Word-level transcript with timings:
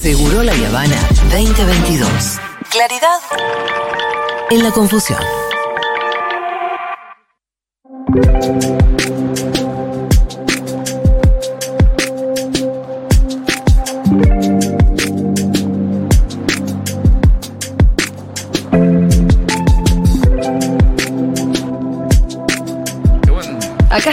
Seguro 0.00 0.42
La 0.42 0.52
Habana 0.52 0.96
2022. 1.30 2.38
Claridad 2.70 3.20
en 4.48 4.62
la 4.62 4.70
confusión. 4.70 5.18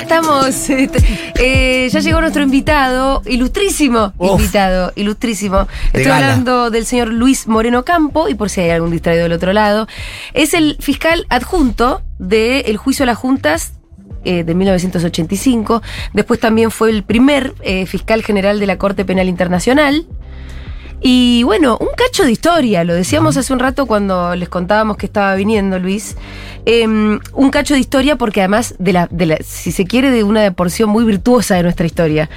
Estamos. 0.07 0.69
este, 0.69 1.03
eh, 1.39 1.89
ya 1.89 1.99
llegó 1.99 2.21
nuestro 2.21 2.41
invitado, 2.41 3.21
ilustrísimo 3.25 4.13
Uf. 4.17 4.39
invitado, 4.39 4.93
ilustrísimo. 4.95 5.67
Estoy 5.87 6.03
gala. 6.03 6.31
hablando 6.31 6.71
del 6.71 6.85
señor 6.85 7.09
Luis 7.09 7.47
Moreno 7.47 7.83
Campo, 7.83 8.29
y 8.29 8.35
por 8.35 8.49
si 8.49 8.61
hay 8.61 8.69
algún 8.69 8.91
distraído 8.91 9.23
del 9.23 9.33
otro 9.33 9.53
lado, 9.53 9.87
es 10.33 10.53
el 10.53 10.77
fiscal 10.79 11.25
adjunto 11.29 12.01
del 12.19 12.77
juicio 12.77 13.03
a 13.03 13.05
las 13.07 13.17
juntas 13.17 13.73
eh, 14.23 14.43
de 14.43 14.55
1985. 14.55 15.81
Después 16.13 16.39
también 16.39 16.71
fue 16.71 16.89
el 16.89 17.03
primer 17.03 17.53
eh, 17.61 17.85
fiscal 17.85 18.23
general 18.23 18.59
de 18.59 18.65
la 18.65 18.77
Corte 18.77 19.05
Penal 19.05 19.27
Internacional. 19.27 20.05
Y 20.99 21.43
bueno, 21.43 21.77
un 21.79 21.89
cacho 21.95 22.23
de 22.23 22.31
historia, 22.31 22.83
lo 22.83 22.93
decíamos 22.93 23.37
hace 23.37 23.53
un 23.53 23.59
rato 23.59 23.85
cuando 23.85 24.35
les 24.35 24.49
contábamos 24.49 24.97
que 24.97 25.05
estaba 25.05 25.35
viniendo 25.35 25.77
Luis. 25.77 26.15
Eh, 26.65 26.85
un 26.85 27.49
cacho 27.51 27.75
de 27.75 27.79
historia 27.79 28.15
porque 28.15 28.41
además, 28.41 28.75
de 28.79 28.93
la, 28.93 29.07
de 29.11 29.25
la, 29.27 29.37
si 29.43 29.71
se 29.71 29.85
quiere, 29.85 30.09
de 30.11 30.23
una 30.23 30.51
porción 30.51 30.89
muy 30.89 31.05
virtuosa 31.05 31.55
de 31.55 31.63
nuestra 31.63 31.85
historia. 31.85 32.29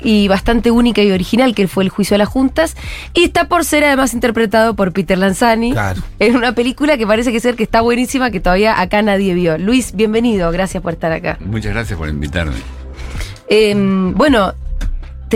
Y 0.00 0.28
bastante 0.28 0.70
única 0.70 1.02
y 1.02 1.10
original, 1.10 1.54
que 1.54 1.66
fue 1.66 1.82
el 1.84 1.90
juicio 1.90 2.14
a 2.14 2.18
las 2.18 2.28
juntas. 2.28 2.76
Y 3.14 3.24
está 3.24 3.48
por 3.48 3.64
ser 3.64 3.84
además 3.84 4.14
interpretado 4.14 4.74
por 4.74 4.92
Peter 4.92 5.18
Lanzani. 5.18 5.72
Claro. 5.72 6.00
En 6.20 6.36
una 6.36 6.54
película 6.54 6.96
que 6.96 7.06
parece 7.06 7.32
que 7.32 7.40
ser 7.40 7.56
que 7.56 7.64
está 7.64 7.80
buenísima, 7.80 8.30
que 8.30 8.40
todavía 8.40 8.80
acá 8.80 9.02
nadie 9.02 9.34
vio. 9.34 9.58
Luis, 9.58 9.94
bienvenido, 9.94 10.50
gracias 10.52 10.82
por 10.82 10.92
estar 10.92 11.12
acá. 11.12 11.36
Muchas 11.40 11.72
gracias 11.72 11.98
por 11.98 12.08
invitarme. 12.08 12.56
Eh, 13.48 13.74
bueno, 13.76 14.54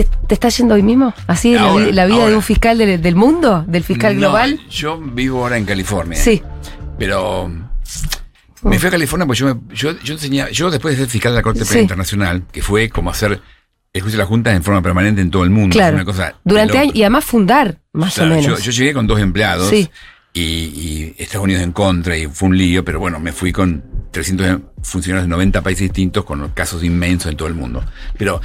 ¿te, 0.03 0.17
te 0.27 0.33
está 0.33 0.49
yendo 0.49 0.75
hoy 0.75 0.83
mismo? 0.83 1.13
¿Así 1.27 1.53
la, 1.53 1.61
Ahora, 1.61 1.85
la 1.91 2.05
vida 2.05 2.27
de 2.27 2.35
un 2.35 2.41
fiscal 2.41 2.77
del, 2.77 3.01
del 3.01 3.15
mundo? 3.15 3.63
¿Del 3.67 3.83
fiscal 3.83 4.13
No, 4.15 4.19
global? 4.21 4.59
Yo 4.69 4.97
vivo 4.99 5.41
ahora 5.43 5.57
en 5.57 5.65
California. 5.65 6.17
Sí. 6.17 6.41
Pero 6.97 7.49
me 8.61 8.77
fui 8.79 8.87
a 8.87 8.91
California 8.91 9.25
porque 9.25 9.39
yo, 9.39 9.55
me- 9.55 9.75
yo, 9.75 9.97
yo 10.03 10.13
enseñaba, 10.13 10.49
yo 10.51 10.69
después 10.69 10.95
de 10.95 11.03
ser 11.03 11.09
fiscal 11.09 11.31
de 11.31 11.37
la 11.37 11.43
Corte 11.43 11.59
Penal 11.59 11.73
Sí. 11.73 11.79
Internacional, 11.79 12.43
que 12.51 12.61
fue 12.61 12.89
como 12.89 13.09
hacer 13.09 13.39
el 13.93 14.01
juicio 14.01 14.17
de 14.17 14.23
la 14.23 14.27
Junta 14.27 14.53
en 14.53 14.63
forma 14.63 14.81
permanente 14.81 15.21
en 15.21 15.31
todo 15.31 15.43
el 15.43 15.49
mundo. 15.49 15.73
Claro. 15.73 15.95
Una 15.95 16.05
cosa 16.05 16.35
Durante 16.43 16.77
años. 16.77 16.95
Y 16.95 17.01
además 17.03 17.25
fundar, 17.25 17.79
más 17.93 18.17
o 18.19 18.23
yo, 18.23 18.27
menos. 18.27 18.63
yo 18.63 18.71
llegué 18.71 18.93
con 18.93 19.07
dos 19.07 19.19
empleados 19.19 19.69
Sí. 19.69 19.89
Y, 20.33 20.41
y 20.41 21.15
Estados 21.17 21.43
Unidos 21.45 21.63
en 21.63 21.71
contra 21.71 22.17
y 22.17 22.27
fue 22.27 22.49
un 22.49 22.57
lío, 22.57 22.83
pero 22.85 22.99
bueno, 22.99 23.19
me 23.19 23.31
fui 23.31 23.51
con 23.51 23.83
300 24.11 24.59
funcionarios 24.83 25.25
de 25.25 25.29
90 25.29 25.61
países 25.61 25.81
distintos 25.83 26.23
con 26.25 26.47
casos 26.49 26.83
inmensos 26.83 27.31
en 27.31 27.37
todo 27.37 27.47
el 27.47 27.53
mundo. 27.55 27.83
Pero, 28.17 28.41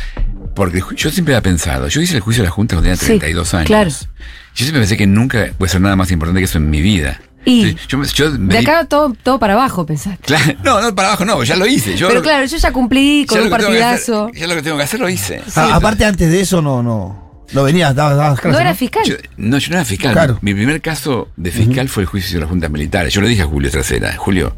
porque 0.55 0.83
yo 0.97 1.11
siempre 1.11 1.35
había 1.35 1.43
pensado, 1.43 1.89
yo 1.89 2.01
hice 2.01 2.17
el 2.17 2.21
juicio 2.21 2.43
de 2.43 2.49
la 2.49 2.53
Junta 2.53 2.77
cuando 2.77 2.85
tenía 2.91 2.97
Sí, 2.97 3.07
32 3.07 3.55
años. 3.55 3.67
claro. 3.67 3.91
Yo 3.91 4.65
siempre 4.65 4.81
pensé 4.81 4.97
que 4.97 5.07
nunca 5.07 5.51
puede 5.59 5.71
ser 5.73 5.81
nada 5.81 5.97
más 5.97 6.11
importante 6.11 6.41
que 6.41 6.45
eso 6.45 6.59
en 6.59 6.71
mi 6.71 6.81
vida. 6.81 7.21
Y 7.47 7.69
Entonces, 7.69 7.87
yo, 7.89 7.99
me- 7.99 8.07
yo 8.07 8.31
me 8.39 8.55
de 8.55 8.61
di- 8.61 8.67
acá 8.67 8.85
todo, 8.87 9.15
todo 9.23 9.39
para 9.39 9.53
abajo, 9.53 9.85
pensaste. 9.85 10.25
Claro, 10.25 10.55
no, 10.65 10.81
no, 10.81 10.95
para 10.95 11.09
abajo 11.09 11.25
no, 11.27 11.43
ya 11.45 11.57
lo 11.57 11.67
hice. 11.67 11.95
Yo 11.97 12.09
Pero 12.09 12.21
lo- 12.21 12.25
claro, 12.25 12.47
yo 12.47 12.57
ya 12.57 12.73
cumplí 12.73 13.27
con 13.29 13.39
un 13.39 13.45
hacer- 13.45 13.51
partidazo. 13.51 14.31
ya 14.33 14.47
lo 14.47 14.55
que 14.55 14.63
tengo 14.63 14.77
que 14.79 14.83
hacer 14.85 15.01
lo 15.01 15.09
hice. 15.11 15.43
Ah, 15.55 15.75
aparte, 15.75 16.05
antes 16.07 16.31
de 16.31 16.41
eso, 16.41 16.63
no, 16.63 16.83
no. 16.83 17.24
No 17.53 17.63
venías, 17.63 17.95
dabas, 17.95 18.17
dabas 18.17 18.41
clases, 18.41 18.55
No 18.57 18.61
era 18.61 18.75
fiscal. 18.75 19.05
Yo- 19.07 19.17
no, 19.37 19.59
yo 19.59 19.71
no 19.71 19.77
era 19.77 19.85
fiscal. 19.85 20.13
Claro. 20.13 20.39
Mi 20.41 20.55
primer 20.55 20.81
caso 20.81 21.29
de 21.37 21.51
fiscal 21.51 21.89
fue 21.89 22.03
el 22.05 22.07
juicio 22.09 22.35
de 22.35 22.41
las 22.41 22.49
juntas 22.51 22.71
militares. 22.71 23.13
Yo 23.13 23.21
le 23.21 23.29
dije 23.29 23.43
a 23.43 23.47
Julio 23.47 23.71
Trasera, 23.71 24.15
Julio, 24.17 24.57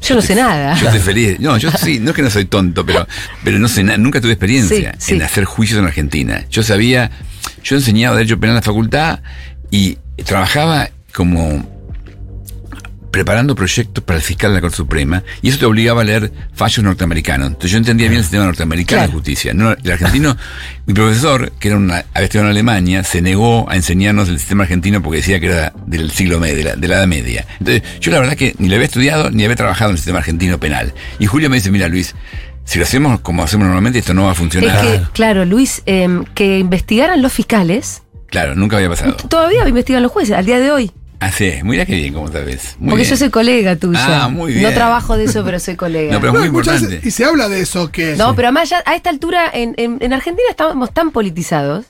yo 0.00 0.14
no 0.16 0.22
sé 0.22 0.34
nada. 0.34 0.74
yo 0.74 0.86
estoy 0.86 1.00
feliz. 1.00 1.38
No, 1.38 1.56
yo 1.58 1.70
sí, 1.78 2.00
no 2.00 2.10
es 2.10 2.16
que 2.16 2.22
no 2.22 2.30
soy 2.30 2.46
tonto, 2.46 2.84
pero, 2.84 3.06
pero 3.44 3.58
no 3.58 3.68
sé 3.68 3.84
nada, 3.84 3.98
nunca 3.98 4.20
tuve 4.20 4.32
experiencia 4.32 4.92
Sí, 4.98 5.06
sí. 5.08 5.14
en 5.14 5.22
hacer 5.22 5.44
juicios 5.44 5.78
en 5.78 5.84
Argentina. 5.86 6.44
Yo 6.50 6.62
sabía, 6.62 7.10
yo 7.62 7.76
enseñaba 7.76 8.16
Derecho 8.16 8.40
Penal 8.40 8.54
en 8.54 8.56
la 8.56 8.62
facultad 8.62 9.20
y 9.70 9.98
trabajaba 10.24 10.88
como 11.14 11.81
preparando 13.12 13.54
proyectos 13.54 14.02
para 14.02 14.16
el 14.16 14.22
fiscal 14.24 14.50
de 14.50 14.56
la 14.56 14.60
Corte 14.62 14.76
Suprema 14.78 15.22
y 15.42 15.50
eso 15.50 15.58
te 15.58 15.66
obligaba 15.66 16.00
a 16.00 16.04
leer 16.04 16.32
fallos 16.54 16.82
norteamericanos. 16.82 17.46
Entonces 17.48 17.70
yo 17.70 17.78
entendía 17.78 18.08
bien 18.08 18.18
el 18.18 18.24
sistema 18.24 18.46
norteamericano 18.46 18.98
Claro. 19.02 19.08
de 19.12 19.14
justicia. 19.14 19.54
No, 19.54 19.70
el 19.72 19.90
argentino, 19.92 20.36
mi 20.86 20.94
profesor, 20.94 21.52
que 21.60 21.68
era 21.68 21.76
una, 21.76 22.04
había 22.14 22.24
estudiado 22.24 22.46
en 22.48 22.50
Alemania, 22.52 23.04
se 23.04 23.20
negó 23.22 23.70
a 23.70 23.76
enseñarnos 23.76 24.28
el 24.28 24.38
sistema 24.40 24.64
argentino 24.64 25.00
porque 25.02 25.18
decía 25.18 25.38
que 25.38 25.46
era 25.46 25.72
del 25.86 26.10
siglo 26.10 26.40
medio, 26.40 26.56
de 26.56 26.64
la, 26.64 26.74
de 26.76 26.88
la 26.88 26.96
Edad 26.96 27.06
Media. 27.06 27.46
Entonces 27.60 27.82
yo 28.00 28.10
la 28.10 28.18
verdad 28.18 28.34
que 28.34 28.54
ni 28.58 28.68
lo 28.68 28.74
había 28.74 28.86
estudiado 28.86 29.30
ni 29.30 29.44
había 29.44 29.56
trabajado 29.56 29.90
en 29.90 29.94
el 29.94 29.98
sistema 29.98 30.18
argentino 30.18 30.58
penal. 30.58 30.92
Y 31.20 31.26
Julio 31.26 31.48
me 31.50 31.56
dice, 31.56 31.70
mira 31.70 31.86
Luis, 31.88 32.14
si 32.64 32.78
lo 32.78 32.84
hacemos 32.84 33.20
como 33.20 33.42
hacemos 33.44 33.66
normalmente, 33.66 33.98
esto 33.98 34.14
no 34.14 34.22
va 34.24 34.30
a 34.30 34.32
Es 34.32 34.38
funcionar. 34.38 34.80
que, 34.80 35.02
claro, 35.12 35.44
Luis, 35.44 35.82
em, 35.84 36.24
que 36.34 36.58
investigaran 36.58 37.20
los 37.20 37.32
fiscales, 37.32 38.02
Claro, 38.28 38.54
nunca 38.54 38.76
había 38.78 38.88
pasado. 38.88 39.12
todavía 39.28 39.68
investigan 39.68 40.02
los 40.02 40.10
jueces, 40.10 40.34
al 40.34 40.46
día 40.46 40.58
de 40.58 40.70
hoy. 40.70 40.90
Ah, 41.24 41.30
sí, 41.30 41.52
mira 41.62 41.86
qué 41.86 41.94
bien, 41.94 42.12
como 42.14 42.26
sabes. 42.32 42.74
Muy 42.78 42.90
porque 42.90 43.02
bien. 43.04 43.10
yo 43.10 43.16
soy 43.16 43.30
colega 43.30 43.76
tuya. 43.76 44.24
Ah, 44.24 44.28
muy 44.28 44.54
No 44.54 44.58
bien. 44.58 44.74
trabajo 44.74 45.16
de 45.16 45.24
eso, 45.24 45.44
pero 45.44 45.60
soy 45.60 45.76
colega. 45.76 46.12
No, 46.14 46.20
pero- 46.20 46.32
Es 46.32 46.34
No, 46.34 46.38
muy 46.40 46.48
importante. 46.48 47.00
y 47.02 47.10
se 47.12 47.24
habla 47.24 47.48
de 47.48 47.60
eso, 47.60 47.92
que 47.92 48.16
No, 48.16 48.34
pero 48.34 48.48
además 48.48 48.68
ya 48.70 48.82
a 48.84 48.96
esta 48.96 49.10
altura 49.10 49.48
en, 49.52 49.74
en- 49.76 49.98
en 50.00 50.12
Argentina 50.12 50.48
estamos 50.50 50.92
tan 50.92 51.12
politizados 51.12 51.86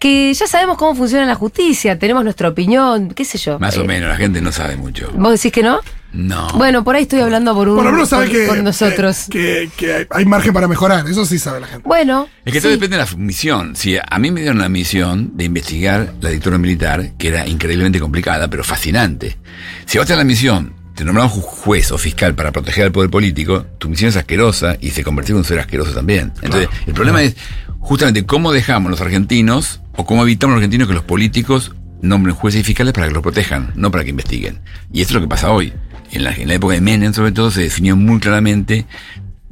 que 0.00 0.32
ya 0.34 0.46
sabemos 0.46 0.76
cómo 0.76 0.94
funciona 0.94 1.24
la 1.26 1.34
justicia, 1.34 1.98
tenemos 1.98 2.22
nuestra 2.24 2.48
opinión, 2.48 3.10
qué 3.10 3.24
sé 3.24 3.38
yo. 3.38 3.58
Más 3.58 3.76
o 3.76 3.82
Eh, 3.82 3.86
menos, 3.86 4.08
la 4.08 4.16
gente 4.16 4.40
no 4.40 4.50
sabe 4.52 4.76
mucho. 4.76 5.10
¿Vos 5.14 5.32
decís 5.32 5.52
que 5.52 5.62
no? 5.62 5.80
No. 6.12 6.48
Bueno, 6.54 6.84
por 6.84 6.96
ahí 6.96 7.02
estoy 7.02 7.20
hablando 7.20 7.54
por 7.54 7.68
un 7.68 7.76
por 7.76 7.84
lo 7.84 7.92
menos 7.92 8.08
sabe 8.08 8.26
por, 8.28 8.34
que, 8.36 8.46
por 8.46 8.62
nosotros. 8.62 9.26
que, 9.30 9.68
que 9.76 10.06
hay 10.10 10.24
margen 10.24 10.52
para 10.54 10.66
mejorar. 10.66 11.06
Eso 11.08 11.24
sí 11.26 11.38
sabe 11.38 11.60
la 11.60 11.66
gente. 11.66 11.86
bueno, 11.86 12.28
Es 12.44 12.52
que 12.52 12.60
todo 12.60 12.70
depende 12.72 12.96
de 12.96 13.04
la 13.04 13.10
misión. 13.16 13.76
Si 13.76 13.96
a 13.98 14.18
mí 14.18 14.30
me 14.30 14.40
dieron 14.40 14.58
la 14.58 14.68
misión 14.68 15.32
de 15.36 15.44
investigar 15.44 16.14
la 16.20 16.30
dictadura 16.30 16.58
militar, 16.58 17.12
que 17.18 17.28
era 17.28 17.46
increíblemente 17.46 18.00
complicada, 18.00 18.48
pero 18.48 18.64
fascinante. 18.64 19.36
Si 19.84 19.98
a 19.98 20.00
vos 20.00 20.06
te 20.06 20.14
dan 20.14 20.20
la 20.20 20.24
misión, 20.24 20.72
te 20.94 21.04
nombraron 21.04 21.30
ju- 21.30 21.42
juez 21.42 21.92
o 21.92 21.98
fiscal 21.98 22.34
para 22.34 22.52
proteger 22.52 22.84
al 22.84 22.92
poder 22.92 23.10
político, 23.10 23.66
tu 23.78 23.88
misión 23.90 24.08
es 24.08 24.16
asquerosa 24.16 24.76
y 24.80 24.90
se 24.90 25.04
convirtió 25.04 25.34
en 25.34 25.40
un 25.40 25.44
ser 25.44 25.58
asqueroso 25.60 25.92
también. 25.92 26.32
Entonces, 26.42 26.68
el 26.86 26.94
problema 26.94 27.22
es 27.22 27.36
justamente 27.80 28.24
cómo 28.24 28.50
dejamos 28.52 28.90
los 28.90 29.00
argentinos 29.02 29.80
o 29.94 30.06
cómo 30.06 30.22
evitamos 30.22 30.54
los 30.54 30.60
argentinos 30.60 30.88
que 30.88 30.94
los 30.94 31.04
políticos 31.04 31.72
nombren 32.00 32.34
jueces 32.34 32.60
y 32.60 32.64
fiscales 32.64 32.92
para 32.94 33.08
que 33.08 33.12
los 33.14 33.22
protejan, 33.22 33.72
no 33.74 33.90
para 33.90 34.04
que 34.04 34.10
investiguen. 34.10 34.60
Y 34.92 35.00
esto 35.02 35.10
es 35.12 35.14
lo 35.16 35.20
que 35.20 35.28
pasa 35.28 35.50
hoy. 35.50 35.72
En 36.10 36.24
la, 36.24 36.32
en 36.32 36.48
la 36.48 36.54
época 36.54 36.74
de 36.74 36.80
Menem, 36.80 37.12
sobre 37.12 37.32
todo, 37.32 37.50
se 37.50 37.62
definió 37.62 37.96
muy 37.96 38.18
claramente 38.20 38.86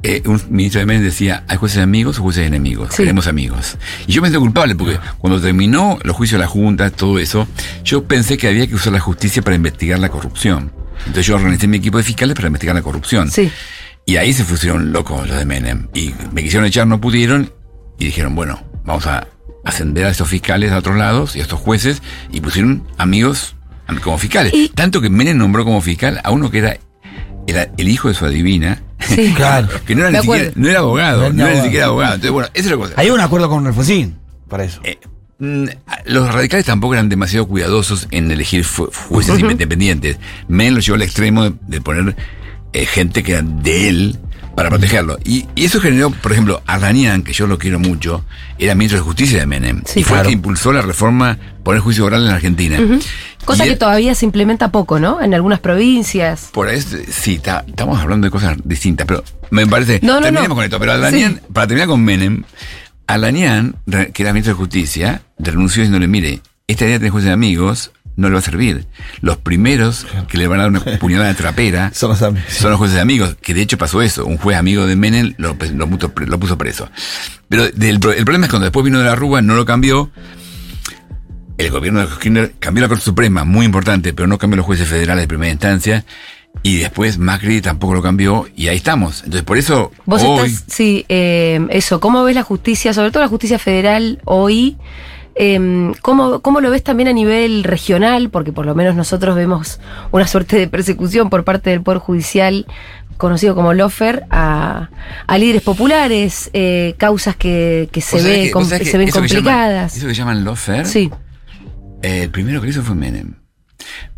eh, 0.03 0.21
un 0.25 0.39
ministro 0.51 0.79
de 0.79 0.85
Menem 0.85 1.03
decía, 1.03 1.43
¿hay 1.47 1.57
jueces 1.57 1.79
amigos 1.79 2.19
o 2.19 2.21
jueces 2.21 2.45
enemigos? 2.45 2.89
Sí. 2.91 2.97
Queremos 2.97 3.25
amigos. 3.27 3.77
Y 4.05 4.11
yo 4.13 4.21
me 4.21 4.27
sentí 4.27 4.39
culpable 4.39 4.75
porque 4.75 4.99
cuando 5.17 5.41
terminó 5.41 5.97
los 6.03 6.15
juicios 6.15 6.37
de 6.39 6.43
la 6.45 6.49
Junta, 6.49 6.91
todo 6.91 7.17
eso, 7.17 7.47
yo 7.83 8.03
pensé 8.03 8.37
que 8.37 8.47
había 8.47 8.67
que 8.67 8.75
usar 8.75 8.93
la 8.93 8.99
justicia 8.99 9.41
para 9.41 9.55
investigar 9.55 9.97
la 9.99 10.09
corrupción. 10.09 10.71
Entonces 10.99 11.25
yo 11.25 11.35
organizé 11.35 11.67
mi 11.67 11.77
equipo 11.77 11.97
de 11.97 12.03
fiscales 12.03 12.35
para 12.35 12.47
investigar 12.47 12.75
la 12.75 12.81
corrupción. 12.83 13.29
Sí. 13.31 13.51
Y 14.05 14.17
ahí 14.17 14.33
se 14.33 14.43
pusieron 14.45 14.91
locos 14.93 15.27
los 15.27 15.37
de 15.37 15.45
Menem. 15.45 15.87
Y 15.93 16.13
me 16.31 16.43
quisieron 16.43 16.65
echar, 16.67 16.85
no 16.87 17.01
pudieron. 17.01 17.51
Y 17.99 18.05
dijeron, 18.05 18.35
bueno, 18.35 18.63
vamos 18.85 19.05
a 19.07 19.27
ascender 19.65 20.05
a 20.05 20.09
estos 20.11 20.29
fiscales 20.29 20.71
a 20.71 20.77
otros 20.77 20.95
lados 20.95 21.35
y 21.35 21.39
a 21.39 21.41
estos 21.41 21.59
jueces. 21.59 22.01
Y 22.31 22.39
pusieron 22.39 22.87
amigos 22.97 23.55
am- 23.55 23.56
como 24.03 24.17
fiscales. 24.17 24.53
Y- 24.53 24.69
Tanto 24.69 25.01
que 25.01 25.09
Menem 25.09 25.37
nombró 25.37 25.63
como 25.65 25.81
fiscal 25.81 26.19
a 26.23 26.31
uno 26.31 26.49
que 26.51 26.59
era, 26.59 26.77
era 27.47 27.69
el 27.77 27.87
hijo 27.87 28.07
de 28.09 28.13
su 28.13 28.25
adivina. 28.25 28.81
Sí. 28.99 29.33
Claro. 29.35 29.67
Que 29.85 29.95
no 29.95 30.01
era, 30.07 30.11
ni 30.11 30.25
siquiera, 30.25 30.51
no 30.55 30.69
era 30.69 30.79
abogado, 30.79 31.19
No 31.19 31.25
era 31.27 31.33
no 31.33 31.35
era 31.35 31.45
ni 31.45 31.51
abogado. 31.51 31.63
siquiera 31.65 31.85
abogado. 31.85 32.13
Entonces, 32.15 32.31
bueno, 32.31 32.49
esa 32.53 32.65
es 32.65 32.71
la 32.71 32.77
cosa. 32.77 32.93
Hay 32.97 33.09
un 33.09 33.19
acuerdo 33.19 33.49
con 33.49 33.65
Alfonsín 33.67 34.15
para 34.49 34.63
eso. 34.63 34.81
Eh, 34.83 34.97
mm, 35.39 35.65
los 36.05 36.33
radicales 36.33 36.65
tampoco 36.65 36.93
eran 36.95 37.07
demasiado 37.09 37.47
cuidadosos 37.47 38.07
en 38.11 38.31
elegir 38.31 38.65
jueces 38.65 39.39
independientes. 39.39 40.17
Men 40.47 40.73
lo 40.73 40.79
llevó 40.81 40.95
al 40.95 41.01
extremo 41.03 41.43
de, 41.43 41.53
de 41.67 41.81
poner 41.81 42.15
eh, 42.73 42.85
gente 42.85 43.23
que 43.23 43.33
era 43.33 43.41
de 43.43 43.87
él 43.89 44.19
para 44.55 44.69
protegerlo. 44.69 45.19
Y, 45.23 45.45
y 45.55 45.65
eso 45.65 45.79
generó, 45.79 46.09
por 46.09 46.31
ejemplo, 46.31 46.63
Arranian, 46.65 47.21
que 47.21 47.31
yo 47.31 47.45
lo 47.45 47.59
quiero 47.59 47.77
mucho, 47.77 48.25
era 48.57 48.73
ministro 48.73 48.97
de 48.97 49.03
Justicia 49.05 49.37
de 49.39 49.45
Menem. 49.45 49.83
Sí, 49.85 49.99
y 49.99 50.03
fue 50.03 50.13
claro. 50.13 50.21
el 50.23 50.27
que 50.29 50.33
impulsó 50.33 50.73
la 50.73 50.81
reforma 50.81 51.37
poner 51.63 51.81
juicio 51.81 52.05
oral 52.05 52.25
en 52.25 52.31
Argentina. 52.33 52.79
Cosa 53.47 53.65
Y 53.65 53.69
que 53.69 53.75
todavía 53.77 54.13
se 54.13 54.25
implementa 54.25 54.71
poco, 54.71 54.99
¿no? 54.99 55.21
En 55.21 55.33
algunas 55.33 55.59
provincias. 55.61 56.49
Por 56.51 56.67
ahí, 56.67 56.81
sí, 56.81 57.35
está- 57.35 57.63
estamos 57.65 57.97
hablando 57.99 58.25
de 58.27 58.31
cosas 58.31 58.57
distintas, 58.65 59.07
pero 59.07 59.23
me 59.51 59.65
parece. 59.65 60.01
No, 60.03 60.15
no, 60.15 60.21
terminemos 60.21 60.49
no. 60.49 60.55
con 60.55 60.63
esto. 60.65 60.79
Pero 60.79 60.91
Alanian, 60.91 61.35
Sí. 61.35 61.41
para 61.53 61.65
terminar 61.65 61.87
con 61.87 62.03
Menem, 62.03 62.43
Alanian, 63.07 63.75
que 64.13 64.21
era 64.23 64.33
ministro 64.33 64.53
de 64.53 64.57
Justicia, 64.57 65.21
renunció 65.39 65.81
diciéndole: 65.81 66.07
mire, 66.07 66.41
esta 66.67 66.83
idea 66.83 66.95
de 66.95 66.99
tener 66.99 67.11
jueces 67.11 67.27
de 67.27 67.33
amigos 67.33 67.91
no 68.17 68.27
le 68.27 68.33
va 68.33 68.39
a 68.39 68.43
servir. 68.43 68.85
Los 69.21 69.37
primeros 69.37 70.05
que 70.27 70.37
le 70.37 70.47
van 70.47 70.59
a 70.59 70.63
dar 70.63 70.71
una 70.71 70.97
puñalada 70.99 71.29
de 71.29 71.35
trapera 71.35 71.91
Son 71.95 72.09
los 72.09 72.21
amigos. 72.21 72.51
son 72.51 72.71
los 72.71 72.77
jueces 72.79 72.95
de 72.95 73.01
amigos, 73.01 73.37
que 73.41 73.53
de 73.53 73.61
hecho 73.61 73.77
pasó 73.77 74.01
eso. 74.01 74.25
Un 74.25 74.37
juez 74.37 74.57
amigo 74.57 74.85
de 74.87 74.95
Menem 74.95 75.35
lo, 75.37 75.55
lo 75.75 75.87
puso, 75.87 76.13
pre- 76.13 76.25
lo 76.27 76.37
puso 76.39 76.57
preso. 76.57 76.89
Pero 77.47 77.69
del 77.69 77.99
pro- 77.99 78.11
el 78.13 78.25
problema 78.25 78.47
es 78.47 78.49
cuando 78.51 78.65
después 78.65 78.83
vino 78.83 78.99
de 78.99 79.05
la 79.05 79.15
Rúa, 79.15 79.41
no 79.41 79.55
lo 79.55 79.65
cambió. 79.65 80.09
El 81.57 81.71
gobierno 81.71 82.01
de 82.01 82.07
Kirchner 82.07 82.53
cambió 82.59 82.83
la 82.83 82.87
Corte 82.87 83.03
Suprema, 83.03 83.43
muy 83.43 83.65
importante, 83.65 84.13
pero 84.13 84.27
no 84.27 84.37
cambió 84.37 84.57
los 84.57 84.65
jueces 84.65 84.87
federales 84.87 85.23
de 85.23 85.27
primera 85.27 85.51
instancia. 85.51 86.05
Y 86.63 86.77
después 86.77 87.17
Macri 87.19 87.61
tampoco 87.61 87.93
lo 87.93 88.01
cambió 88.01 88.47
y 88.55 88.67
ahí 88.67 88.77
estamos. 88.77 89.17
Entonces, 89.23 89.43
por 89.43 89.57
eso 89.57 89.91
Vos 90.05 90.23
hoy... 90.23 90.49
estás, 90.49 90.63
sí, 90.67 91.05
eh, 91.07 91.65
eso, 91.69 91.99
¿cómo 91.99 92.23
ves 92.23 92.35
la 92.35 92.43
justicia, 92.43 92.93
sobre 92.93 93.11
todo 93.11 93.21
la 93.21 93.29
justicia 93.29 93.59
federal 93.59 94.19
hoy? 94.25 94.75
Eh, 95.35 95.91
¿cómo, 96.01 96.39
¿Cómo 96.41 96.61
lo 96.61 96.71
ves 96.71 96.83
también 96.83 97.09
a 97.09 97.13
nivel 97.13 97.63
regional? 97.63 98.31
Porque 98.31 98.51
por 98.51 98.65
lo 98.65 98.73
menos 98.73 98.95
nosotros 98.95 99.35
vemos 99.35 99.79
una 100.11 100.25
suerte 100.27 100.57
de 100.57 100.67
persecución 100.67 101.29
por 101.29 101.43
parte 101.43 101.69
del 101.69 101.83
Poder 101.83 101.99
Judicial, 101.99 102.65
conocido 103.17 103.53
como 103.53 103.73
Lofer, 103.75 104.25
a, 104.31 104.89
a 105.27 105.37
líderes 105.37 105.61
populares, 105.61 106.49
eh, 106.53 106.95
causas 106.97 107.35
que, 107.35 107.87
que 107.91 108.01
se, 108.01 108.15
¿Vos 108.15 108.21
sabés 108.23 108.37
ve, 108.39 108.43
que- 108.45 108.51
com- 108.51 108.67
que 108.69 108.85
se 108.85 108.97
ven 108.97 109.09
eso 109.09 109.21
que 109.21 109.27
llaman- 109.27 109.43
complicadas. 109.43 109.95
eso 109.97 110.07
que 110.07 110.13
llaman 110.15 110.43
lawfare, 110.43 110.85
Sí, 110.85 111.11
el 112.01 112.29
primero 112.29 112.59
que 112.61 112.67
lo 112.67 112.71
hizo 112.71 112.83
fue 112.83 112.95
Menem. 112.95 113.35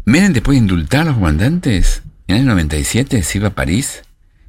Menem, 0.06 0.34
después 0.34 0.56
de 0.56 0.60
indultar 0.60 1.02
a 1.02 1.06
los 1.06 1.16
comandantes, 1.16 2.02
en 2.28 2.38
el 2.38 2.46
97 2.46 3.22
se 3.24 3.38
iba 3.38 3.50
a 3.50 3.56
París 3.56 4.02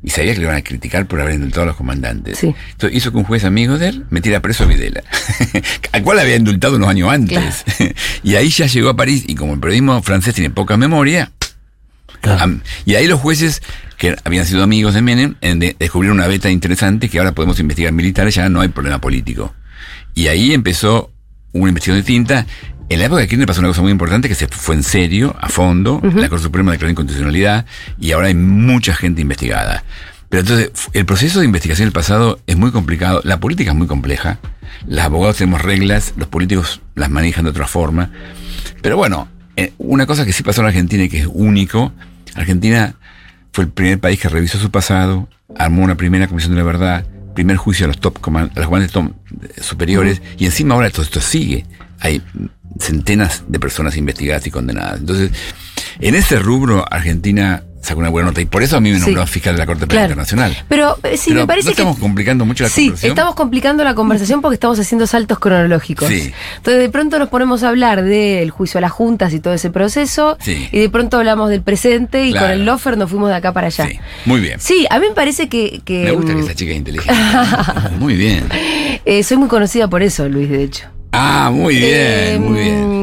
y 0.03 0.11
sabía 0.11 0.33
que 0.33 0.39
le 0.39 0.45
iban 0.47 0.57
a 0.57 0.63
criticar 0.63 1.07
por 1.07 1.21
haber 1.21 1.35
indultado 1.35 1.63
a 1.63 1.67
los 1.67 1.77
comandantes. 1.77 2.39
Sí. 2.39 2.55
Entonces 2.73 2.97
hizo 2.97 3.13
que 3.13 3.19
un 3.19 3.25
juez 3.25 3.45
amigo 3.45 3.77
de 3.79 3.89
él 3.89 4.07
metiera 4.11 4.41
preso 4.41 4.65
a 4.65 4.67
Videla, 4.67 5.03
al 5.93 6.03
cual 6.03 6.19
había 6.19 6.37
indultado 6.37 6.77
unos 6.77 6.89
años 6.89 7.11
antes. 7.11 7.65
y 8.23 8.35
ahí 8.37 8.49
ya 8.49 8.67
llegó 8.67 8.89
a 8.91 8.97
París 8.97 9.25
y 9.27 9.35
como 9.35 9.55
el 9.55 9.61
periodismo 9.61 10.03
francés 10.03 10.35
tiene 10.35 10.51
poca 10.51 10.77
memoria, 10.77 11.33
Claro. 12.23 12.61
Y 12.85 12.97
ahí 12.97 13.07
los 13.07 13.19
jueces 13.19 13.63
que 13.97 14.15
habían 14.25 14.45
sido 14.45 14.63
amigos 14.63 14.93
de 14.93 15.01
Menem 15.01 15.37
en 15.41 15.59
de- 15.59 15.75
descubrieron 15.79 16.19
una 16.19 16.27
beta 16.27 16.51
interesante 16.51 17.09
que 17.09 17.19
ahora 17.19 17.33
podemos 17.33 17.59
investigar 17.61 17.95
militares, 17.95 18.35
ya 18.35 18.47
no 18.51 18.61
hay 18.61 18.69
problema 18.69 19.01
político. 19.01 19.55
Y 20.15 20.27
ahí 20.27 20.53
empezó 20.53 21.11
una 21.53 21.71
investigación 21.71 21.97
distinta. 22.05 22.47
En 22.91 22.99
la 22.99 23.05
época 23.05 23.21
de 23.21 23.29
Kirchner 23.29 23.47
pasó 23.47 23.61
una 23.61 23.69
cosa 23.69 23.83
muy 23.83 23.93
importante 23.93 24.29
que 24.29 24.35
se 24.35 24.49
fue 24.49 24.75
en 24.75 24.83
serio, 24.83 25.37
a 25.41 25.49
fondo, 25.49 26.01
la 26.03 26.29
Corte 26.29 26.43
Suprema 26.43 26.73
declaró 26.73 26.91
inconstitucionalidad 26.91 27.65
y 28.01 28.11
ahora 28.11 28.27
hay 28.27 28.35
mucha 28.35 28.97
gente 28.97 29.23
investigada. 29.23 29.85
Pero 30.29 30.41
entonces, 30.41 30.73
el 30.93 31.07
proceso 31.07 31.39
de 31.39 31.45
investigación 31.45 31.87
del 31.87 31.93
pasado 31.93 32.41
es 32.49 32.57
muy 32.57 32.73
complicado, 32.73 33.21
la 33.23 33.39
política 33.39 33.71
es 33.71 33.77
muy 33.77 33.87
compleja, 33.87 34.41
los 34.89 35.05
abogados 35.05 35.37
tenemos 35.37 35.63
reglas, 35.63 36.15
los 36.17 36.27
políticos 36.27 36.81
las 36.97 37.11
manejan 37.11 37.45
de 37.45 37.51
otra 37.51 37.69
forma. 37.69 38.11
Pero 38.83 38.97
bueno, 38.97 39.29
eh, 39.55 39.73
una 39.79 40.07
cosa 40.07 40.25
que 40.25 40.33
sí 40.33 40.43
pasó 40.43 40.63
en 40.63 40.67
Argentina 40.67 41.05
y 41.05 41.09
que 41.09 41.21
es 41.21 41.29
único, 41.33 41.93
Argentina 42.35 42.97
fue 43.53 43.65
el 43.65 43.71
primer 43.71 44.01
país 44.01 44.19
que 44.19 44.29
revisó 44.29 44.59
su 44.59 44.73
pasado, 44.73 45.29
armó 45.57 45.85
una 45.85 45.95
primera 45.95 46.27
comisión 46.27 46.55
de 46.55 46.59
la 46.59 46.65
verdad, 46.65 47.07
primer 47.37 47.57
juicio 47.57 47.85
a 47.85 47.89
los 47.89 48.01
top 48.01 48.19
a 48.35 48.49
los 48.57 48.67
comandantes 48.67 49.11
superiores, 49.61 50.21
y 50.39 50.47
encima 50.47 50.75
ahora 50.75 50.91
todo 50.91 51.03
esto 51.03 51.21
sigue. 51.21 51.67
Hay 52.01 52.23
centenas 52.79 53.45
de 53.49 53.59
personas 53.61 53.97
investigadas 53.97 54.47
y 54.47 54.51
condenadas. 54.51 55.01
Entonces, 55.01 55.31
en 56.01 56.15
ese 56.15 56.39
rubro, 56.39 56.85
Argentina 56.91 57.65
sacó 57.83 58.01
una 58.01 58.11
buena 58.11 58.29
nota, 58.29 58.43
y 58.43 58.45
por 58.45 58.63
eso 58.63 58.77
a 58.77 58.81
mí 58.81 58.91
me 58.93 58.99
Sí. 58.99 59.07
nombró 59.07 59.27
fiscal 59.27 59.55
de 59.55 59.59
la 59.61 59.65
Corte 59.67 59.87
Penal 59.87 60.09
claro. 60.09 60.23
Internacional. 60.23 60.65
Pero 60.69 60.99
eh, 61.03 61.17
sí, 61.17 61.31
Pero 61.31 61.41
me 61.41 61.47
parece 61.47 61.65
¿no 61.67 61.71
estamos 61.71 61.97
que... 61.97 62.03
complicando 62.03 62.45
mucho 62.45 62.65
la 62.65 62.69
Sí, 62.71 62.83
conversación? 62.85 63.11
estamos 63.13 63.35
complicando 63.35 63.85
la 63.85 63.95
conversación 63.95 64.43
porque 64.43 64.55
estamos 64.55 64.79
haciendo 64.79 65.07
saltos 65.07 65.39
cronológicos. 65.39 66.07
Sí. 66.09 66.31
Entonces 66.59 66.79
de 66.83 66.89
pronto 66.91 67.19
nos 67.19 67.31
ponemos 67.31 67.63
a 67.63 67.71
hablar 67.71 68.03
del 68.05 68.51
juicio 68.51 68.77
a 68.79 68.81
las 68.83 68.93
juntas 68.93 69.33
y 69.33 69.41
todo 69.41 69.55
ese 69.55 69.71
proceso 69.71 70.37
Sí. 70.41 70.69
y 70.71 70.79
de 70.79 70.91
pronto 70.91 71.17
hablamos 71.17 71.49
del 71.49 71.63
presente 71.63 72.27
y 72.27 72.33
Claro. 72.33 72.49
con 72.49 72.53
el 72.55 72.67
lofer 72.67 72.99
nos 72.99 73.09
fuimos 73.09 73.31
de 73.31 73.37
acá 73.37 73.55
para 73.55 73.69
allá. 73.69 73.87
Sí, 73.87 73.99
muy 74.27 74.41
bien. 74.43 74.61
Sí, 74.61 74.87
a 74.91 74.99
mí 74.99 75.07
me 75.09 75.15
parece 75.15 75.49
que, 75.49 75.81
que, 75.83 76.05
Me 76.05 76.11
gusta 76.13 76.33
que 76.33 76.39
mm, 76.39 76.45
esa 76.45 76.55
chica 76.55 76.73
es 76.73 76.77
inteligente. 76.77 77.15
muy 77.99 78.15
bien. 78.15 78.45
eh, 79.07 79.23
soy 79.23 79.39
muy 79.39 79.49
conocida 79.49 79.89
por 79.89 80.03
eso, 80.03 80.29
Luis, 80.29 80.51
de 80.51 80.65
hecho. 80.65 80.85
Ah, 81.13 81.51
muy 81.53 81.77
bien, 81.77 81.91
Eh, 81.91 82.39
muy 82.39 82.61
bien. 82.61 83.01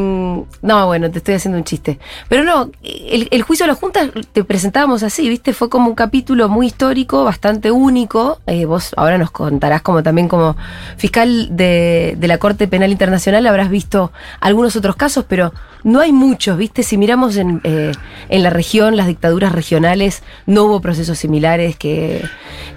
No, 0.61 0.85
bueno, 0.87 1.09
te 1.11 1.17
estoy 1.19 1.35
haciendo 1.35 1.57
un 1.57 1.63
chiste. 1.63 1.99
Pero 2.29 2.43
no, 2.43 2.71
el, 2.83 3.27
el 3.31 3.41
juicio 3.41 3.63
a 3.65 3.67
las 3.67 3.77
juntas 3.77 4.09
te 4.33 4.43
presentábamos 4.43 5.03
así, 5.03 5.27
¿viste? 5.29 5.53
Fue 5.53 5.69
como 5.69 5.89
un 5.89 5.95
capítulo 5.95 6.47
muy 6.49 6.67
histórico, 6.67 7.23
bastante 7.23 7.69
único. 7.71 8.39
Eh, 8.47 8.65
vos 8.65 8.93
ahora 8.97 9.17
nos 9.17 9.31
contarás 9.31 9.81
como 9.81 10.03
también 10.03 10.27
como 10.27 10.55
fiscal 10.97 11.49
de, 11.55 12.15
de 12.17 12.27
la 12.27 12.37
Corte 12.37 12.67
Penal 12.67 12.91
Internacional 12.91 13.45
habrás 13.45 13.69
visto 13.69 14.11
algunos 14.39 14.75
otros 14.75 14.95
casos, 14.95 15.25
pero 15.27 15.53
no 15.83 15.99
hay 15.99 16.11
muchos, 16.11 16.57
¿viste? 16.57 16.83
Si 16.83 16.97
miramos 16.97 17.37
en, 17.37 17.61
eh, 17.63 17.91
en 18.29 18.43
la 18.43 18.49
región, 18.49 18.95
las 18.97 19.07
dictaduras 19.07 19.51
regionales, 19.51 20.23
no 20.45 20.63
hubo 20.63 20.81
procesos 20.81 21.17
similares 21.17 21.75
que, 21.77 22.21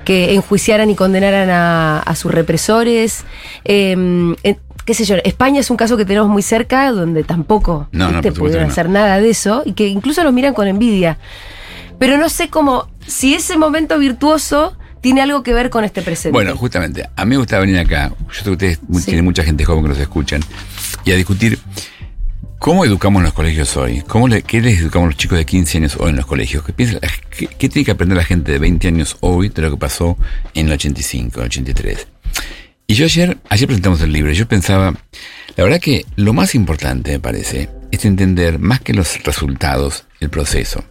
que 0.05 0.35
enjuiciaran 0.35 0.91
y 0.91 0.95
condenaran 0.97 1.51
a, 1.51 1.99
a 2.01 2.15
sus 2.15 2.33
represores. 2.33 3.25
En- 3.65 4.37
qué 4.91 4.95
sé 4.95 5.05
yo, 5.05 5.15
España 5.23 5.61
es 5.61 5.71
un 5.71 5.77
caso 5.77 5.97
que 5.97 6.05
tenemos 6.05 6.29
muy 6.29 6.43
cerca 6.43 6.91
donde 6.91 7.23
tampoco 7.23 7.87
No, 7.93 8.11
no, 8.11 8.21
pudieron 8.23 8.67
no. 8.67 8.73
hacer 8.73 8.89
nada 8.89 9.21
de 9.21 9.31
eso 9.31 9.63
y 9.65 9.75
que 9.75 9.87
incluso 9.87 10.25
nos 10.25 10.33
miran 10.33 10.53
con 10.53 10.67
envidia. 10.67 11.17
Pero 12.01 12.19
no 12.19 12.29
sé 12.29 12.49
cómo, 12.49 12.89
si 13.07 13.35
ese 13.35 13.57
momento 13.57 14.01
virtuoso 14.01 14.77
tiene 15.01 15.21
algo 15.23 15.45
que 15.45 15.55
ver 15.55 15.71
con 15.71 15.85
este 15.85 16.03
presente. 16.03 16.33
Bueno, 16.33 16.57
justamente, 16.57 17.09
a 17.15 17.25
mí 17.25 17.31
me 17.31 17.37
gusta 17.37 17.61
venir 17.61 17.79
acá, 17.79 18.11
yo 18.19 18.35
sé 18.35 18.43
que 18.43 18.51
ustedes 18.51 18.81
Sí. 18.99 19.05
tienen 19.05 19.25
mucha 19.25 19.45
gente 19.45 19.65
joven 19.65 19.85
que 19.85 19.91
nos 19.91 19.99
escuchan, 19.99 20.41
y 21.05 21.13
a 21.13 21.15
discutir 21.15 21.61
cómo 22.59 22.85
educamos 22.85 23.21
en 23.21 23.25
los 23.27 23.33
colegios 23.33 23.77
hoy, 23.77 24.03
cómo 24.09 24.27
le, 24.27 24.43
qué 24.43 24.61
les 24.61 24.81
educamos 24.81 25.07
a 25.07 25.11
los 25.11 25.17
chicos 25.19 25.39
de 25.39 25.47
15 25.47 25.79
años 25.79 25.97
hoy 26.01 26.11
en 26.11 26.17
los 26.17 26.27
colegios, 26.27 26.65
qué, 26.65 26.73
piensa 26.73 26.99
qué, 27.31 27.47
qué 27.47 27.69
tiene 27.69 27.85
que 27.87 27.93
aprender 27.93 28.17
la 28.19 28.25
gente 28.25 28.51
de 28.51 28.59
20 28.59 28.89
años 28.89 29.17
hoy 29.21 29.51
de 29.51 29.63
lo 29.63 29.71
que 29.71 29.77
pasó 29.77 30.19
en 30.55 30.67
el 30.67 30.73
85, 30.73 31.37
en 31.37 31.43
el 31.43 31.47
83. 31.47 32.09
Y 32.91 32.95
yo 32.95 33.05
ayer, 33.05 33.39
ayer 33.49 33.69
presentamos 33.69 34.01
el 34.01 34.13
libro, 34.13 34.33
y 34.33 34.35
yo 34.35 34.49
pensaba, 34.49 34.93
la 35.55 35.63
verdad 35.63 35.79
que 35.79 36.05
lo 36.17 36.33
más 36.33 36.57
importante, 36.57 37.13
me 37.13 37.21
parece, 37.21 37.71
es 37.93 38.05
entender 38.05 38.59
más 38.59 38.81
que 38.81 38.95
los 38.95 39.23
resultados, 39.23 40.07
el 40.19 40.29
proceso. 40.29 40.83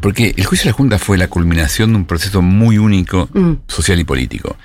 Porque 0.00 0.34
el 0.36 0.44
juicio 0.44 0.64
de 0.64 0.70
la 0.72 0.76
Junta 0.76 0.98
fue 0.98 1.18
la 1.18 1.28
culminación 1.28 1.92
de 1.92 1.98
un 1.98 2.04
proceso 2.04 2.42
muy 2.42 2.78
único, 2.78 3.28
social 3.68 4.00
y 4.00 4.04
político, 4.04 4.56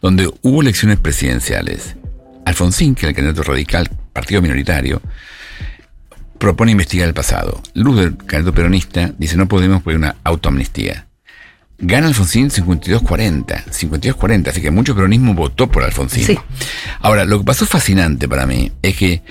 donde 0.00 0.32
hubo 0.40 0.62
elecciones 0.62 0.98
presidenciales. 0.98 1.94
Alfonsín, 2.46 2.94
que 2.94 3.04
era 3.04 3.10
el 3.10 3.14
candidato 3.14 3.42
radical, 3.42 3.90
partido 4.14 4.40
minoritario, 4.40 5.02
propone 6.38 6.72
investigar 6.72 7.06
el 7.06 7.12
pasado. 7.12 7.62
Luz, 7.74 7.98
del 7.98 8.16
candidato 8.16 8.54
peronista, 8.54 9.12
dice 9.18 9.36
no 9.36 9.46
podemos 9.46 9.82
poner 9.82 9.98
una 9.98 10.16
autoamnistía. 10.24 11.06
Gana 11.86 12.06
Alfonsín 12.06 12.48
52-40, 12.48 13.66
52-40, 13.66 14.48
así 14.48 14.62
que 14.62 14.70
mucho 14.70 14.94
peronismo 14.94 15.34
votó 15.34 15.70
por 15.70 15.82
Alfonsín. 15.82 16.24
Sí. 16.24 16.38
Ahora, 17.00 17.26
lo 17.26 17.38
que 17.38 17.44
pasó 17.44 17.66
fascinante 17.66 18.26
para 18.26 18.46
mí 18.46 18.72
es 18.80 18.96
que 18.96 19.22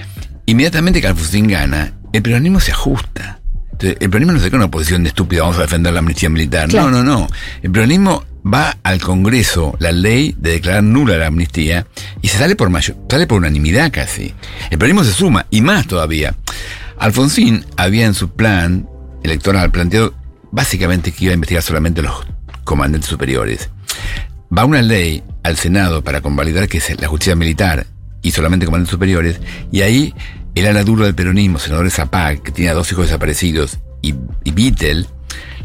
inmediatamente 0.46 1.02
que 1.02 1.08
Alfonsín 1.08 1.48
gana, 1.48 1.94
el 2.14 2.22
peronismo 2.22 2.60
se 2.60 2.72
ajusta. 2.72 3.40
Entonces, 3.72 3.98
el 4.00 4.10
peronismo 4.12 4.34
no 4.34 4.40
se 4.40 4.46
queda 4.46 4.58
en 4.58 4.62
una 4.62 4.72
posición 4.72 5.02
de 5.02 5.10
estúpida, 5.10 5.42
vamos 5.42 5.58
a 5.58 5.62
defender 5.62 5.94
la 5.94 6.00
amnistía 6.00 6.30
militar. 6.30 6.70
Claro. 6.70 6.92
No, 6.92 7.04
no, 7.04 7.22
no. 7.22 7.28
El 7.64 7.72
peronismo 7.72 8.24
va 8.46 8.78
al 8.84 9.02
Congreso 9.02 9.76
la 9.80 9.92
ley 9.92 10.36
de 10.38 10.52
declarar 10.52 10.84
nula 10.84 11.18
la 11.18 11.28
amnistía 11.28 11.88
y 12.22 12.28
se 12.28 12.38
sale 12.38 12.56
por 12.56 12.70
mayor, 12.70 12.98
sale 13.10 13.26
por 13.26 13.40
unanimidad 13.40 13.92
casi. 13.92 14.32
El 14.70 14.78
peronismo 14.78 15.04
se 15.04 15.14
suma, 15.14 15.48
y 15.50 15.62
más 15.62 15.88
todavía. 15.88 16.36
Alfonsín 17.00 17.66
había 17.78 18.06
en 18.06 18.14
su 18.14 18.30
plan 18.30 18.88
electoral 19.24 19.72
planteado 19.72 20.14
básicamente 20.52 21.12
que 21.12 21.26
iba 21.26 21.32
a 21.32 21.34
investigar 21.34 21.64
solamente 21.64 22.04
los 22.04 22.14
comandantes 22.64 23.10
superiores. 23.10 23.70
Va 24.56 24.66
una 24.66 24.82
ley 24.82 25.24
al 25.44 25.58
Senado 25.58 26.04
para 26.04 26.22
convalidar 26.22 26.68
que 26.68 26.78
es 26.78 27.02
la 27.02 27.08
justicia 27.08 27.36
militar 27.36 27.88
y 28.22 28.32
solamente 28.32 28.66
comandantes 28.66 28.92
superiores, 28.92 29.40
y 29.72 29.82
ahí 29.82 30.14
el 30.56 30.68
ala 30.68 30.84
duro 30.84 31.06
del 31.06 31.16
peronismo, 31.16 31.60
senador 31.60 31.90
Zapag, 31.92 32.42
que 32.42 32.52
tenía 32.52 32.74
dos 32.74 32.92
hijos 32.92 33.08
desaparecidos, 33.08 33.80
y, 34.02 34.14
y 34.44 34.52
Vittel, 34.52 35.08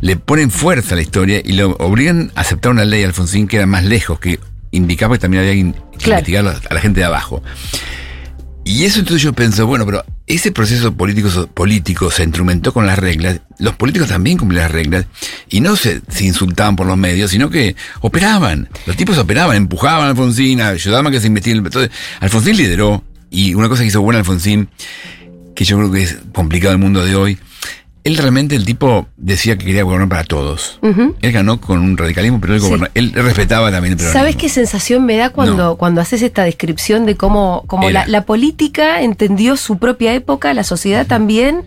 le 0.00 0.16
ponen 0.16 0.50
fuerza 0.50 0.94
a 0.94 0.96
la 0.96 1.02
historia 1.02 1.40
y 1.44 1.52
lo 1.52 1.72
obligan 1.76 2.32
a 2.34 2.40
aceptar 2.40 2.72
una 2.72 2.84
ley, 2.84 3.02
Alfonsín, 3.04 3.46
que 3.48 3.56
era 3.58 3.66
más 3.66 3.84
lejos, 3.84 4.18
que 4.18 4.40
indicaba 4.70 5.16
que 5.16 5.20
también 5.20 5.42
había 5.42 5.54
que 5.54 5.72
Claro. 5.98 6.20
investigar 6.20 6.46
a 6.46 6.52
la- 6.52 6.60
a 6.70 6.74
la 6.74 6.80
gente 6.80 7.00
de 7.00 7.06
abajo. 7.06 7.42
Y 8.64 8.84
eso 8.84 9.00
entonces 9.00 9.22
yo 9.22 9.32
pienso, 9.32 9.66
bueno, 9.66 9.84
pero 9.86 10.04
ese 10.28 10.52
proceso 10.52 10.94
político, 10.94 11.46
político 11.54 12.10
se 12.10 12.22
instrumentó 12.22 12.72
con 12.72 12.86
las 12.86 12.98
reglas, 12.98 13.40
los 13.58 13.74
políticos 13.76 14.08
también 14.08 14.36
cumplían 14.38 14.64
las 14.64 14.72
reglas, 14.72 15.06
y 15.48 15.60
no 15.60 15.74
se, 15.76 16.02
se 16.08 16.24
insultaban 16.24 16.76
por 16.76 16.86
los 16.86 16.96
medios, 16.98 17.30
sino 17.30 17.50
que 17.50 17.74
operaban. 18.00 18.68
Los 18.86 18.96
tipos 18.96 19.16
operaban, 19.18 19.56
empujaban 19.56 20.06
a 20.06 20.10
Alfonsín, 20.10 20.60
ayudaban 20.60 21.06
a 21.06 21.10
que 21.10 21.20
se 21.20 21.26
investigue. 21.28 21.58
el- 21.58 21.64
Entonces, 21.66 21.90
Alfonsín 22.20 22.56
lideró, 22.56 23.02
y 23.30 23.54
una 23.54 23.68
cosa 23.68 23.82
que 23.82 23.88
hizo 23.88 24.02
buena 24.02 24.18
Alfonsín, 24.20 24.68
que 25.56 25.64
yo 25.64 25.76
creo 25.78 25.90
que 25.90 26.02
es 26.02 26.18
complicado 26.32 26.72
el 26.72 26.78
mundo 26.78 27.04
de 27.04 27.14
hoy, 27.16 27.38
él 28.08 28.16
realmente, 28.16 28.56
el 28.56 28.64
tipo 28.64 29.06
decía 29.16 29.56
que 29.58 29.66
quería 29.66 29.82
gobernar 29.82 30.08
para 30.08 30.24
todos. 30.24 30.78
Él 30.82 31.32
ganó 31.32 31.60
con 31.60 31.78
un 31.80 31.96
radicalismo, 31.96 32.40
pero 32.40 32.54
él, 32.54 32.60
Sí. 32.60 32.72
él 32.94 33.12
respetaba 33.14 33.70
también 33.70 33.92
el 33.92 33.96
peronismo. 33.98 34.18
¿Sabes 34.20 34.36
qué 34.36 34.48
sensación 34.48 35.04
me 35.04 35.16
da 35.16 35.30
cuando, 35.30 35.56
No. 35.56 35.76
cuando 35.76 36.00
haces 36.00 36.22
esta 36.22 36.44
descripción 36.44 37.06
de 37.06 37.16
cómo, 37.16 37.64
cómo 37.66 37.90
la, 37.90 38.06
la 38.06 38.24
política 38.24 39.02
entendió 39.02 39.56
su 39.56 39.78
propia 39.78 40.14
época, 40.14 40.54
la 40.54 40.64
sociedad 40.64 41.06
también, 41.06 41.62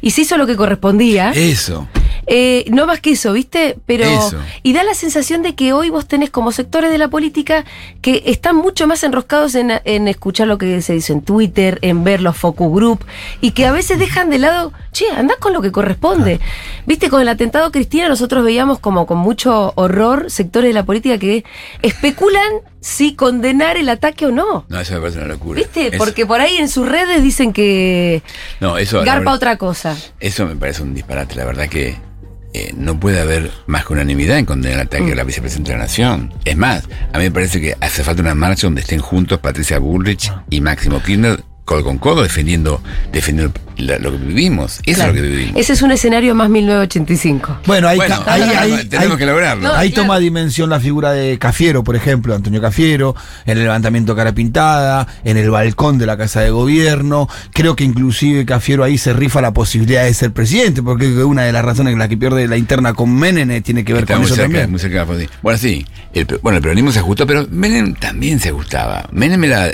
y 0.00 0.10
se 0.12 0.22
hizo 0.22 0.36
lo 0.36 0.46
que 0.46 0.56
correspondía? 0.56 1.30
Eso. 1.32 1.86
Eh, 2.26 2.64
no 2.70 2.86
más 2.86 3.00
que 3.00 3.12
eso, 3.12 3.32
¿viste? 3.32 3.76
Pero. 3.86 4.04
Eso. 4.04 4.38
Y 4.62 4.72
da 4.72 4.84
la 4.84 4.94
sensación 4.94 5.42
de 5.42 5.54
que 5.54 5.72
hoy 5.72 5.90
vos 5.90 6.06
tenés 6.06 6.30
como 6.30 6.52
sectores 6.52 6.90
de 6.90 6.98
la 6.98 7.08
política 7.08 7.64
que 8.00 8.22
están 8.26 8.56
mucho 8.56 8.86
más 8.86 9.02
enroscados 9.02 9.54
en, 9.54 9.72
en 9.84 10.08
escuchar 10.08 10.46
lo 10.46 10.58
que 10.58 10.80
se 10.82 10.94
dice 10.94 11.12
en 11.12 11.22
Twitter, 11.22 11.78
en 11.82 12.04
ver 12.04 12.20
los 12.20 12.36
focus 12.36 12.72
group, 12.72 13.04
y 13.40 13.52
que 13.52 13.66
a 13.66 13.72
veces 13.72 13.98
dejan 13.98 14.30
de 14.30 14.38
lado, 14.38 14.72
che, 14.92 15.10
andás 15.10 15.38
con 15.38 15.52
lo 15.52 15.62
que 15.62 15.72
corresponde. 15.72 16.40
¿Viste? 16.86 17.08
Con 17.08 17.20
el 17.20 17.28
atentado 17.28 17.72
Cristina, 17.72 18.08
nosotros 18.08 18.44
veíamos 18.44 18.78
como 18.78 19.06
con 19.06 19.18
mucho 19.18 19.72
horror 19.76 20.30
sectores 20.30 20.68
de 20.68 20.74
la 20.74 20.84
política 20.84 21.18
que 21.18 21.44
especulan 21.82 22.52
si 22.82 23.14
condenar 23.14 23.76
el 23.78 23.88
ataque 23.88 24.26
o 24.26 24.30
no. 24.32 24.66
No, 24.68 24.80
eso 24.80 24.92
me 24.94 25.00
parece 25.00 25.18
una 25.18 25.28
locura. 25.28 25.58
¿Viste? 25.60 25.92
Porque 25.96 26.26
por 26.26 26.40
ahí 26.40 26.56
en 26.58 26.68
sus 26.68 26.86
redes 26.88 27.22
dicen 27.22 27.52
que 27.52 28.22
no, 28.60 28.76
eso, 28.76 28.98
garpa 28.98 29.18
verdad- 29.20 29.34
otra 29.34 29.56
cosa. 29.56 29.96
eso 30.20 30.46
me 30.46 30.56
parece 30.56 30.82
un 30.82 30.92
disparate. 30.92 31.36
La 31.36 31.44
verdad 31.44 31.68
que 31.68 31.96
eh, 32.54 32.72
no 32.76 33.00
puede 33.00 33.20
haber 33.20 33.50
más 33.66 33.86
que 33.86 33.92
unanimidad 33.94 34.36
en 34.36 34.44
condenar 34.44 34.80
el 34.80 34.86
ataque 34.86 35.12
a 35.12 35.14
la 35.14 35.24
vicepresidenta 35.24 35.72
de 35.72 35.78
la 35.78 35.84
Nación. 35.84 36.34
Es 36.44 36.56
más, 36.56 36.84
a 37.12 37.18
mí 37.18 37.24
me 37.24 37.30
parece 37.30 37.60
que 37.60 37.76
hace 37.80 38.02
falta 38.04 38.20
una 38.20 38.34
marcha 38.34 38.66
donde 38.66 38.80
estén 38.82 38.98
juntos 39.00 39.38
Patricia 39.38 39.78
Bullrich 39.78 40.30
y 40.50 40.60
Máximo 40.60 41.00
Kirchner 41.02 41.42
codo 41.64 41.84
con 41.84 41.98
codo 41.98 42.22
defendiendo, 42.22 42.82
defendiendo 43.12 43.54
la- 43.78 43.98
lo 43.98 44.10
que 44.12 44.18
vivimos. 44.18 44.80
Eso 44.84 44.96
Claro. 44.96 45.12
es 45.12 45.16
lo 45.16 45.22
que 45.22 45.28
vivimos. 45.28 45.60
Ese 45.60 45.72
es 45.72 45.82
un 45.82 45.92
escenario 45.92 46.34
más 46.34 46.50
1985. 46.50 47.58
Bueno, 47.66 47.88
ahí, 47.88 47.96
Bueno, 47.96 48.16
ahí, 48.26 48.40
tenemos- 48.42 48.58
ahí- 48.80 48.88
tenemos 48.88 49.12
ahí- 49.12 49.18
que 49.18 49.26
lograrlo. 49.26 49.62
No, 49.68 49.74
ahí 49.74 49.90
claro. 49.92 50.02
toma 50.08 50.18
dimensión 50.18 50.68
la 50.70 50.80
figura 50.80 51.12
de 51.12 51.38
Cafiero, 51.38 51.82
por 51.84 51.96
ejemplo, 51.96 52.34
Antonio 52.34 52.60
Cafiero, 52.60 53.14
en 53.46 53.56
el 53.58 53.64
levantamiento 53.64 54.14
cara 54.16 54.32
pintada, 54.34 55.06
en 55.24 55.36
el 55.36 55.50
balcón 55.50 55.98
de 55.98 56.06
la 56.06 56.16
Casa 56.16 56.40
de 56.40 56.50
Gobierno. 56.50 57.28
Creo 57.52 57.76
que 57.76 57.84
inclusive 57.84 58.44
Cafiero 58.44 58.84
ahí 58.84 58.98
se 58.98 59.12
rifa 59.12 59.40
la 59.40 59.52
posibilidad 59.52 60.04
de 60.04 60.12
ser 60.14 60.32
presidente, 60.32 60.82
porque 60.82 61.06
una 61.24 61.42
de 61.44 61.52
las 61.52 61.64
razones 61.64 61.92
en 61.92 61.98
las 61.98 62.08
que 62.08 62.16
pierde 62.16 62.46
la 62.48 62.56
interna 62.56 62.92
con 62.94 63.14
Menem 63.14 63.50
eh, 63.52 63.60
tiene 63.62 63.84
que 63.84 63.92
ver 63.92 64.02
Está 64.02 64.14
con 64.14 64.22
muy 64.22 64.26
eso 64.26 64.34
cerca, 64.34 64.48
también. 64.48 64.70
muy 64.70 64.80
cerca 64.80 64.94
de 64.94 65.00
la 65.00 65.06
posición. 65.06 65.32
Bueno, 65.42 65.58
sí. 65.58 65.86
El, 66.12 66.26
bueno, 66.42 66.56
el 66.58 66.62
peronismo 66.62 66.92
se 66.92 66.98
ajustó, 66.98 67.26
pero 67.26 67.46
Menem 67.50 67.94
también 67.94 68.38
se 68.38 68.50
ajustaba. 68.50 69.08
Menem 69.12 69.42
era 69.44 69.70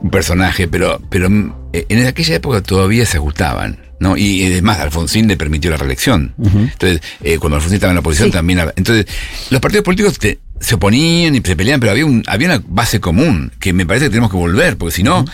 un 0.00 0.10
personaje, 0.10 0.68
pero, 0.68 1.00
pero 1.10 1.28
mm, 1.30 1.52
en 1.72 2.06
aquella 2.06 2.36
época 2.36 2.62
todavía 2.62 3.06
se 3.06 3.16
ajustaban. 3.18 3.78
¿no? 4.00 4.16
Y 4.16 4.44
además, 4.46 4.80
Alfonsín 4.80 5.28
le 5.28 5.36
permitió 5.36 5.70
la 5.70 5.76
reelección. 5.76 6.34
Entonces, 6.36 7.00
eh, 7.22 7.38
cuando 7.38 7.54
Alfonsín 7.56 7.76
estaba 7.76 7.92
en 7.92 7.94
la 7.94 8.00
oposición 8.00 8.30
Sí. 8.30 8.32
también. 8.32 8.58
Entonces, 8.74 9.06
los 9.50 9.60
partidos 9.60 9.84
políticos 9.84 10.18
te- 10.18 10.40
se 10.58 10.74
oponían 10.74 11.36
y 11.36 11.40
se 11.40 11.54
peleaban, 11.54 11.78
pero 11.78 11.92
había, 11.92 12.04
un, 12.06 12.20
había 12.26 12.48
una 12.48 12.62
base 12.66 12.98
común 12.98 13.52
que 13.60 13.72
me 13.72 13.86
parece 13.86 14.06
que 14.06 14.10
tenemos 14.10 14.28
que 14.32 14.36
volver, 14.36 14.76
porque 14.76 14.92
si 14.96 15.04
no, 15.04 15.24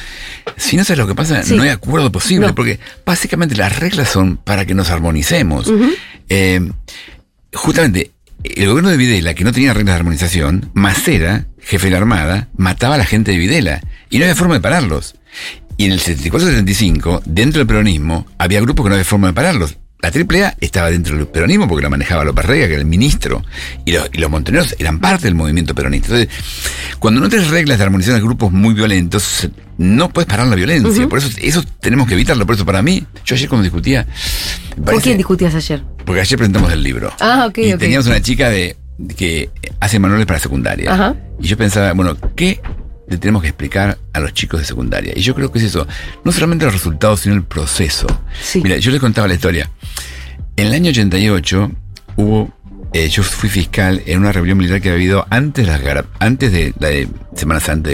si 0.59 0.77
no 0.77 0.85
sabes 0.85 0.99
lo 0.99 1.07
que 1.07 1.15
pasa, 1.15 1.43
Sí. 1.45 1.55
no 1.57 1.63
hay 1.63 1.71
acuerdo 1.71 2.13
posible, 2.13 2.49
No. 2.49 2.55
porque 2.55 2.79
básicamente 3.07 3.57
las 3.57 3.79
reglas 3.79 4.11
son 4.11 4.37
para 4.37 4.67
que 4.67 4.75
nos 4.75 4.91
armonicemos. 4.91 5.73
Eh, 6.29 6.61
justamente, 7.55 8.11
el 8.45 8.69
gobierno 8.69 8.91
de 8.91 8.97
Videla, 8.99 9.33
que 9.35 9.45
no 9.45 9.53
tenía 9.53 9.73
reglas 9.73 9.95
de 9.95 9.99
armonización, 10.01 10.71
Macera, 10.75 11.47
jefe 11.61 11.87
de 11.87 11.93
la 11.93 11.99
Armada, 11.99 12.49
mataba 12.57 12.97
a 12.97 12.99
la 12.99 13.05
gente 13.07 13.33
de 13.33 13.39
Videla. 13.39 13.81
Y 14.11 14.19
no 14.19 14.25
había 14.25 14.35
forma 14.35 14.55
de 14.55 14.61
pararlos. 14.61 15.15
Y 15.77 15.85
en 15.87 15.93
el 15.93 16.01
74-75, 16.01 17.23
dentro 17.25 17.59
del 17.61 17.67
peronismo, 17.67 18.27
había 18.39 18.61
grupos 18.61 18.85
que 18.85 18.89
no 18.91 18.95
había 18.97 19.05
forma 19.05 19.29
de 19.29 19.33
pararlos. 19.35 19.77
La 20.01 20.11
AAA 20.11 20.55
estaba 20.61 20.91
dentro 20.93 21.17
del 21.17 21.27
peronismo 21.27 21.67
porque 21.67 21.83
la 21.83 21.89
manejaba 21.91 22.25
López 22.25 22.45
Rega, 22.45 22.67
que 22.69 22.73
era 22.75 22.81
el 22.83 22.87
ministro. 22.87 23.45
Y 23.85 23.91
los, 23.93 24.09
y 24.13 24.19
los 24.19 24.31
montoneros 24.31 24.77
eran 24.79 25.01
parte 25.01 25.25
del 25.25 25.35
movimiento 25.35 25.75
peronista. 25.75 26.17
Entonces, 26.17 26.29
cuando 27.01 27.21
no 27.21 27.29
tienes 27.29 27.49
reglas 27.51 27.79
de 27.79 27.85
armonización 27.85 28.17
de 28.21 28.23
grupos 28.25 28.53
muy 28.53 28.75
violentos, 28.75 29.49
no 29.77 30.09
puedes 30.11 30.29
parar 30.29 30.47
la 30.47 30.55
violencia. 30.55 31.09
Por 31.09 31.19
eso, 31.19 31.31
eso 31.43 31.65
tenemos 31.81 32.07
que 32.07 32.15
evitarlo. 32.15 32.47
Por 32.47 32.55
eso, 32.55 32.65
para 32.65 32.81
mí, 32.81 33.05
yo 33.25 33.35
ayer 33.35 33.49
cuando 33.49 33.65
discutía. 33.65 34.07
me 34.71 34.75
¿Con 34.77 34.85
parece- 34.85 35.03
quién 35.03 35.17
discutías 35.17 35.55
ayer? 35.57 35.83
porque 36.07 36.21
ayer 36.23 36.39
presentamos 36.39 36.73
el 36.73 36.83
libro. 36.83 37.13
Ah, 37.21 37.47
ok, 37.49 37.59
Y 37.59 37.73
ok. 37.73 37.81
teníamos 37.81 38.07
una 38.07 38.23
chica 38.23 38.49
de 38.51 38.77
que 39.17 39.51
hace 39.81 39.99
manuales 39.99 40.27
para 40.27 40.39
secundaria. 40.39 40.93
Ajá. 40.95 41.17
Y 41.41 41.49
yo 41.49 41.57
pensaba, 41.57 41.93
bueno, 41.93 42.17
¿qué 42.37 42.61
le 43.09 43.17
tenemos 43.19 43.43
que 43.43 43.49
explicar 43.49 43.99
a 44.13 44.21
los 44.21 44.33
chicos 44.35 44.61
de 44.61 44.67
secundaria? 44.67 45.13
Y 45.17 45.21
yo 45.21 45.35
creo 45.35 45.51
que 45.51 45.59
es 45.59 45.65
eso. 45.65 45.87
No 46.25 46.33
solamente 46.33 46.65
los 46.65 46.75
resultados, 46.75 47.21
sino 47.21 47.35
el 47.35 47.43
proceso. 47.45 48.07
Sí. 48.43 48.61
Mira, 48.63 48.77
yo 48.79 48.91
les 48.91 49.01
contaba 49.01 49.29
la 49.29 49.35
historia. 49.35 49.71
En 50.57 50.67
el 50.69 50.73
año 50.75 50.91
88 50.91 51.71
hubo. 52.17 52.53
eh, 52.93 53.09
yo 53.09 53.23
fui 53.23 53.49
fiscal 53.49 54.03
en 54.07 54.19
una 54.21 54.33
rebelión 54.33 54.59
militar 54.59 54.81
que 54.81 54.89
había 54.89 54.97
habido 54.99 55.27
antes, 55.31 55.67
de 55.67 55.73
las 55.73 56.05
antes 56.21 56.51
de 56.53 56.75
la 56.81 56.89
de 56.89 57.09
Semana 57.35 57.61
Santa. 57.61 57.91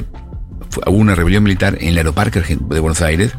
Hubo 0.87 0.97
una 0.97 1.15
rebelión 1.15 1.43
militar 1.45 1.77
en 1.81 1.89
el 1.89 1.99
aeroparque 1.99 2.41
de 2.41 2.81
Buenos 2.81 3.01
Aires. 3.03 3.33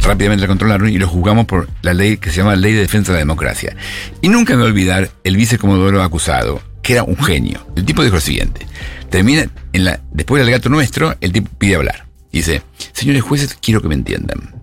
Rápidamente 0.00 0.42
la 0.42 0.48
controlaron 0.48 0.88
y 0.88 0.98
lo 0.98 1.06
juzgamos 1.08 1.46
por 1.46 1.68
la 1.82 1.94
ley 1.94 2.16
que 2.16 2.30
se 2.30 2.38
llama 2.38 2.56
Ley 2.56 2.72
de 2.72 2.80
Defensa 2.80 3.12
de 3.12 3.16
la 3.16 3.20
Democracia. 3.20 3.76
Y 4.20 4.28
nunca 4.28 4.54
me 4.54 4.58
voy 4.60 4.66
a 4.66 4.70
olvidar 4.72 5.10
el 5.22 5.36
vicecomodoro 5.36 6.02
acusado, 6.02 6.60
que 6.82 6.94
era 6.94 7.04
un 7.04 7.16
genio. 7.16 7.64
El 7.76 7.84
tipo 7.84 8.02
dijo 8.02 8.16
lo 8.16 8.20
siguiente. 8.20 8.66
Termina, 9.10 9.50
en 9.72 9.84
la, 9.84 10.00
después 10.12 10.40
del 10.40 10.48
alegato 10.48 10.68
nuestro, 10.68 11.16
el 11.20 11.32
tipo 11.32 11.50
pide 11.58 11.76
hablar. 11.76 12.06
Dice, 12.32 12.62
señores 12.92 13.22
jueces, 13.22 13.56
quiero 13.60 13.80
que 13.80 13.88
me 13.88 13.94
entiendan. 13.94 14.54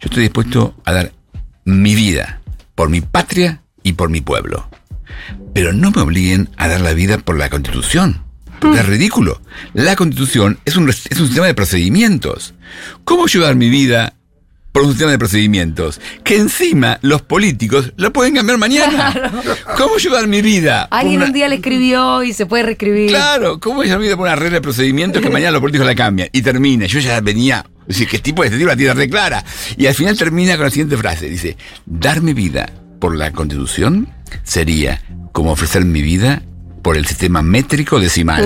Yo 0.00 0.06
estoy 0.06 0.24
dispuesto 0.24 0.74
a 0.84 0.92
dar 0.92 1.12
mi 1.64 1.94
vida 1.94 2.40
por 2.74 2.88
mi 2.88 3.00
patria 3.00 3.62
y 3.82 3.94
por 3.94 4.10
mi 4.10 4.20
pueblo. 4.20 4.68
Pero 5.54 5.72
no 5.72 5.90
me 5.90 6.02
obliguen 6.02 6.48
a 6.56 6.68
dar 6.68 6.80
la 6.80 6.92
vida 6.92 7.18
por 7.18 7.36
la 7.36 7.50
Constitución. 7.50 8.22
Porque 8.60 8.78
es 8.78 8.86
ridículo. 8.86 9.40
La 9.74 9.96
Constitución 9.96 10.58
es 10.64 10.76
un, 10.76 10.88
es 10.88 11.18
un 11.18 11.26
sistema 11.26 11.46
de 11.46 11.54
procedimientos. 11.54 12.54
¿Cómo 13.04 13.26
yo 13.26 13.40
dar 13.40 13.56
mi 13.56 13.68
vida 13.68 14.14
por 14.72 14.82
un 14.82 14.88
sistema 14.90 15.10
de 15.12 15.18
procedimientos? 15.18 16.00
Que 16.24 16.36
encima 16.38 16.98
los 17.02 17.22
políticos 17.22 17.92
lo 17.96 18.12
pueden 18.12 18.34
cambiar 18.34 18.58
mañana. 18.58 19.14
¿Cómo 19.76 19.98
yo 19.98 20.10
dar 20.12 20.26
mi 20.26 20.42
vida? 20.42 20.88
Alguien 20.90 21.18
una- 21.18 21.26
un 21.26 21.32
día 21.32 21.48
le 21.48 21.56
escribió 21.56 22.22
y 22.22 22.32
se 22.32 22.46
puede 22.46 22.64
reescribir. 22.64 23.10
Claro, 23.10 23.60
¿cómo 23.60 23.82
ella 23.82 23.96
vida 23.98 24.16
por 24.16 24.26
una 24.26 24.36
regla 24.36 24.56
de 24.56 24.62
procedimientos 24.62 25.22
que 25.22 25.30
mañana 25.30 25.52
los 25.52 25.60
políticos 25.60 25.86
la 25.86 25.94
cambian? 25.94 26.28
Y 26.32 26.42
termina, 26.42 26.86
yo 26.86 26.98
ya 27.00 27.20
venía, 27.20 27.64
es 27.82 27.88
decir, 27.88 28.08
que 28.08 28.18
tipo 28.18 28.42
de 28.42 28.48
este 28.48 28.58
tipo 28.58 28.68
la 28.70 28.76
tiene 28.76 28.94
re 28.94 29.08
clara. 29.08 29.44
Y 29.76 29.86
al 29.86 29.94
final 29.94 30.16
termina 30.16 30.56
con 30.56 30.64
la 30.64 30.70
siguiente 30.70 30.96
frase, 30.96 31.28
dice, 31.28 31.56
dar 31.86 32.22
mi 32.22 32.32
vida 32.32 32.70
por 32.98 33.16
la 33.16 33.30
constitución 33.32 34.08
sería 34.44 35.02
como 35.32 35.52
ofrecer 35.52 35.84
mi 35.84 36.02
vida 36.02 36.42
por 36.82 36.96
el 36.96 37.06
sistema 37.06 37.42
métrico 37.42 38.00
decimal. 38.00 38.44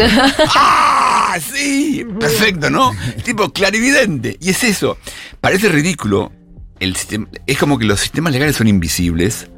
¡Ah! 0.54 0.92
Sí, 1.40 2.04
perfecto, 2.18 2.70
¿no? 2.70 2.92
Tipo 3.24 3.52
clarividente. 3.52 4.36
Y 4.40 4.50
es 4.50 4.64
eso. 4.64 4.98
Parece 5.40 5.68
ridículo. 5.68 6.32
El 6.78 6.94
sistema, 6.94 7.26
es 7.46 7.56
como 7.58 7.78
que 7.78 7.86
los 7.86 8.00
sistemas 8.00 8.34
legales 8.34 8.56
son 8.56 8.68
invisibles, 8.68 9.48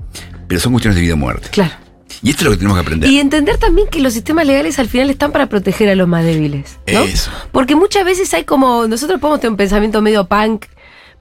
pero 0.46 0.60
son 0.60 0.72
cuestiones 0.72 0.94
de 0.94 1.02
vida 1.02 1.14
o 1.14 1.16
muerte. 1.16 1.48
Claro. 1.50 1.74
Y 2.22 2.30
esto 2.30 2.42
es 2.42 2.44
lo 2.44 2.50
que 2.52 2.56
tenemos 2.58 2.76
que 2.76 2.82
aprender. 2.82 3.10
Y 3.10 3.18
entender 3.18 3.58
también 3.58 3.88
que 3.88 4.00
los 4.00 4.12
sistemas 4.12 4.46
legales 4.46 4.78
al 4.78 4.88
final 4.88 5.10
están 5.10 5.32
para 5.32 5.48
proteger 5.48 5.88
a 5.88 5.94
los 5.94 6.08
más 6.08 6.24
débiles. 6.24 6.78
¿no? 6.92 7.00
Eso. 7.02 7.30
Porque 7.52 7.74
muchas 7.74 8.04
veces 8.04 8.32
hay 8.34 8.44
como. 8.44 8.86
Nosotros 8.86 9.20
podemos 9.20 9.40
tener 9.40 9.50
un 9.50 9.56
pensamiento 9.56 10.00
medio 10.00 10.26
punk, 10.26 10.66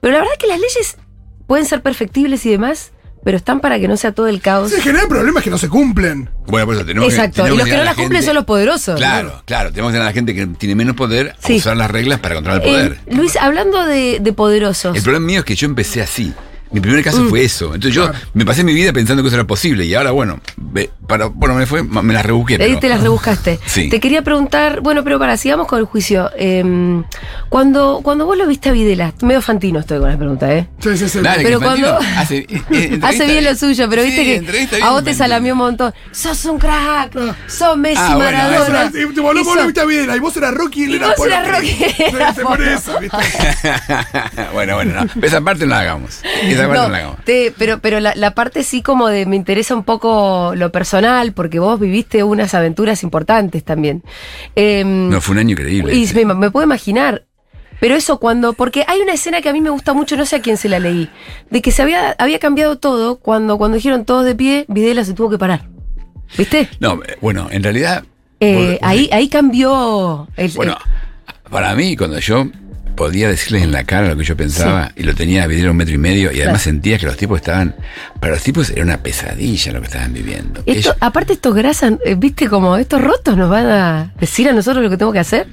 pero 0.00 0.14
la 0.14 0.20
verdad 0.20 0.34
que 0.38 0.46
las 0.46 0.60
leyes 0.60 0.96
pueden 1.46 1.66
ser 1.66 1.82
perfectibles 1.82 2.44
y 2.46 2.50
demás, 2.50 2.92
pero 3.24 3.36
están 3.36 3.60
para 3.60 3.78
que 3.78 3.88
no 3.88 3.96
sea 3.96 4.12
todo 4.12 4.28
el 4.28 4.40
caos. 4.40 4.70
Sí, 4.70 4.76
en 4.76 4.82
general 4.82 5.02
el 5.04 5.08
problema 5.08 5.40
es 5.40 5.44
que 5.44 5.50
no 5.50 5.58
se 5.58 5.68
cumplen. 5.68 6.30
Bueno, 6.46 6.66
por 6.66 6.74
eso 6.76 6.84
tenemos 6.84 7.12
Exacto. 7.12 7.34
que. 7.34 7.40
Y 7.40 7.42
tenemos 7.44 7.58
los 7.58 7.66
que 7.68 7.74
no 7.76 7.82
a 7.82 7.84
las 7.84 7.94
cumplen 7.96 8.22
son 8.22 8.34
los 8.34 8.44
poderosos. 8.44 8.96
Claro, 8.96 9.42
claro. 9.44 9.70
Tenemos 9.70 9.90
que 9.92 9.96
enseñar 9.96 10.02
a 10.06 10.10
la 10.10 10.14
gente 10.14 10.34
que 10.34 10.46
tiene 10.46 10.74
menos 10.74 10.96
poder 10.96 11.34
a 11.42 11.46
Sí. 11.46 11.56
usar 11.56 11.76
las 11.76 11.90
reglas 11.90 12.20
para 12.20 12.34
controlar 12.36 12.62
el 12.62 12.68
Eh, 12.68 12.72
poder. 12.72 12.98
Luis, 13.16 13.36
hablando 13.36 13.84
de, 13.84 14.18
de 14.20 14.32
poderosos. 14.32 14.96
El 14.96 15.02
problema 15.02 15.26
mío 15.26 15.38
es 15.40 15.44
que 15.44 15.54
yo 15.56 15.66
empecé 15.66 16.00
así. 16.02 16.32
Mi 16.70 16.80
primer 16.80 17.02
caso 17.02 17.22
Mm. 17.22 17.28
fue 17.30 17.44
eso. 17.44 17.66
Entonces 17.74 17.94
yo 17.94 18.10
me 18.34 18.44
pasé 18.44 18.62
mi 18.64 18.72
vida 18.74 18.92
pensando 18.92 19.22
que 19.22 19.28
eso 19.28 19.36
era 19.36 19.46
posible 19.46 19.84
y 19.86 19.94
ahora, 19.94 20.10
bueno, 20.10 20.40
para, 21.06 21.26
bueno, 21.26 21.54
me 21.54 21.66
fue, 21.66 21.82
me 21.82 22.12
las 22.12 22.24
rebusqué. 22.26 22.54
Ahí 22.54 22.58
pero- 22.68 22.80
te 22.80 22.88
las 22.88 23.00
rebuscaste. 23.02 23.58
Sí. 23.66 23.88
Te 23.88 24.00
quería 24.00 24.22
preguntar, 24.22 24.80
bueno, 24.80 25.04
pero 25.04 25.18
para, 25.18 25.36
sigamos 25.36 25.66
con 25.66 25.78
el 25.78 25.84
juicio. 25.84 26.30
Eh, 26.36 27.02
cuando, 27.48 28.00
cuando 28.02 28.26
vos 28.26 28.36
lo 28.36 28.46
viste 28.46 28.68
a 28.68 28.72
Videla, 28.72 29.12
medio 29.22 29.40
fantino 29.42 29.80
estoy 29.80 29.98
con 30.00 30.10
la 30.10 30.16
pregunta, 30.18 30.52
¿eh? 30.54 30.68
Sí, 30.80 30.96
sí, 30.96 31.08
sí. 31.08 31.20
Dale, 31.20 31.42
Pero 31.42 31.60
cuando- 31.60 31.98
hace, 32.16 32.38
eh, 32.48 32.62
eh, 32.70 32.98
Hace 33.02 33.26
bien 33.26 33.44
lo 33.44 33.54
suyo, 33.54 33.88
pero 33.88 34.02
Sí, 34.02 34.08
viste 34.10 34.76
que 34.76 34.82
a 34.82 34.90
vos 34.90 35.04
te 35.04 35.14
salamió 35.14 35.52
un 35.54 35.58
montón. 35.58 35.94
Sos 36.12 36.44
un 36.46 36.58
crack, 36.58 37.16
sos 37.46 37.76
Messi, 37.76 37.96
Ah, 38.00 38.14
bueno, 38.16 38.38
Maradona. 38.38 38.90
Y 38.94 39.04
vos 39.20 39.36
sos- 39.46 39.56
lo 39.56 39.64
viste 39.66 39.80
a 39.80 39.84
Videla 39.84 40.16
y 40.16 40.20
vos 40.20 40.36
eras 40.36 40.54
Rocky 40.54 40.80
y 40.80 40.84
él 40.84 40.94
era 40.96 41.14
vos 41.16 41.26
eras 41.26 41.48
Rocky. 41.48 41.68
Se- 41.72 42.34
Se 42.34 42.42
pone 42.42 42.74
esa, 42.74 42.98
¿viste? 42.98 43.16
bueno, 44.52 44.74
bueno, 44.76 45.04
no. 45.04 45.26
Esa 45.26 45.40
parte 45.40 45.64
no 45.64 45.70
la 45.70 45.80
hagamos. 45.80 46.20
No, 46.66 46.88
la 46.88 47.16
te- 47.24 47.52
pero 47.56 47.78
pero 47.78 48.00
la, 48.00 48.14
la 48.14 48.32
parte 48.34 48.62
sí 48.62 48.82
como 48.82 49.08
de 49.08 49.26
me 49.26 49.36
interesa 49.36 49.74
un 49.74 49.84
poco 49.84 50.52
lo 50.56 50.72
personal, 50.72 51.32
porque 51.32 51.58
vos 51.58 51.78
viviste 51.78 52.22
unas 52.22 52.54
aventuras 52.54 53.02
importantes 53.02 53.62
también. 53.64 54.02
Em, 54.56 55.08
No, 55.10 55.20
fue 55.20 55.34
un 55.34 55.38
año 55.40 55.52
increíble. 55.52 55.94
Y 55.94 56.06
me, 56.24 56.34
me 56.34 56.50
puedo 56.50 56.64
imaginar. 56.64 57.24
Pero 57.80 57.94
eso 57.94 58.18
cuando, 58.18 58.54
porque 58.54 58.84
hay 58.88 59.00
una 59.00 59.12
escena 59.12 59.40
que 59.40 59.48
a 59.48 59.52
mí 59.52 59.60
me 59.60 59.70
gusta 59.70 59.92
mucho, 59.92 60.16
no 60.16 60.26
sé 60.26 60.34
a 60.36 60.42
quién 60.42 60.56
se 60.56 60.68
la 60.68 60.80
leí, 60.80 61.08
de 61.48 61.62
que 61.62 61.70
se 61.70 61.80
había, 61.82 62.10
había 62.18 62.40
cambiado 62.40 62.76
todo 62.76 63.20
cuando, 63.20 63.56
cuando 63.56 63.76
dijeron 63.76 64.04
todos 64.04 64.24
de 64.24 64.34
pie, 64.34 64.64
Videla 64.66 65.04
se 65.04 65.14
tuvo 65.14 65.30
que 65.30 65.38
parar. 65.38 65.68
¿Viste? 66.36 66.68
No, 66.80 66.94
eh, 67.06 67.16
bueno, 67.20 67.46
en 67.52 67.62
realidad. 67.62 68.02
Eh, 68.40 68.78
vos- 68.80 68.88
ahí, 68.88 69.08
ahí 69.12 69.28
cambió 69.28 70.26
el, 70.36 70.50
Bueno, 70.52 70.76
el- 71.46 71.50
para 71.52 71.74
mí, 71.76 71.96
cuando 71.96 72.18
yo 72.18 72.46
podía 72.98 73.28
decirles 73.28 73.62
en 73.62 73.70
la 73.72 73.84
cara 73.84 74.08
lo 74.08 74.16
que 74.16 74.24
yo 74.24 74.36
pensaba 74.36 74.90
y 74.96 75.04
lo 75.04 75.14
tenía 75.14 75.44
a 75.44 75.46
vidrio 75.46 75.70
un 75.70 75.76
metro 75.76 75.94
y 75.94 75.98
medio 75.98 76.32
y 76.32 76.40
además 76.42 76.62
sentía 76.62 76.98
que 76.98 77.06
los 77.06 77.16
tipos 77.16 77.38
estaban, 77.38 77.76
para 78.20 78.34
los 78.34 78.42
tipos 78.42 78.70
era 78.70 78.82
una 78.82 78.98
pesadilla 79.02 79.72
lo 79.72 79.80
que 79.80 79.86
estaban 79.86 80.12
viviendo. 80.12 80.60
Esto- 80.66 80.90
Ellos- 80.90 80.96
aparte 81.00 81.34
estos 81.34 81.54
grasas, 81.54 81.92
eh, 82.04 82.16
viste 82.16 82.48
como 82.48 82.76
estos 82.76 83.00
rotos 83.00 83.36
nos 83.36 83.48
van 83.48 83.66
a 83.66 84.12
decir 84.18 84.48
a 84.48 84.52
nosotros 84.52 84.82
lo 84.82 84.90
que 84.90 84.96
tengo 84.96 85.12
que 85.12 85.20
hacer. 85.20 85.46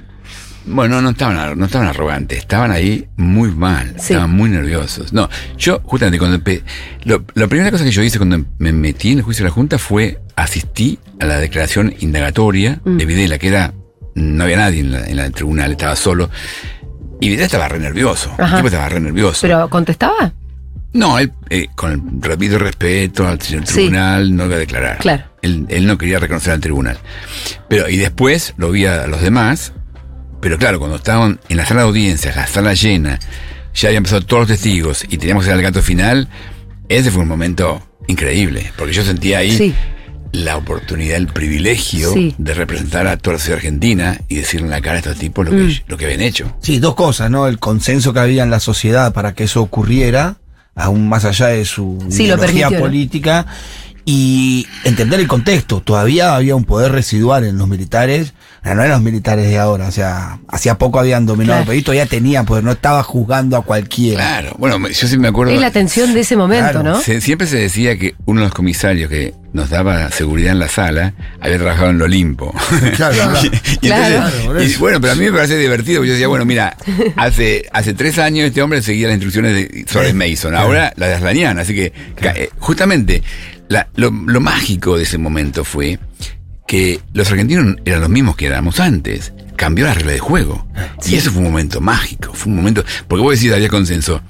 bueno, 0.68 1.00
no 1.00 1.10
estaban, 1.10 1.56
no 1.56 1.66
estaban 1.66 1.86
arrogantes, 1.86 2.38
estaban 2.38 2.72
ahí 2.72 3.06
muy 3.16 3.52
mal, 3.52 3.90
Sí. 3.98 4.14
estaban 4.14 4.30
muy 4.32 4.50
nerviosos. 4.50 5.12
No, 5.12 5.30
yo 5.56 5.80
justamente 5.84 6.18
cuando 6.18 6.40
lo, 7.04 7.24
la 7.34 7.46
primera 7.46 7.70
cosa 7.70 7.84
que 7.84 7.92
yo 7.92 8.02
hice 8.02 8.18
cuando 8.18 8.44
me 8.58 8.72
metí 8.72 9.12
en 9.12 9.18
el 9.18 9.24
juicio 9.24 9.44
de 9.44 9.50
la 9.50 9.54
Junta 9.54 9.78
fue 9.78 10.18
asistí 10.34 10.98
a 11.20 11.24
la 11.26 11.38
declaración 11.38 11.94
indagatoria 12.00 12.80
Mm. 12.84 12.96
de 12.96 13.04
Videla, 13.06 13.38
que 13.38 13.46
era, 13.46 13.74
no 14.16 14.42
había 14.42 14.56
nadie 14.56 14.80
en 14.80 14.90
la, 14.90 15.06
en 15.06 15.16
la 15.16 15.30
tribunal, 15.30 15.70
estaba 15.70 15.94
solo. 15.94 16.30
Y 17.20 17.28
Videla 17.28 17.46
estaba 17.46 17.68
re 17.68 17.78
nervioso, 17.78 18.34
el 18.38 18.44
Ajá. 18.44 18.56
tipo 18.56 18.68
estaba 18.68 18.88
re 18.88 19.00
nervioso. 19.00 19.38
Pero 19.42 19.68
contestaba. 19.70 20.32
No, 20.92 21.18
él, 21.18 21.32
eh, 21.50 21.68
con 21.74 21.92
el 21.92 22.00
repito 22.22 22.58
respeto 22.58 23.26
al 23.26 23.40
Sí. 23.40 23.56
tribunal, 23.60 24.34
no 24.34 24.46
iba 24.46 24.56
a 24.56 24.58
declarar. 24.58 24.98
Claro. 24.98 25.24
Él, 25.42 25.66
él 25.68 25.86
no 25.86 25.98
quería 25.98 26.18
reconocer 26.18 26.52
al 26.52 26.60
tribunal. 26.60 26.98
Pero, 27.68 27.88
y 27.88 27.96
después 27.96 28.54
lo 28.56 28.70
vi 28.70 28.86
a 28.86 29.06
los 29.06 29.20
demás, 29.20 29.72
pero 30.40 30.58
claro, 30.58 30.78
cuando 30.78 30.96
estaban 30.96 31.38
en 31.48 31.56
la 31.56 31.66
sala 31.66 31.82
de 31.82 31.88
audiencias, 31.88 32.36
la 32.36 32.46
sala 32.46 32.72
llena, 32.74 33.18
ya 33.74 33.88
habían 33.88 34.04
pasado 34.04 34.22
todos 34.22 34.40
los 34.42 34.48
testigos 34.48 35.04
y 35.08 35.18
teníamos 35.18 35.44
que 35.44 35.50
ir 35.50 35.54
al 35.56 35.62
gato 35.62 35.82
final, 35.82 36.28
ese 36.88 37.10
fue 37.10 37.22
un 37.22 37.28
momento 37.28 37.86
increíble, 38.06 38.72
porque 38.78 38.92
yo 38.94 39.02
sentía 39.04 39.38
ahí 39.38 39.52
Sí. 39.56 39.74
La 40.32 40.56
oportunidad, 40.56 41.16
el 41.16 41.28
privilegio 41.28 42.12
Sí. 42.12 42.34
de 42.38 42.54
representar 42.54 43.06
a 43.06 43.16
toda 43.16 43.34
la 43.34 43.38
sociedad 43.38 43.56
argentina 43.58 44.20
y 44.28 44.36
decirle 44.36 44.66
en 44.66 44.70
la 44.70 44.80
cara 44.80 44.96
a 44.96 44.98
estos 44.98 45.16
tipos 45.16 45.44
lo 45.44 45.50
que, 45.52 45.56
Mm. 45.58 45.72
lo 45.88 45.96
que 45.96 46.04
habían 46.06 46.20
hecho. 46.22 46.54
Sí, 46.60 46.78
dos 46.78 46.94
cosas, 46.94 47.30
¿no? 47.30 47.46
El 47.46 47.58
consenso 47.58 48.12
que 48.12 48.20
había 48.20 48.42
en 48.42 48.50
la 48.50 48.60
sociedad 48.60 49.12
para 49.12 49.34
que 49.34 49.44
eso 49.44 49.62
ocurriera, 49.62 50.36
aún 50.74 51.08
más 51.08 51.24
allá 51.24 51.46
de 51.48 51.64
su 51.64 51.98
Sí, 52.10 52.26
lo 52.26 52.34
ideología 52.34 52.46
permitió, 52.68 52.70
¿no? 52.78 52.84
política, 52.84 53.46
y 54.04 54.66
entender 54.84 55.18
el 55.20 55.26
contexto. 55.28 55.80
Todavía 55.80 56.36
había 56.36 56.54
un 56.54 56.64
poder 56.64 56.92
residual 56.92 57.44
en 57.44 57.58
los 57.58 57.66
militares, 57.68 58.34
no 58.64 58.70
eran 58.72 58.88
los 58.90 59.02
militares 59.02 59.46
de 59.48 59.58
ahora, 59.58 59.86
o 59.86 59.92
sea, 59.92 60.38
hacía 60.48 60.76
poco 60.76 60.98
habían 60.98 61.24
dominado 61.26 61.58
Claro. 61.58 61.62
el 61.62 61.66
país, 61.68 61.84
todavía 61.84 62.06
tenían 62.06 62.44
poder, 62.46 62.64
no 62.64 62.72
estaba 62.72 63.02
juzgando 63.02 63.56
a 63.56 63.62
cualquiera. 63.62 64.18
Claro, 64.20 64.56
bueno, 64.58 64.88
yo 64.88 65.06
sí 65.08 65.16
me 65.18 65.28
acuerdo... 65.28 65.52
Es 65.52 65.60
la 65.60 65.70
tensión 65.70 66.12
de 66.14 66.20
ese 66.20 66.36
momento, 66.36 66.70
Claro, 66.72 66.82
¿no? 66.82 67.00
Se- 67.00 67.20
siempre 67.20 67.46
se 67.46 67.56
decía 67.58 67.96
que 67.96 68.14
uno 68.24 68.40
de 68.40 68.46
los 68.46 68.54
comisarios 68.54 69.08
que 69.08 69.34
nos 69.52 69.70
daba 69.70 70.10
seguridad 70.10 70.52
en 70.52 70.58
la 70.58 70.68
sala 70.68 71.14
había 71.40 71.56
trabajado 71.58 71.90
en 71.90 71.96
el 71.96 72.02
Olimpo. 72.02 72.52
Claro, 72.96 73.14
claro. 73.30 73.38
Y 73.44 73.76
Claro. 73.78 74.14
entonces- 74.14 74.32
Claro, 74.34 74.44
por 74.46 74.62
y 74.62 74.74
bueno, 74.76 75.00
pero 75.00 75.12
a 75.12 75.16
mí 75.16 75.24
me 75.26 75.32
parece 75.32 75.56
divertido, 75.56 75.98
porque 76.00 76.08
yo 76.08 76.12
decía, 76.14 76.28
bueno, 76.28 76.44
mira, 76.44 76.76
hace, 77.16 77.66
hace 77.72 77.94
tres 77.94 78.18
años 78.18 78.46
este 78.46 78.62
hombre 78.62 78.82
seguía 78.82 79.06
las 79.06 79.14
instrucciones 79.14 79.54
de 79.54 79.84
Suárez 79.88 80.14
Mason, 80.14 80.54
ahora 80.54 80.92
la 80.96 81.06
de 81.06 81.14
Aslanian, 81.14 81.58
así 81.58 81.74
que 81.74 81.92
eh, 82.22 82.50
justamente 82.58 83.22
la- 83.68 83.86
lo, 83.96 84.10
lo 84.10 84.40
mágico 84.40 84.96
de 84.96 85.04
ese 85.04 85.18
momento 85.18 85.64
fue 85.64 85.98
que 86.66 87.00
los 87.12 87.30
argentinos 87.30 87.76
eran 87.84 88.00
los 88.00 88.10
mismos 88.10 88.36
que 88.36 88.46
éramos 88.46 88.80
antes. 88.80 89.32
Cambió 89.56 89.86
la 89.86 89.94
regla 89.94 90.12
de 90.12 90.18
juego. 90.18 90.66
Y 91.06 91.14
eso 91.14 91.30
fue 91.30 91.38
un 91.42 91.48
momento 91.48 91.80
mágico. 91.80 92.32
Fue 92.34 92.50
un 92.50 92.56
momento. 92.56 92.84
Porque 93.08 93.22
vos 93.22 93.34
decís, 93.34 93.52
había 93.52 93.68
consenso. 93.68 94.20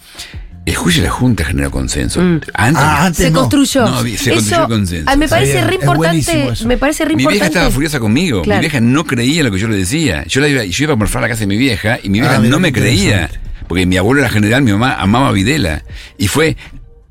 El 0.65 0.75
juicio 0.75 1.03
de 1.03 1.09
la 1.09 1.15
Junta 1.15 1.45
generó 1.45 1.71
consenso. 1.71 2.21
Antes, 2.21 2.51
Ah, 2.55 3.07
antes 3.07 3.25
Se 3.27 3.31
no. 3.31 3.41
construyó. 3.41 3.87
No, 3.87 4.03
se 4.03 4.33
construyó 4.33 4.63
el 4.63 4.69
consenso. 4.69 5.17
me 5.17 5.29
parece 5.29 5.65
re 5.65 5.75
importante. 5.77 6.53
Me 6.67 6.77
parece 6.77 7.05
re 7.05 7.15
mi 7.17 7.25
vieja 7.27 7.47
estaba 7.47 7.71
furiosa 7.71 8.01
conmigo. 8.01 8.43
Claro. 8.43 8.59
Mi 8.61 8.67
vieja 8.69 8.81
no 8.81 9.05
creía 9.05 9.43
lo 9.45 9.51
que 9.53 9.59
yo 9.59 9.69
le 9.69 9.77
decía. 9.77 10.25
Yo, 10.27 10.41
la 10.41 10.49
iba, 10.49 10.65
yo 10.65 10.85
iba 10.85 10.93
a 10.93 10.97
morfar 10.97 11.19
a 11.19 11.23
la 11.23 11.29
casa 11.29 11.41
de 11.41 11.47
mi 11.47 11.57
vieja 11.57 11.99
y 12.03 12.09
mi 12.09 12.19
vieja 12.21 12.37
Ah, 12.37 12.39
mira 12.41 12.51
no 12.51 12.59
me 12.61 12.73
creía. 12.73 13.31
Porque 13.69 13.87
mi 13.87 13.97
abuelo 13.97 14.21
era 14.21 14.29
general, 14.31 14.63
mi 14.63 14.73
mamá 14.73 14.95
amaba 15.01 15.29
a 15.29 15.33
Videla. 15.33 15.83
Y 16.19 16.29
fue. 16.29 16.57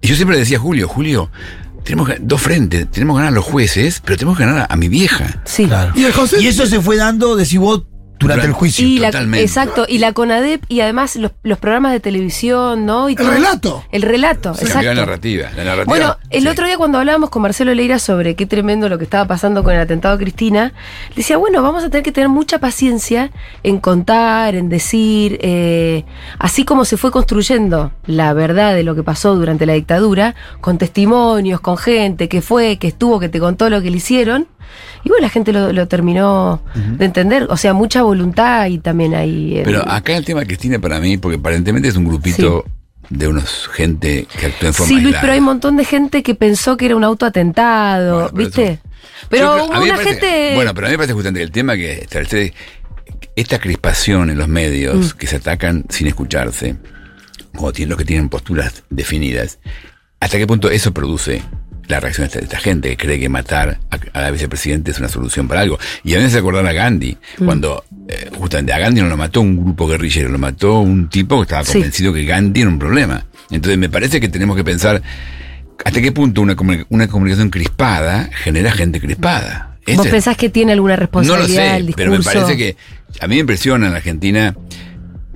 Y 0.01 0.07
yo 0.07 0.15
siempre 0.15 0.35
le 0.35 0.41
decía 0.41 0.57
a 0.57 0.61
Julio, 0.61 0.87
Julio, 0.89 1.31
tenemos 1.85 2.09
que- 2.09 2.17
dos 2.19 2.41
frentes. 2.41 2.91
Tenemos 2.91 3.15
que 3.15 3.19
ganar 3.19 3.31
a 3.31 3.35
los 3.35 3.45
jueces, 3.45 4.01
pero 4.03 4.17
tenemos 4.17 4.37
que 4.37 4.45
ganar 4.45 4.67
a, 4.69 4.73
a 4.73 4.75
mi 4.75 4.89
vieja. 4.89 5.41
Sí. 5.45 5.65
Claro. 5.65 5.93
Y 5.95 6.03
el 6.03 6.11
consenso- 6.13 6.41
Y 6.43 6.47
eso 6.47 6.65
se 6.65 6.81
fue 6.81 6.97
dando, 6.97 7.35
decís 7.37 7.57
vos, 7.59 7.83
durante 8.17 8.41
Durante- 8.41 8.47
el 8.47 8.53
juicio. 8.53 8.85
Y 8.87 8.99
la, 8.99 9.11
Totalmente. 9.11 9.43
exacto, 9.45 9.85
y 9.87 9.97
la 9.97 10.13
CONADEP 10.13 10.63
y 10.69 10.79
además 10.81 11.15
los, 11.15 11.31
los 11.43 11.57
programas 11.57 11.91
de 11.91 11.99
televisión, 11.99 12.85
¿no? 12.85 13.09
Y 13.09 13.13
El 13.13 13.17
todo. 13.17 13.29
relato. 13.31 13.83
El 13.91 14.01
relato, 14.01 14.51
Cambió 14.53 14.67
exacto. 14.67 14.87
la 14.87 14.93
narrativa. 14.95 15.49
La 15.55 15.63
narrativa. 15.63 15.85
Bueno, 15.85 16.17
el 16.29 16.43
sí. 16.43 16.47
otro 16.47 16.65
día 16.65 16.77
cuando 16.77 16.97
hablábamos 16.99 17.29
con 17.29 17.41
Marcelo 17.41 17.73
Leira 17.73 17.99
sobre 17.99 18.35
qué 18.35 18.45
tremendo 18.45 18.87
lo 18.89 18.97
que 18.97 19.03
estaba 19.03 19.25
pasando 19.25 19.63
con 19.63 19.73
el 19.73 19.79
atentado 19.81 20.15
a 20.15 20.17
Cristina, 20.17 20.73
le 21.09 21.15
decía, 21.15 21.37
bueno, 21.37 21.61
vamos 21.61 21.83
a 21.83 21.89
tener 21.89 22.03
que 22.03 22.11
tener 22.11 22.29
mucha 22.29 22.59
paciencia 22.59 23.31
en 23.63 23.79
contar, 23.79 24.55
en 24.55 24.69
decir, 24.69 25.37
eh, 25.41 26.05
así 26.39 26.63
como 26.65 26.85
se 26.85 26.97
fue 26.97 27.11
construyendo 27.11 27.91
la 28.05 28.33
verdad 28.33 28.73
de 28.75 28.83
lo 28.83 28.95
que 28.95 29.03
pasó 29.03 29.35
durante 29.35 29.65
la 29.65 29.73
dictadura, 29.73 30.35
con 30.61 30.77
testimonios, 30.77 31.59
con 31.59 31.77
gente 31.77 32.29
que 32.29 32.41
fue, 32.41 32.77
que 32.77 32.87
estuvo, 32.87 33.19
que 33.19 33.29
te 33.29 33.39
contó 33.39 33.69
lo 33.69 33.81
que 33.81 33.91
le 33.91 33.97
hicieron. 33.97 34.47
Y 35.03 35.09
bueno, 35.09 35.21
la 35.23 35.29
gente 35.29 35.53
lo, 35.53 35.71
lo 35.71 35.87
terminó 35.87 36.61
de 36.97 37.05
entender, 37.05 37.45
o 37.49 37.57
sea, 37.57 37.73
mucha 37.73 38.01
voluntad 38.01 38.65
y 38.67 38.79
también 38.79 39.13
eh, 39.15 39.61
Pero 39.63 39.87
acá 39.87 40.17
el 40.17 40.25
tema 40.25 40.39
de 40.41 40.47
Cristina 40.47 40.79
para 40.79 40.99
mí, 40.99 41.17
porque 41.17 41.37
aparentemente 41.37 41.87
es 41.89 41.95
un 41.95 42.05
grupito 42.05 42.65
de 43.09 43.27
unos 43.27 43.69
gente 43.71 44.25
que 44.39 44.47
actúa 44.47 44.69
en 44.69 44.73
forma 44.73 44.87
Sí, 44.87 44.93
Luis, 44.95 45.05
aislada. 45.07 45.21
pero 45.21 45.33
hay 45.33 45.39
un 45.39 45.45
montón 45.45 45.77
de 45.77 45.85
gente 45.85 46.23
que 46.23 46.33
pensó 46.33 46.75
que 46.75 46.87
era 46.87 46.95
un 46.95 47.03
autoatentado, 47.03 48.13
Bueno, 48.15 48.29
pero 48.33 48.45
¿viste? 48.45 48.63
eso- 48.71 48.81
Pero 49.29 49.53
creo- 49.53 49.67
me 49.67 49.79
una 49.85 49.93
parece- 49.95 50.09
gente. 50.19 50.51
Bueno, 50.55 50.73
pero 50.73 50.87
a 50.87 50.89
mí 50.89 50.93
me 50.93 50.97
parece 50.97 51.13
justamente 51.13 51.43
el 51.43 51.51
tema 51.51 51.75
que 51.75 51.93
establece 51.93 52.53
esta 53.35 53.59
crispación 53.59 54.31
en 54.31 54.37
los 54.39 54.47
medios 54.47 55.13
Mm. 55.13 55.17
que 55.17 55.27
se 55.27 55.35
atacan 55.35 55.85
sin 55.89 56.07
escucharse, 56.07 56.77
o 57.57 57.71
tienen 57.71 57.89
los 57.89 57.97
que 57.99 58.05
tienen 58.05 58.27
posturas 58.29 58.83
definidas, 58.89 59.59
¿hasta 60.19 60.37
qué 60.39 60.47
punto 60.47 60.69
eso 60.71 60.91
produce 60.93 61.43
la 61.87 61.99
reacción 61.99 62.27
de 62.27 62.39
esta, 62.39 62.57
gente 62.59 62.89
que 62.89 62.97
cree 62.97 63.19
que 63.19 63.29
matar 63.29 63.79
a, 63.91 63.97
a 64.17 64.21
la 64.21 64.31
vicepresidenta 64.31 64.91
es 64.91 64.99
una 64.99 65.07
solución 65.09 65.47
para 65.47 65.61
algo? 65.61 65.77
Y 66.03 66.15
a 66.15 66.19
mí 66.19 66.23
hace 66.25 66.37
acordar 66.39 66.65
a 66.65 66.73
Gandhi, 66.73 67.17
Mm. 67.37 67.45
cuando 67.45 67.83
eh, 68.07 68.29
justamente 68.35 68.71
a 68.73 68.79
Gandhi 68.79 69.01
no 69.01 69.07
lo 69.09 69.17
mató 69.17 69.41
un 69.41 69.57
grupo 69.63 69.87
guerrillero, 69.87 70.29
lo 70.29 70.37
mató 70.37 70.79
un 70.79 71.09
tipo 71.09 71.37
que 71.37 71.43
estaba 71.43 71.63
Sí. 71.63 71.73
convencido 71.73 72.13
que 72.13 72.23
Gandhi 72.25 72.61
era 72.61 72.69
un 72.69 72.79
problema. 72.79 73.25
Entonces 73.51 73.77
me 73.77 73.89
parece 73.89 74.19
que 74.19 74.27
tenemos 74.29 74.55
que 74.55 74.63
pensar 74.63 75.01
hasta 75.83 76.01
qué 76.01 76.11
punto 76.11 76.41
una, 76.41 76.55
una 76.89 77.07
comunicación 77.07 77.49
crispada 77.49 78.29
genera 78.43 78.71
gente 78.71 78.99
crispada. 78.99 79.77
¿Vos 79.95 80.07
pensás 80.07 80.35
que 80.37 80.49
tiene 80.49 80.71
alguna 80.73 80.93
no 80.95 80.97
lo 80.97 81.01
responsabilidad 81.01 81.71
sé, 81.71 81.77
el 81.77 81.85
discurso? 81.87 81.95
pero 82.09 82.17
me 82.17 82.23
parece 82.23 82.57
que 82.57 82.75
a 83.19 83.27
mí 83.27 83.35
me 83.35 83.41
impresiona 83.41 83.85
en 83.85 83.91
la 83.91 83.97
Argentina, 83.97 84.55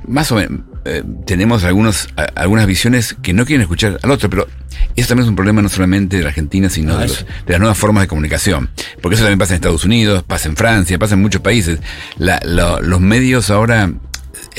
más 0.08 0.32
o 0.32 0.36
menos, 0.36 0.62
eh, 0.90 1.04
tenemos 1.26 1.64
algunos, 1.64 2.08
a- 2.18 2.24
algunas 2.42 2.66
visiones 2.66 3.16
que 3.22 3.34
no 3.34 3.46
quieren 3.46 3.62
escuchar 3.62 4.00
al 4.02 4.12
otro, 4.12 4.30
pero 4.30 4.48
eso 4.96 5.08
también 5.08 5.24
es 5.26 5.30
un 5.30 5.36
problema 5.36 5.62
no 5.62 5.70
solamente 5.70 6.18
de 6.18 6.24
la 6.24 6.30
Argentina, 6.30 6.70
sino 6.70 6.94
Ah, 6.98 7.02
de, 7.02 7.08
los- 7.08 7.26
de 7.46 7.52
las 7.54 7.60
nuevas 7.60 7.78
formas 7.78 8.04
de 8.04 8.08
comunicación. 8.08 8.70
Porque 9.02 9.16
eso 9.16 9.24
también 9.24 9.40
pasa 9.40 9.54
en 9.54 9.56
Estados 9.56 9.86
Unidos, 9.86 10.24
pasa 10.24 10.50
en 10.50 10.56
Francia, 10.56 10.98
pasa 11.00 11.14
en 11.16 11.22
muchos 11.22 11.42
países. 11.42 11.80
La- 12.18 12.40
lo- 12.44 12.82
los 12.82 13.00
medios 13.00 13.50
ahora, 13.50 13.92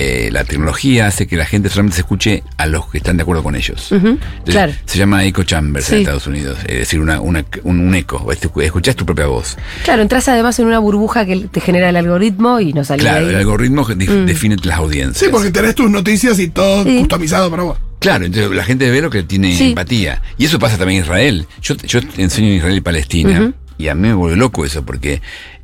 eh, 0.03 0.31
la 0.33 0.45
tecnología 0.45 1.07
hace 1.09 1.27
que 1.27 1.37
la 1.37 1.45
gente 1.45 1.69
solamente 1.69 1.97
se 1.97 2.01
escuche 2.01 2.43
a 2.57 2.65
los 2.67 2.87
que 2.89 2.97
están 2.99 3.19
de 3.19 3.23
acuerdo 3.23 3.43
con 3.43 3.55
ellos. 3.55 3.93
Entonces, 3.93 4.19
claro. 4.47 4.73
Se 4.87 4.97
llama 4.99 5.25
echo 5.25 5.43
chambers 5.43 5.87
Sí. 5.87 5.95
en 5.97 6.01
Estados 6.01 6.27
Unidos, 6.27 6.59
es 6.67 6.79
decir, 6.79 7.01
una, 7.01 7.21
una- 7.21 7.45
un, 7.65 7.81
un 7.81 7.95
eco, 7.95 8.27
escuchás 8.63 8.97
tu 8.97 9.05
propia 9.05 9.27
voz. 9.27 9.59
Claro, 9.85 10.01
entras 10.01 10.27
además 10.29 10.59
en 10.59 10.67
una 10.69 10.79
burbuja 10.79 11.27
que 11.27 11.37
te 11.49 11.61
genera 11.61 11.91
el 11.91 11.97
algoritmo 11.97 12.61
y 12.61 12.73
no 12.73 12.83
salís 12.83 13.03
Claro, 13.05 13.29
el 13.29 13.37
algoritmo 13.37 13.85
dif- 13.87 14.25
define 14.25 14.57
las 14.63 14.79
audiencias. 14.79 15.19
Sí, 15.19 15.27
porque 15.31 15.51
tenés 15.51 15.75
tus 15.75 15.91
noticias 15.91 16.39
y 16.39 16.49
todo 16.49 16.85
Sí. 16.85 16.99
customizado 17.01 17.51
para 17.51 17.63
vos. 17.65 17.79
Claro, 17.99 18.25
entonces 18.25 18.51
la 18.53 18.65
gente 18.65 18.91
ve 18.91 19.03
lo 19.03 19.11
que 19.11 19.23
tiene 19.25 19.55
Sí. 19.55 19.69
empatía. 19.71 20.23
Y 20.39 20.47
eso 20.47 20.59
pasa 20.59 20.79
también 20.79 21.01
en 21.01 21.05
Israel. 21.05 21.47
Yo, 21.61 21.75
yo 21.77 22.01
enseño 22.17 22.49
en 22.49 22.55
Israel 22.55 22.77
y 22.79 22.81
Palestina, 22.81 23.53
y 23.77 23.89
a 23.89 23.95
mí 23.95 24.09
me 24.09 24.15
vuelve 24.15 24.37
loco 24.39 24.65
eso, 24.65 24.83
porque 24.87 25.21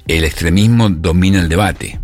el 0.07 0.25
extremismo 0.25 0.91
domina 0.91 1.41
el 1.41 1.49
debate. 1.49 1.99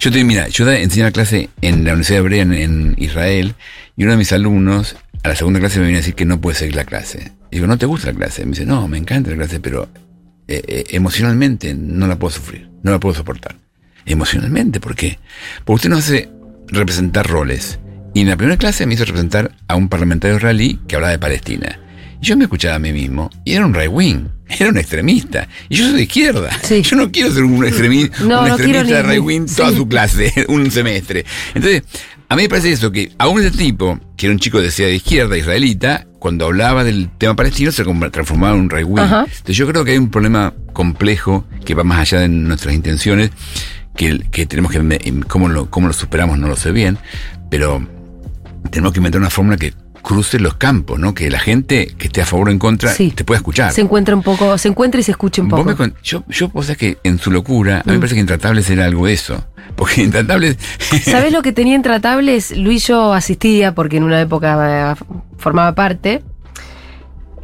Yo 0.00 0.10
te 0.10 0.22
mira, 0.24 0.48
yo 0.48 0.70
enseño 0.70 1.04
la 1.04 1.12
clase 1.12 1.48
en 1.62 1.84
la 1.84 1.92
Universidad 1.92 2.20
Hebrea 2.20 2.42
en, 2.42 2.94
Israel, 2.98 3.54
y 3.96 4.02
uno 4.02 4.12
de 4.12 4.18
mis 4.18 4.32
alumnos, 4.32 4.96
a 5.22 5.28
la 5.28 5.36
segunda 5.36 5.60
clase 5.60 5.78
me 5.78 5.86
viene 5.86 5.98
a 5.98 6.00
decir 6.00 6.14
que 6.14 6.26
no 6.26 6.40
puede 6.40 6.56
seguir 6.56 6.76
la 6.76 6.84
clase. 6.84 7.32
Y 7.50 7.56
digo, 7.56 7.66
¿no 7.66 7.78
te 7.78 7.86
gusta 7.86 8.12
la 8.12 8.18
clase? 8.18 8.44
Me 8.44 8.50
dice, 8.50 8.66
no, 8.66 8.86
me 8.86 8.98
encanta 8.98 9.30
la 9.30 9.36
clase, 9.36 9.60
pero 9.60 9.88
eh, 10.48 10.62
eh, 10.66 10.84
emocionalmente 10.90 11.74
no 11.74 12.06
la 12.06 12.18
puedo 12.18 12.32
sufrir, 12.32 12.68
no 12.82 12.90
la 12.90 13.00
puedo 13.00 13.14
soportar. 13.14 13.56
Emocionalmente, 14.04 14.78
¿por 14.78 14.94
qué? 14.94 15.18
Porque 15.64 15.76
usted 15.76 15.90
nos 15.90 16.00
hace 16.00 16.28
representar 16.68 17.26
roles. 17.26 17.78
Y 18.14 18.20
en 18.20 18.28
la 18.28 18.36
primera 18.36 18.56
clase 18.56 18.86
me 18.86 18.94
hizo 18.94 19.04
representar 19.04 19.52
a 19.68 19.76
un 19.76 19.88
parlamentario 19.88 20.36
israelí 20.36 20.80
que 20.86 20.96
hablaba 20.96 21.12
de 21.12 21.18
Palestina. 21.18 21.80
Yo 22.20 22.36
me 22.36 22.44
escuchaba 22.44 22.76
a 22.76 22.78
mí 22.78 22.92
mismo 22.92 23.30
y 23.44 23.52
era 23.52 23.66
un 23.66 23.74
right 23.74 23.90
wing, 23.90 24.26
era 24.48 24.70
un 24.70 24.78
extremista. 24.78 25.48
Y 25.68 25.76
yo 25.76 25.84
soy 25.86 25.94
de 25.96 26.02
izquierda. 26.02 26.50
Sí. 26.62 26.82
Yo 26.82 26.96
no 26.96 27.10
quiero 27.10 27.32
ser 27.32 27.44
un, 27.44 27.58
extremi- 27.64 28.10
No, 28.20 28.40
un 28.42 28.48
no 28.48 28.54
extremista 28.54 29.02
de 29.02 29.02
right 29.02 29.22
wing 29.22 29.46
toda 29.46 29.70
sí. 29.70 29.76
su 29.76 29.88
clase, 29.88 30.32
un 30.48 30.70
semestre. 30.70 31.24
Entonces, 31.54 31.82
a 32.28 32.34
mí 32.36 32.42
me 32.42 32.48
parece 32.48 32.72
eso, 32.72 32.90
que 32.90 33.12
aún 33.18 33.40
ese 33.40 33.50
tipo, 33.56 34.00
que 34.16 34.26
era 34.26 34.32
un 34.32 34.38
chico 34.40 34.60
de 34.60 34.70
de 34.70 34.94
izquierda, 34.94 35.36
israelita, 35.38 36.06
cuando 36.18 36.46
hablaba 36.46 36.82
del 36.82 37.08
tema 37.18 37.36
palestino 37.36 37.70
se 37.70 37.84
transformaba 37.84 38.54
en 38.54 38.62
un 38.62 38.70
right 38.70 38.86
wing. 38.88 39.02
Ajá. 39.02 39.26
Entonces 39.28 39.56
yo 39.56 39.66
creo 39.68 39.84
que 39.84 39.92
hay 39.92 39.98
un 39.98 40.10
problema 40.10 40.52
complejo 40.72 41.44
que 41.64 41.74
va 41.74 41.84
más 41.84 42.00
allá 42.00 42.20
de 42.22 42.28
nuestras 42.28 42.74
intenciones, 42.74 43.30
que, 43.96 44.20
que 44.30 44.44
tenemos 44.46 44.72
que, 44.72 44.80
cómo 45.28 45.48
lo, 45.48 45.70
cómo 45.70 45.86
lo 45.86 45.92
superamos 45.92 46.38
no 46.38 46.48
lo 46.48 46.56
sé 46.56 46.72
bien, 46.72 46.98
pero 47.50 47.86
tenemos 48.70 48.92
que 48.92 48.98
inventar 48.98 49.20
una 49.20 49.30
fórmula 49.30 49.56
que 49.56 49.72
cruce 50.06 50.38
los 50.38 50.54
campos, 50.54 51.00
¿no? 51.00 51.14
Que 51.14 51.28
la 51.30 51.40
gente 51.40 51.88
que 51.98 52.06
esté 52.06 52.22
a 52.22 52.26
favor 52.26 52.48
o 52.48 52.52
en 52.52 52.60
contra 52.60 52.92
Sí. 52.92 53.10
te 53.10 53.24
pueda 53.24 53.38
escuchar. 53.38 53.72
Se 53.72 53.80
encuentra 53.80 54.14
un 54.14 54.22
poco, 54.22 54.56
se 54.56 54.68
encuentra 54.68 55.00
y 55.00 55.02
se 55.04 55.10
escucha 55.10 55.42
un 55.42 55.48
Vos 55.48 55.60
poco. 55.64 55.82
me 55.82 55.92
yo, 56.04 56.22
yo, 56.28 56.48
vos 56.50 56.66
sabés 56.66 56.78
que 56.78 56.98
en 57.02 57.18
su 57.18 57.32
locura, 57.32 57.80
a 57.80 57.82
mí 57.84 57.90
Mm. 57.90 57.94
me 57.94 57.98
parece 57.98 58.14
que 58.14 58.20
Intratables 58.20 58.70
era 58.70 58.84
algo 58.84 59.06
de 59.06 59.14
eso. 59.14 59.44
Porque 59.74 60.02
Intratables. 60.04 60.58
¿Sabés 61.04 61.32
lo 61.32 61.42
que 61.42 61.50
tenía 61.52 61.74
Intratables? 61.74 62.56
Luis 62.56 62.86
yo 62.86 63.12
asistía 63.12 63.74
porque 63.74 63.96
en 63.96 64.04
una 64.04 64.20
época 64.20 64.92
eh, 64.92 65.04
formaba 65.38 65.74
parte. 65.74 66.22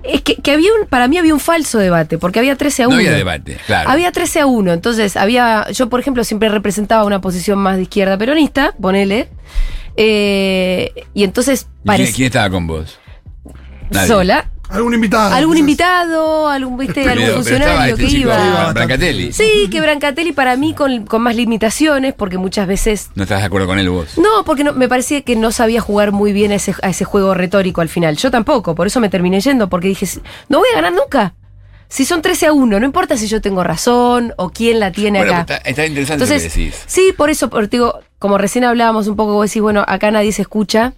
Es 0.05 0.23
que, 0.23 0.37
que 0.37 0.53
había 0.53 0.71
un, 0.81 0.87
para 0.87 1.09
mí 1.09 1.19
había 1.19 1.35
un 1.35 1.41
falso 1.41 1.79
debate, 1.79 2.19
porque 2.19 2.39
había 2.39 2.57
13 2.57 2.85
a 2.85 2.89
1. 2.89 2.95
no 2.95 3.01
había 3.01 3.13
debate, 3.13 3.57
claro. 3.67 3.91
Había 3.91 4.13
13 4.13 4.41
a 4.41 4.47
1, 4.47 4.73
entonces 4.73 5.17
había, 5.17 5.71
yo 5.71 5.89
por 5.89 6.01
ejemplo 6.01 6.25
siempre 6.25 6.49
representaba 6.49 7.05
una 7.05 7.21
posición 7.21 7.59
más 7.59 7.77
de 7.77 7.83
izquierda 7.83 8.19
peronista, 8.19 8.75
ponele, 8.81 9.29
eh, 9.97 10.93
y 11.15 11.25
entonces 11.25 11.63
¿Y 11.63 11.65
¿Quién, 11.65 11.85
parecía 11.85 12.15
quién 12.15 12.27
estaba 12.27 12.51
con 12.51 12.67
vos? 12.67 12.99
Nadie. 13.91 14.09
sola, 14.09 14.51
¿Algún 14.73 14.95
invitado? 14.95 15.35
algún 15.35 15.55
quizás? 15.55 15.61
invitado, 15.61 16.49
algún, 16.49 16.77
viste, 16.79 17.03
algún 17.09 17.25
pero 17.25 17.35
funcionario 17.37 17.95
este 17.95 18.07
que 18.07 18.13
iba. 18.19 18.73
Brancatelli. 18.73 19.33
Sí, 19.33 19.69
que 19.71 19.81
Brancatelli 19.81 20.33
para 20.33 20.57
mí 20.57 20.75
con, 20.75 21.07
con 21.07 21.23
más 21.23 21.37
limitaciones, 21.37 22.15
porque 22.15 22.39
muchas 22.39 22.67
veces 22.67 23.11
No 23.15 23.23
estás 23.25 23.41
de 23.41 23.47
acuerdo 23.47 23.67
con 23.67 23.79
él 23.79 23.91
vos. 23.91 24.17
No, 24.19 24.45
porque 24.45 24.65
no, 24.65 24.73
me 24.73 24.89
parecía 24.89 25.23
que 25.23 25.37
no 25.37 25.53
sabía 25.53 25.81
jugar 25.81 26.13
muy 26.13 26.33
bien 26.33 26.53
a 26.53 26.55
ese, 26.57 26.75
a 26.83 26.89
ese 26.91 27.05
juego 27.05 27.35
retórico 27.35 27.81
al 27.81 27.89
final. 27.89 28.17
Yo 28.17 28.31
tampoco, 28.31 28.75
por 28.75 28.87
eso 28.87 28.99
me 29.01 29.09
terminé 29.09 29.41
yendo, 29.41 29.69
porque 29.69 29.89
dije, 29.89 30.07
no 30.49 30.59
voy 30.59 30.69
a 30.73 30.77
ganar 30.77 30.93
nunca. 30.93 31.35
Si 31.89 32.07
son 32.07 32.23
13 32.23 32.47
a 32.47 32.53
1, 32.55 32.81
no 32.81 32.87
importa 32.87 33.19
si 33.19 33.27
yo 33.27 33.43
tengo 33.43 33.63
razón 33.63 34.33
o 34.39 34.49
quién 34.49 34.81
la 34.81 34.93
tiene 34.93 35.19
Bueno, 35.19 35.35
acá. 35.35 35.57
está, 35.57 35.69
está 35.69 35.85
interesante 35.87 36.25
Entonces, 36.25 36.43
lo 36.45 36.51
que 36.55 36.59
decís. 36.65 36.83
sí, 36.87 37.13
por 37.15 37.29
eso, 37.29 37.51
por- 37.51 37.69
digo, 37.69 38.01
como 38.19 38.39
recién 38.39 38.65
hablábamos 38.65 39.09
un 39.09 39.17
poco, 39.17 39.35
vos 39.35 39.51
decís, 39.51 39.61
bueno, 39.61 39.85
acá 39.87 40.11
nadie 40.11 40.33
se 40.33 40.41
escucha. 40.41 40.95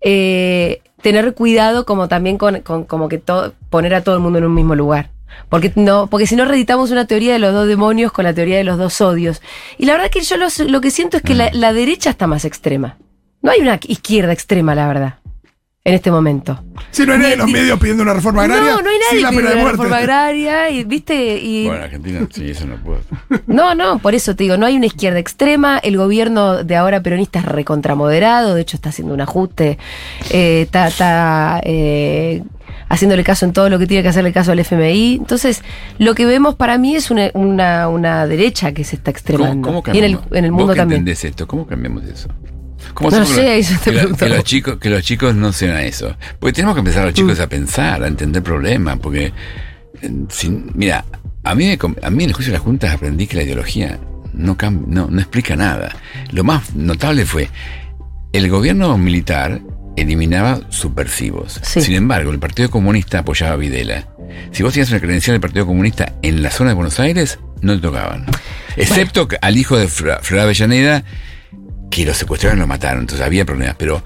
eh, 0.00 0.80
tener 1.02 1.34
cuidado 1.34 1.84
como 1.86 2.08
también 2.08 2.38
con, 2.38 2.60
con- 2.60 2.84
como 2.84 3.08
que 3.08 3.18
todo, 3.18 3.54
poner 3.70 3.94
a 3.94 4.02
todo 4.02 4.14
el 4.16 4.20
mundo 4.20 4.38
en 4.38 4.44
un 4.44 4.54
mismo 4.54 4.74
lugar. 4.74 5.10
Porque 5.48 5.72
no, 5.76 6.08
porque 6.08 6.26
si 6.26 6.34
no 6.36 6.44
reeditamos 6.44 6.90
una 6.90 7.06
teoría 7.06 7.32
de 7.32 7.38
los 7.38 7.52
dos 7.54 7.66
demonios 7.68 8.10
con 8.12 8.24
la 8.24 8.34
teoría 8.34 8.56
de 8.56 8.64
los 8.64 8.78
dos 8.78 9.00
odios. 9.00 9.40
Y 9.78 9.86
la 9.86 9.92
verdad 9.94 10.10
que 10.10 10.20
yo 10.22 10.36
lo, 10.36 10.46
lo 10.66 10.80
que 10.80 10.90
siento 10.90 11.16
es 11.16 11.22
que 11.22 11.34
Mm. 11.34 11.38
la, 11.38 11.50
la 11.52 11.72
derecha 11.72 12.10
está 12.10 12.26
más 12.26 12.44
extrema. 12.44 12.96
No 13.42 13.50
hay 13.52 13.60
una 13.60 13.78
izquierda 13.86 14.32
extrema, 14.32 14.74
la 14.74 14.86
verdad. 14.88 15.14
En 15.82 15.94
este 15.94 16.10
momento. 16.10 16.62
Sí, 16.90 17.06
no 17.06 17.14
hay 17.14 17.18
nadie 17.20 17.32
en 17.32 17.38
los 17.38 17.50
medios 17.50 17.78
pidiendo 17.80 18.02
una 18.02 18.12
reforma 18.12 18.42
agraria. 18.42 18.70
No, 18.72 18.82
no 18.82 18.90
hay 18.90 18.98
nadie 19.10 19.22
la 19.22 19.32
muerte. 19.32 19.70
reforma 19.70 19.96
agraria 19.96 20.68
y 20.70 20.84
viste 20.84 21.38
y 21.38 21.66
Bueno, 21.66 21.84
Argentina, 21.84 22.28
sí, 22.30 22.50
eso 22.50 22.66
no 22.66 22.76
puedo. 22.76 23.00
no, 23.46 23.74
no, 23.74 23.98
por 23.98 24.14
eso 24.14 24.36
te 24.36 24.44
digo, 24.44 24.58
no 24.58 24.66
hay 24.66 24.76
una 24.76 24.84
izquierda 24.86 25.18
extrema, 25.18 25.78
el 25.78 25.96
gobierno 25.96 26.64
de 26.64 26.76
ahora 26.76 27.02
peronista 27.02 27.38
es 27.38 27.46
recontramoderado, 27.46 28.54
de 28.54 28.60
hecho 28.60 28.76
está 28.76 28.90
haciendo 28.90 29.14
un 29.14 29.22
ajuste, 29.22 29.78
eh, 30.30 30.62
está, 30.66 30.86
está, 30.88 31.60
eh, 31.64 32.42
haciéndole 32.90 33.24
caso 33.24 33.46
en 33.46 33.54
todo 33.54 33.70
lo 33.70 33.78
que 33.78 33.86
tiene 33.86 34.02
que 34.02 34.10
hacerle 34.10 34.34
caso 34.34 34.52
al 34.52 34.58
FMI. 34.58 35.14
Entonces, 35.14 35.62
lo 35.98 36.14
que 36.14 36.26
vemos 36.26 36.56
para 36.56 36.76
mí 36.76 36.94
es 36.94 37.10
una, 37.10 37.30
una, 37.32 37.88
una 37.88 38.26
derecha 38.26 38.72
que 38.72 38.84
se 38.84 38.96
está 38.96 39.12
¿Cómo, 39.12 39.16
extremando. 39.16 39.68
cómo 39.82 39.82
y 39.94 39.98
en 39.98 40.04
el, 40.04 40.12
cambiamos? 40.12 40.36
en 40.38 40.44
el 40.44 40.50
¿Vos 40.50 40.58
mundo 40.58 40.72
que 40.74 40.78
también. 40.80 40.98
entendés 40.98 41.24
esto? 41.24 41.46
¿Cómo 41.46 41.66
cambiamos 41.66 42.04
eso? 42.04 42.28
¿Cómo 42.94 43.10
No 43.10 43.24
sé, 43.24 43.34
que- 43.42 43.58
eso 43.58 43.74
te 43.82 43.90
que, 43.92 44.28
los 44.28 44.44
chicos, 44.44 44.78
que 44.78 44.90
los 44.90 45.02
chicos 45.02 45.34
no 45.34 45.52
sean 45.52 45.76
a 45.76 45.82
eso. 45.84 46.16
Porque 46.38 46.52
tenemos 46.54 46.74
que 46.74 46.80
empezar 46.80 47.02
a 47.02 47.06
los 47.06 47.14
chicos 47.14 47.38
Mm. 47.38 47.42
a 47.42 47.46
pensar, 47.48 48.02
a 48.02 48.06
entender 48.06 48.42
problemas, 48.42 48.98
porque 48.98 49.32
eh, 50.02 50.10
sin- 50.30 50.70
mira, 50.74 51.04
a 51.44 51.54
mí, 51.54 51.76
a 52.02 52.10
mí 52.10 52.24
en 52.24 52.30
el 52.30 52.34
juicio 52.34 52.52
de 52.52 52.58
las 52.58 52.64
juntas 52.64 52.94
aprendí 52.94 53.26
que 53.26 53.36
la 53.36 53.42
ideología 53.42 53.98
no, 54.32 54.56
no, 54.86 55.08
no 55.10 55.20
explica 55.20 55.56
nada. 55.56 55.94
Lo 56.32 56.44
más 56.44 56.74
notable 56.74 57.26
fue 57.26 57.48
el 58.32 58.48
gobierno 58.48 58.96
militar 58.96 59.60
eliminaba 59.96 60.60
subversivos. 60.70 61.60
Sí. 61.62 61.80
Sin 61.82 61.94
embargo, 61.96 62.30
el 62.30 62.38
Partido 62.38 62.70
Comunista 62.70 63.18
apoyaba 63.18 63.54
a 63.54 63.56
Videla. 63.56 64.06
Si 64.52 64.62
vos 64.62 64.72
tenías 64.72 64.90
una 64.90 65.00
credencial 65.00 65.34
del 65.34 65.40
Partido 65.40 65.66
Comunista 65.66 66.14
en 66.22 66.42
la 66.42 66.50
zona 66.50 66.70
de 66.70 66.74
Buenos 66.76 67.00
Aires, 67.00 67.38
no 67.60 67.74
te 67.74 67.82
tocaban. 67.82 68.24
Excepto 68.76 69.26
que 69.28 69.36
al 69.42 69.58
hijo 69.58 69.76
de 69.76 69.88
Fra- 69.88 70.20
Flor 70.22 70.40
Avellaneda, 70.42 71.04
que 71.90 72.04
lo 72.06 72.14
secuestraron 72.14 72.58
y 72.58 72.60
lo 72.60 72.66
mataron. 72.66 73.00
Entonces 73.00 73.26
había 73.26 73.44
problemas. 73.44 73.74
Pero 73.78 74.02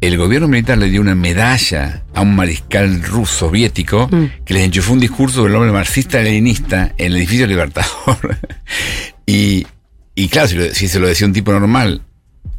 el 0.00 0.16
gobierno 0.16 0.48
militar 0.48 0.78
le 0.78 0.88
dio 0.88 1.00
una 1.00 1.14
medalla 1.14 2.04
a 2.14 2.22
un 2.22 2.34
mariscal 2.34 3.02
ruso 3.02 3.46
soviético 3.48 4.08
Mm. 4.10 4.44
que 4.46 4.54
les 4.54 4.62
enchufó 4.64 4.92
un 4.94 5.00
discurso 5.00 5.42
del 5.44 5.54
hombre 5.54 5.72
marxista-leninista 5.72 6.94
en 6.96 7.06
el 7.12 7.16
edificio 7.16 7.46
Libertador. 7.46 8.38
y, 9.26 9.66
y 10.14 10.28
claro, 10.28 10.48
si, 10.48 10.54
lo- 10.56 10.74
si 10.74 10.88
se 10.88 10.98
lo 11.00 11.06
decía 11.08 11.26
un 11.26 11.32
tipo 11.32 11.52
normal, 11.52 12.02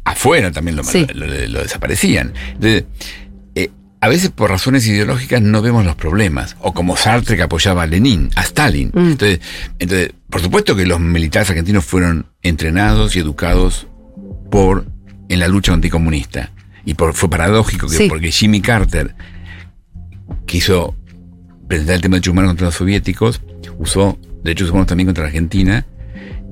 afuera 0.04 0.50
también 0.52 0.76
lo, 0.76 0.84
Sí. 0.84 1.06
lo- 1.14 1.26
lo- 1.26 1.46
lo 1.48 1.62
desaparecían. 1.62 2.32
Entonces, 2.54 2.84
eh, 3.54 3.70
a 4.00 4.08
veces 4.08 4.30
por 4.30 4.50
razones 4.50 4.86
ideológicas 4.86 5.40
no 5.42 5.62
vemos 5.62 5.84
los 5.84 5.96
problemas. 5.96 6.56
O 6.60 6.72
como 6.74 6.96
Sartre 6.96 7.36
que 7.36 7.42
apoyaba 7.42 7.82
a 7.82 7.86
Lenin, 7.86 8.30
a 8.36 8.42
Stalin. 8.42 8.90
Mm. 8.94 8.98
Entonces, 9.12 9.40
entonces, 9.78 10.10
por 10.30 10.40
supuesto 10.42 10.74
que 10.76 10.86
los 10.86 11.00
militares 11.00 11.50
argentinos 11.50 11.84
fueron 11.84 12.26
entrenados 12.42 13.14
y 13.16 13.20
educados 13.20 13.86
por 14.52 14.84
en 15.28 15.40
la 15.40 15.48
lucha 15.48 15.72
anticomunista. 15.72 16.50
Y 16.84 16.94
por, 16.94 17.14
fue 17.14 17.30
paradójico 17.30 17.88
que 17.88 17.96
Sí. 17.96 18.06
porque 18.08 18.30
Jimmy 18.30 18.60
Carter 18.60 19.14
quiso 20.46 20.94
presentar 21.68 21.96
el 21.96 22.00
tema 22.02 22.14
de 22.14 22.18
derechos 22.18 22.32
humanos 22.32 22.50
contra 22.50 22.66
los 22.66 22.74
soviéticos, 22.74 23.40
usó 23.78 24.18
derechos 24.44 24.70
humanos 24.70 24.88
también 24.88 25.06
contra 25.06 25.24
Argentina 25.24 25.86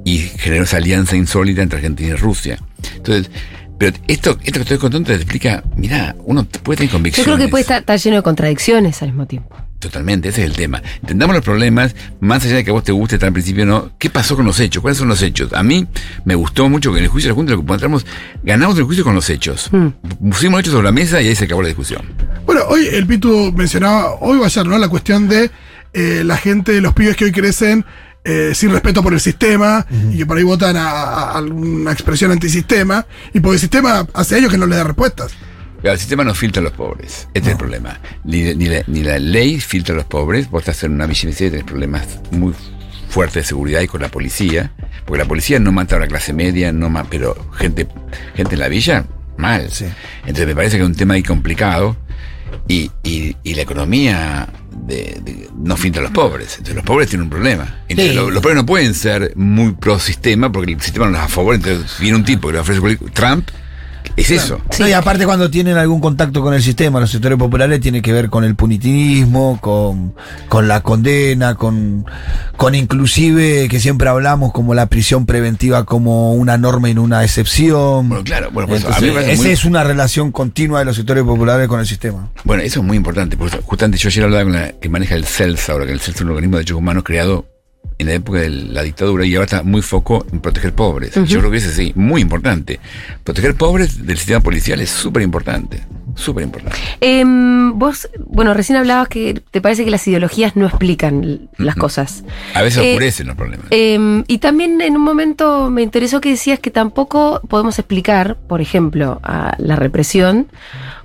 y 0.04 0.18
generó 0.18 0.64
esa 0.64 0.78
alianza 0.78 1.16
insólita 1.16 1.62
entre 1.62 1.78
Argentina 1.78 2.10
y 2.10 2.14
Rusia. 2.16 2.58
Entonces, 2.96 3.30
pero 3.78 3.96
esto, 4.08 4.30
esto 4.42 4.52
que 4.52 4.60
estoy 4.60 4.78
contando 4.78 5.08
te 5.08 5.14
explica, 5.14 5.62
mira, 5.76 6.14
uno 6.24 6.44
puede 6.62 6.78
tener 6.78 6.90
Yo 6.90 6.96
convicciones. 6.96 7.26
creo 7.26 7.38
que 7.38 7.48
puede 7.50 7.62
estar, 7.62 7.80
estar 7.80 7.98
lleno 7.98 8.16
de 8.16 8.22
contradicciones 8.22 9.02
al 9.02 9.08
mismo 9.08 9.26
tiempo. 9.26 9.56
Totalmente, 9.80 10.28
ese 10.28 10.42
es 10.44 10.50
el 10.50 10.56
tema. 10.56 10.82
Entendamos 11.00 11.34
los 11.34 11.44
problemas, 11.44 11.96
más 12.20 12.44
allá 12.44 12.56
de 12.56 12.64
que 12.64 12.70
a 12.70 12.74
vos 12.74 12.84
te 12.84 12.92
guste 12.92 13.18
al 13.24 13.32
principio 13.32 13.64
no. 13.64 13.90
¿Qué 13.98 14.10
pasó 14.10 14.36
con 14.36 14.44
los 14.44 14.60
hechos? 14.60 14.82
¿Cuáles 14.82 14.98
son 14.98 15.08
los 15.08 15.20
hechos? 15.22 15.52
A 15.54 15.62
mí 15.62 15.86
me 16.26 16.34
gustó 16.34 16.68
mucho 16.68 16.92
que 16.92 16.98
en 16.98 17.04
el 17.04 17.10
juicio 17.10 17.28
de 17.28 17.32
la 17.32 17.36
Junta 17.36 17.52
lo 17.52 17.58
que 17.58 17.64
encontramos, 17.64 18.04
ganamos 18.42 18.76
el 18.78 18.84
juicio 18.84 19.04
con 19.04 19.14
los 19.14 19.28
hechos. 19.30 19.70
Mm. 19.72 19.88
Pusimos 20.30 20.52
los 20.52 20.60
hechos 20.60 20.72
sobre 20.74 20.84
la 20.84 20.92
mesa 20.92 21.20
y 21.22 21.28
ahí 21.28 21.34
se 21.34 21.46
acabó 21.46 21.62
la 21.62 21.68
discusión. 21.68 22.02
Bueno, 22.44 22.60
hoy 22.68 22.86
el 22.92 23.06
Pitu 23.06 23.52
mencionaba, 23.56 24.16
hoy 24.20 24.38
o 24.38 24.44
ayer, 24.44 24.66
¿no? 24.66 24.76
La 24.78 24.88
cuestión 24.88 25.28
de 25.28 25.50
eh, 25.94 26.22
la 26.26 26.36
gente, 26.36 26.78
los 26.82 26.92
pibes 26.92 27.16
que 27.16 27.24
hoy 27.24 27.32
crecen 27.32 27.84
eh, 28.22 28.52
sin 28.54 28.70
respeto 28.72 29.02
por 29.02 29.14
el 29.14 29.20
sistema 29.20 29.86
y 30.12 30.18
que 30.18 30.26
por 30.26 30.36
ahí 30.36 30.44
votan 30.44 30.76
a, 30.76 30.90
a- 30.90 31.30
a 31.32 31.38
alguna 31.38 31.90
expresión 31.92 32.30
antisistema 32.30 33.06
y 33.32 33.40
porque 33.40 33.54
el 33.54 33.60
sistema 33.60 34.06
hace 34.12 34.36
años 34.36 34.50
que 34.50 34.58
no 34.58 34.66
le 34.66 34.76
da 34.76 34.84
respuestas. 34.84 35.32
El 35.82 35.98
sistema 35.98 36.24
no 36.24 36.34
filtra 36.34 36.60
a 36.60 36.64
los 36.64 36.72
pobres. 36.72 37.26
Este 37.32 37.48
es 37.48 37.52
el 37.52 37.56
problema. 37.56 37.98
Ni, 38.24 38.42
ni 38.54 38.66
la, 38.66 38.82
ni 38.86 39.02
la 39.02 39.18
ley 39.18 39.60
filtra 39.60 39.94
a 39.94 39.96
los 39.96 40.04
pobres. 40.06 40.50
Vos 40.50 40.60
estás 40.62 40.82
en 40.84 40.92
una 40.92 41.06
villa 41.06 41.28
y 41.30 41.32
tenés 41.32 41.64
problemas 41.64 42.06
muy 42.30 42.52
fuertes 43.08 43.34
de 43.42 43.44
seguridad 43.48 43.80
y 43.80 43.86
con 43.88 44.02
la 44.02 44.08
policía. 44.08 44.72
Porque 45.06 45.22
la 45.22 45.28
policía 45.28 45.58
no 45.58 45.72
mata 45.72 45.96
a 45.96 45.98
la 46.00 46.06
clase 46.06 46.32
media, 46.32 46.72
no 46.72 46.90
ma- 46.90 47.04
pero 47.08 47.34
gente, 47.56 47.88
gente 48.34 48.54
en 48.54 48.60
la 48.60 48.68
villa, 48.68 49.04
mal. 49.38 49.70
Sí. 49.70 49.86
Entonces 50.20 50.46
me 50.46 50.54
parece 50.54 50.76
que 50.76 50.82
es 50.82 50.88
un 50.88 50.94
tema 50.94 51.14
ahí 51.14 51.22
complicado. 51.22 51.96
Y, 52.68 52.90
y, 53.02 53.36
y 53.42 53.54
la 53.54 53.62
economía 53.62 54.48
de- 54.86 55.20
de- 55.24 55.48
no 55.56 55.76
filtra 55.76 56.00
a 56.00 56.04
los 56.04 56.12
pobres. 56.12 56.52
Entonces 56.58 56.74
los 56.76 56.84
pobres 56.84 57.08
tienen 57.08 57.24
un 57.24 57.30
problema. 57.30 57.80
Entonces, 57.88 58.12
Sí. 58.12 58.16
lo- 58.16 58.30
los 58.30 58.42
pobres 58.42 58.56
no 58.56 58.66
pueden 58.66 58.92
ser 58.94 59.32
muy 59.36 59.72
pro 59.72 59.98
sistema 59.98 60.52
porque 60.52 60.72
el 60.72 60.80
sistema 60.80 61.06
no 61.08 61.12
los 61.18 61.30
favorece. 61.32 61.70
Entonces 61.72 61.98
viene 62.00 62.16
un 62.16 62.24
tipo 62.24 62.48
que 62.48 62.54
le 62.54 62.58
ofrece 62.60 62.80
Trump. 63.14 63.48
Es 64.16 64.30
eso. 64.30 64.60
No, 64.78 64.88
y 64.88 64.92
aparte 64.92 65.24
cuando 65.24 65.50
tienen 65.50 65.76
algún 65.76 66.00
contacto 66.00 66.42
con 66.42 66.52
el 66.54 66.62
sistema, 66.62 67.00
los 67.00 67.10
sectores 67.10 67.38
populares 67.38 67.80
tiene 67.80 68.02
que 68.02 68.12
ver 68.12 68.28
con 68.30 68.44
el 68.44 68.54
punitivismo, 68.54 69.58
con, 69.60 70.14
con 70.48 70.68
la 70.68 70.80
condena, 70.82 71.54
con, 71.54 72.04
con 72.56 72.74
inclusive 72.74 73.68
que 73.68 73.80
siempre 73.80 74.08
hablamos 74.08 74.52
como 74.52 74.74
la 74.74 74.86
prisión 74.86 75.26
preventiva 75.26 75.84
como 75.84 76.34
una 76.34 76.58
norma 76.58 76.90
y 76.90 76.94
no 76.94 77.02
una 77.02 77.24
excepción. 77.24 78.08
Bueno, 78.08 78.24
claro, 78.24 78.50
bueno, 78.52 78.68
pues, 78.68 78.84
a 78.84 78.88
mí 79.00 79.08
Entonces, 79.08 79.28
esa 79.32 79.42
muy- 79.42 79.50
es 79.52 79.64
una 79.64 79.84
relación 79.84 80.32
continua 80.32 80.80
de 80.80 80.84
los 80.84 80.96
sectores 80.96 81.24
populares 81.24 81.68
con 81.68 81.80
el 81.80 81.86
sistema. 81.86 82.30
Bueno, 82.44 82.62
eso 82.62 82.80
es 82.80 82.86
muy 82.86 82.96
importante. 82.96 83.36
Porque 83.36 83.58
justamente 83.64 83.98
yo 83.98 84.08
ayer 84.08 84.24
hablaba 84.24 84.44
con 84.44 84.52
la 84.52 84.72
que 84.72 84.88
maneja 84.88 85.14
el 85.14 85.24
CELS 85.24 85.68
ahora, 85.70 85.86
que 85.86 85.92
el 85.92 86.00
CELS 86.00 86.16
es 86.16 86.22
un 86.22 86.28
organismo 86.30 86.56
de 86.56 86.60
derechos 86.60 86.78
humanos 86.78 87.04
creado 87.04 87.46
en 87.98 88.06
la 88.06 88.14
época 88.14 88.38
de 88.40 88.48
la 88.48 88.82
dictadura 88.82 89.26
y 89.26 89.34
ahora 89.34 89.44
está 89.44 89.62
muy 89.62 89.82
foco 89.82 90.24
en 90.32 90.40
proteger 90.40 90.72
pobres. 90.74 91.14
Yo 91.26 91.40
creo 91.40 91.50
que 91.50 91.58
ese 91.58 91.72
sí, 91.74 91.92
muy 91.96 92.22
importante. 92.22 92.80
Proteger 93.24 93.54
pobres 93.54 94.06
del 94.06 94.16
sistema 94.16 94.40
policial 94.40 94.80
es 94.80 94.88
súper 94.88 95.22
importante. 95.22 95.82
Súper 96.16 96.44
importante. 96.44 96.76
Em, 97.00 97.78
vos, 97.78 98.08
bueno, 98.26 98.54
recién 98.54 98.78
hablabas 98.78 99.08
que 99.08 99.42
te 99.50 99.60
parece 99.60 99.84
que 99.84 99.90
las 99.90 100.06
ideologías 100.08 100.56
no 100.56 100.66
explican 100.66 101.48
las 101.58 101.76
cosas. 101.76 102.24
A 102.54 102.62
veces 102.62 102.82
Eh, 102.82 102.88
oscurecen 102.92 103.26
los 103.26 103.36
problemas. 103.36 103.66
Em, 103.70 104.24
y 104.26 104.38
también 104.38 104.80
en 104.80 104.96
un 104.96 105.02
momento 105.02 105.70
me 105.70 105.82
interesó 105.82 106.20
que 106.20 106.30
decías 106.30 106.58
que 106.58 106.70
tampoco 106.70 107.40
podemos 107.48 107.78
explicar, 107.78 108.36
por 108.48 108.60
ejemplo, 108.60 109.20
a 109.22 109.54
la 109.58 109.76
represión 109.76 110.48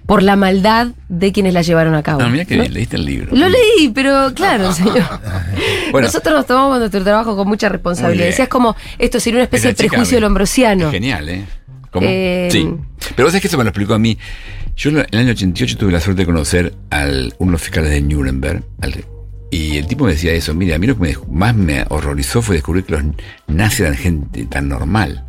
por 0.05 0.21
la 0.23 0.35
maldad 0.35 0.87
de 1.09 1.31
quienes 1.31 1.53
la 1.53 1.61
llevaron 1.63 1.95
a 1.95 2.03
cabo. 2.03 2.21
no, 2.21 2.29
mira 2.29 2.45
que 2.45 2.55
¿no? 2.55 2.61
bien, 2.63 2.73
leíste 2.73 2.95
el 2.97 3.05
libro. 3.05 3.35
Lo 3.35 3.49
leí, 3.49 3.89
pero 3.93 4.33
claro, 4.35 4.71
señor. 4.73 5.01
Bueno, 5.91 6.07
Nosotros 6.07 6.35
nos 6.35 6.45
tomamos 6.45 6.79
nuestro 6.79 7.03
trabajo 7.03 7.35
con 7.37 7.47
mucha 7.47 7.69
responsabilidad. 7.69 8.25
Decías 8.25 8.49
como 8.49 8.75
esto 8.97 9.19
sería 9.19 9.37
una 9.37 9.43
especie 9.45 9.69
de 9.73 9.75
prejuicio 9.75 10.19
lombrosiano. 10.19 10.91
genial, 10.91 11.29
¿eh? 11.29 11.45
¿Cómo? 11.91 12.05
Eh, 12.09 12.49
sí. 12.51 12.69
Pero 13.15 13.25
vos 13.25 13.31
sabés 13.31 13.41
que 13.41 13.47
eso 13.47 13.57
me 13.57 13.63
lo 13.63 13.69
explicó 13.69 13.93
a 13.93 13.99
mí. 13.99 14.17
Yo 14.75 14.89
en 14.89 15.05
el 15.09 15.19
año 15.19 15.31
88 15.31 15.77
tuve 15.77 15.91
la 15.93 16.01
suerte 16.01 16.23
de 16.23 16.25
conocer 16.25 16.73
al 16.89 17.33
uno 17.37 17.51
de 17.51 17.53
los 17.53 17.61
fiscales 17.61 17.91
de 17.91 18.01
Nuremberg. 18.01 18.63
al- 18.81 19.05
y 19.51 19.77
el 19.77 19.87
tipo 19.87 20.03
me 20.03 20.11
decía 20.11 20.33
eso. 20.33 20.53
Mira, 20.53 20.75
a 20.75 20.79
mí 20.79 20.87
lo 20.87 20.95
que 20.97 21.01
me- 21.01 21.15
más 21.31 21.55
me 21.55 21.85
horrorizó 21.87 22.41
fue 22.41 22.55
descubrir 22.55 22.83
que 22.83 22.91
los 22.93 23.03
nazis 23.47 23.81
eran 23.81 23.95
gente 23.95 24.45
tan 24.47 24.67
normal. 24.67 25.23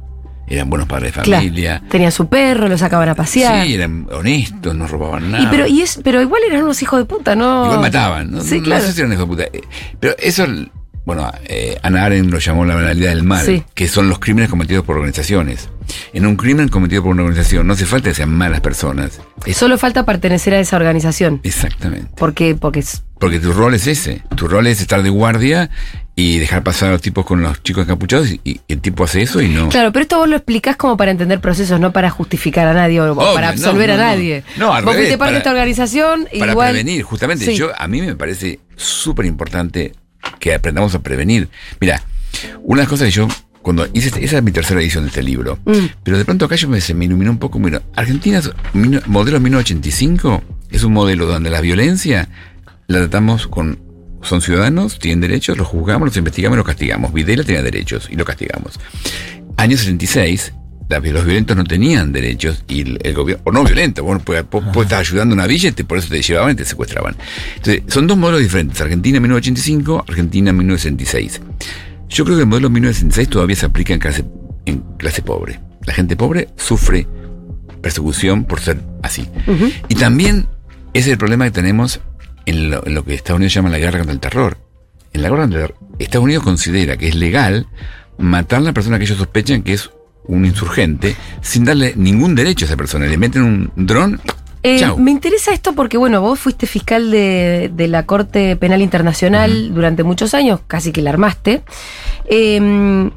Eran 0.48 0.70
buenos 0.70 0.86
padres 0.88 1.14
de 1.14 1.22
Claro. 1.22 1.42
familia. 1.42 1.82
Tenía 1.90 2.10
su 2.10 2.28
perro, 2.28 2.68
lo 2.68 2.78
sacaban 2.78 3.08
a 3.08 3.14
pasear. 3.14 3.66
Sí, 3.66 3.74
eran 3.74 4.06
honestos, 4.12 4.74
no 4.76 4.86
robaban 4.86 5.30
nada. 5.32 5.42
y 5.44 5.46
pero, 5.48 5.66
y 5.66 5.82
es, 5.82 5.98
pero 6.04 6.20
igual 6.22 6.42
eran 6.46 6.62
unos 6.62 6.80
hijos 6.82 6.98
de 7.00 7.04
puta, 7.04 7.34
¿no? 7.34 7.64
Igual 7.64 7.80
mataban, 7.80 8.30
¿no? 8.30 8.40
Sí, 8.42 8.58
No- 8.58 8.64
claro. 8.64 8.82
No 8.82 8.88
sé 8.88 8.94
si 8.94 9.00
eran 9.00 9.12
hijos 9.12 9.28
de 9.28 9.44
puta. 9.46 9.58
Eh, 9.58 9.62
Pero 9.98 10.14
eso, 10.18 10.46
bueno, 11.04 11.30
eh, 11.44 11.78
Ana 11.82 12.04
Arendt 12.04 12.30
lo 12.30 12.38
llamó 12.38 12.64
la 12.64 12.74
banalidad 12.76 13.08
del 13.10 13.22
mal, 13.24 13.44
Sí. 13.44 13.62
que 13.74 13.88
son 13.88 14.08
los 14.08 14.18
crímenes 14.20 14.48
cometidos 14.50 14.84
por 14.84 14.96
organizaciones. 14.96 15.68
En 16.12 16.26
un 16.26 16.36
crimen 16.36 16.68
cometido 16.68 17.02
por 17.02 17.12
una 17.12 17.22
organización 17.22 17.66
no 17.66 17.72
hace 17.74 17.86
falta 17.86 18.08
que 18.10 18.14
sean 18.14 18.30
malas 18.30 18.60
personas. 18.60 19.20
Es- 19.44 19.56
Solo 19.56 19.78
falta 19.78 20.04
pertenecer 20.04 20.54
a 20.54 20.60
esa 20.60 20.76
organización. 20.76 21.40
exactamente. 21.42 22.08
Porque, 22.16 22.54
porque 22.54 22.80
es- 22.80 23.02
Porque 23.18 23.38
tu 23.40 23.52
rol 23.52 23.74
es 23.74 23.86
ese. 23.86 24.22
Tu 24.36 24.46
rol 24.46 24.66
es 24.66 24.80
estar 24.80 25.02
de 25.02 25.08
guardia 25.10 25.70
y 26.14 26.38
dejar 26.38 26.62
pasar 26.62 26.88
a 26.90 26.92
los 26.92 27.00
tipos 27.02 27.24
con 27.26 27.42
los 27.42 27.62
chicos 27.62 27.84
encapuchados 27.84 28.30
y, 28.30 28.40
y 28.44 28.60
el 28.68 28.80
tipo 28.80 29.04
hace 29.04 29.22
eso 29.22 29.40
y 29.42 29.48
no. 29.48 29.68
Claro, 29.68 29.92
pero 29.92 30.02
esto 30.02 30.18
vos 30.18 30.28
lo 30.28 30.36
explicás 30.36 30.76
como 30.76 30.96
para 30.96 31.10
entender 31.10 31.40
procesos, 31.40 31.78
no 31.80 31.92
para 31.92 32.10
justificar 32.10 32.66
a 32.68 32.72
nadie 32.74 33.00
o 33.00 33.12
Obvio, 33.12 33.34
para 33.34 33.48
no, 33.48 33.52
absolver 33.52 33.88
no, 33.88 33.94
a 33.94 33.96
no. 33.98 34.02
nadie. 34.02 34.44
No, 34.58 34.72
al 34.74 34.84
vos 34.84 34.94
revés, 34.94 35.08
fuiste 35.08 35.18
parte 35.18 35.34
de 35.34 35.38
para- 35.38 35.38
esta 35.38 35.50
organización, 35.50 36.28
para 36.38 36.52
igual. 36.52 36.70
prevenir, 36.72 37.02
justamente. 37.02 37.44
Sí. 37.46 37.54
Yo 37.56 37.70
A 37.78 37.86
mí 37.88 38.00
me 38.02 38.14
parece 38.16 38.60
súper 38.76 39.26
importante 39.26 39.92
que 40.38 40.54
aprendamos 40.54 40.94
a 40.94 41.00
prevenir. 41.00 41.48
Mira, 41.80 42.02
una 42.62 42.80
de 42.80 42.84
las 42.84 42.88
cosas 42.90 43.06
que 43.06 43.12
yo, 43.12 43.28
cuando 43.62 43.86
hice, 43.92 44.08
este- 44.08 44.24
esa 44.24 44.38
es 44.38 44.42
mi 44.42 44.52
tercera 44.52 44.80
edición 44.80 45.04
de 45.04 45.08
este 45.08 45.22
libro, 45.22 45.58
Mm. 45.64 45.86
pero 46.02 46.16
de 46.18 46.24
pronto 46.24 46.44
acá 46.46 46.56
yo 46.56 46.68
me, 46.68 46.80
se 46.80 46.94
me 46.94 47.04
iluminó 47.06 47.30
un 47.30 47.38
poco. 47.38 47.58
Mira, 47.58 47.82
Argentina, 47.94 48.40
modelo 49.06 49.38
1985, 49.40 50.42
es 50.70 50.82
un 50.82 50.92
modelo 50.94 51.26
donde 51.26 51.50
la 51.50 51.60
violencia 51.60 52.28
la 52.86 52.98
tratamos 52.98 53.46
con. 53.46 53.78
Son 54.22 54.40
ciudadanos, 54.40 54.98
tienen 54.98 55.20
derechos, 55.20 55.56
los 55.56 55.68
juzgamos, 55.68 56.06
los 56.08 56.16
investigamos 56.16 56.56
y 56.56 56.58
los 56.58 56.66
castigamos. 56.66 57.12
Videla 57.12 57.44
tenía 57.44 57.62
derechos 57.62 58.08
y 58.10 58.16
lo 58.16 58.24
castigamos. 58.24 58.72
Año 59.56 59.76
76, 59.76 60.52
la- 60.88 60.98
los 60.98 61.24
violentos 61.24 61.56
no 61.56 61.62
tenían 61.64 62.12
derechos 62.12 62.64
y 62.66 62.80
el, 62.80 62.98
el 63.04 63.14
gobierno, 63.14 63.42
o 63.46 63.52
no 63.52 63.62
pues, 63.64 64.44
pues, 64.50 64.64
pues 64.72 64.86
estabas 64.86 65.06
ayudando 65.08 65.34
a 65.34 65.36
una 65.36 65.46
villa 65.46 65.68
y 65.76 65.82
por 65.84 65.98
eso 65.98 66.08
te 66.08 66.20
llevaban 66.22 66.52
y 66.52 66.54
te 66.56 66.64
secuestraban. 66.64 67.14
Entonces, 67.56 67.82
son 67.86 68.06
dos 68.08 68.16
modelos 68.16 68.40
diferentes, 68.40 68.80
Argentina 68.80 69.20
1985, 69.20 70.04
Argentina 70.08 70.52
1966. 70.52 71.40
Yo 72.08 72.24
creo 72.24 72.36
que 72.36 72.42
el 72.42 72.48
modelo 72.48 72.68
1966 72.70 73.28
todavía 73.28 73.56
se 73.56 73.66
aplica 73.66 73.92
en 73.94 74.00
clase, 74.00 74.24
en 74.64 74.78
clase 74.96 75.22
pobre. 75.22 75.60
La 75.84 75.92
gente 75.94 76.16
pobre 76.16 76.48
sufre 76.56 77.06
persecución 77.80 78.44
por 78.44 78.60
ser 78.60 78.80
así. 79.02 79.28
Y 79.88 79.94
también 79.94 80.46
ese 80.94 81.10
es 81.10 81.12
el 81.12 81.18
problema 81.18 81.44
que 81.44 81.50
tenemos 81.52 82.00
en 82.46 82.70
lo, 82.70 82.86
en 82.86 82.94
lo 82.94 83.04
que 83.04 83.14
Estados 83.14 83.38
Unidos 83.38 83.54
llama 83.54 83.68
la 83.68 83.78
guerra 83.78 83.98
contra 83.98 84.14
el 84.14 84.20
terror. 84.20 84.58
En 85.12 85.22
la 85.22 85.28
guerra 85.28 85.42
contra 85.42 85.60
el 85.60 85.66
terror, 85.66 85.88
Estados 85.98 86.24
Unidos 86.24 86.44
considera 86.44 86.96
que 86.96 87.08
es 87.08 87.14
legal 87.14 87.66
matar 88.18 88.60
a 88.60 88.62
la 88.62 88.72
persona 88.72 88.98
que 88.98 89.04
ellos 89.04 89.18
sospechan 89.18 89.62
que 89.62 89.74
es 89.74 89.90
un 90.24 90.44
insurgente 90.44 91.16
sin 91.42 91.64
darle 91.64 91.92
ningún 91.96 92.34
derecho 92.34 92.64
a 92.64 92.68
esa 92.68 92.76
persona. 92.76 93.06
Le 93.06 93.16
meten 93.16 93.42
un 93.42 93.72
dron. 93.76 94.20
Eh, 94.62 94.84
me 94.98 95.12
interesa 95.12 95.52
esto 95.52 95.74
porque, 95.74 95.96
bueno, 95.96 96.20
vos 96.20 96.40
fuiste 96.40 96.66
fiscal 96.66 97.10
de, 97.10 97.70
de 97.72 97.88
la 97.88 98.04
Corte 98.04 98.56
Penal 98.56 98.82
Internacional 98.82 99.72
durante 99.72 100.02
muchos 100.02 100.34
años, 100.34 100.60
casi 100.66 100.90
que 100.90 101.02
la 101.02 101.10
armaste. 101.10 101.62
Eh, 102.28 103.10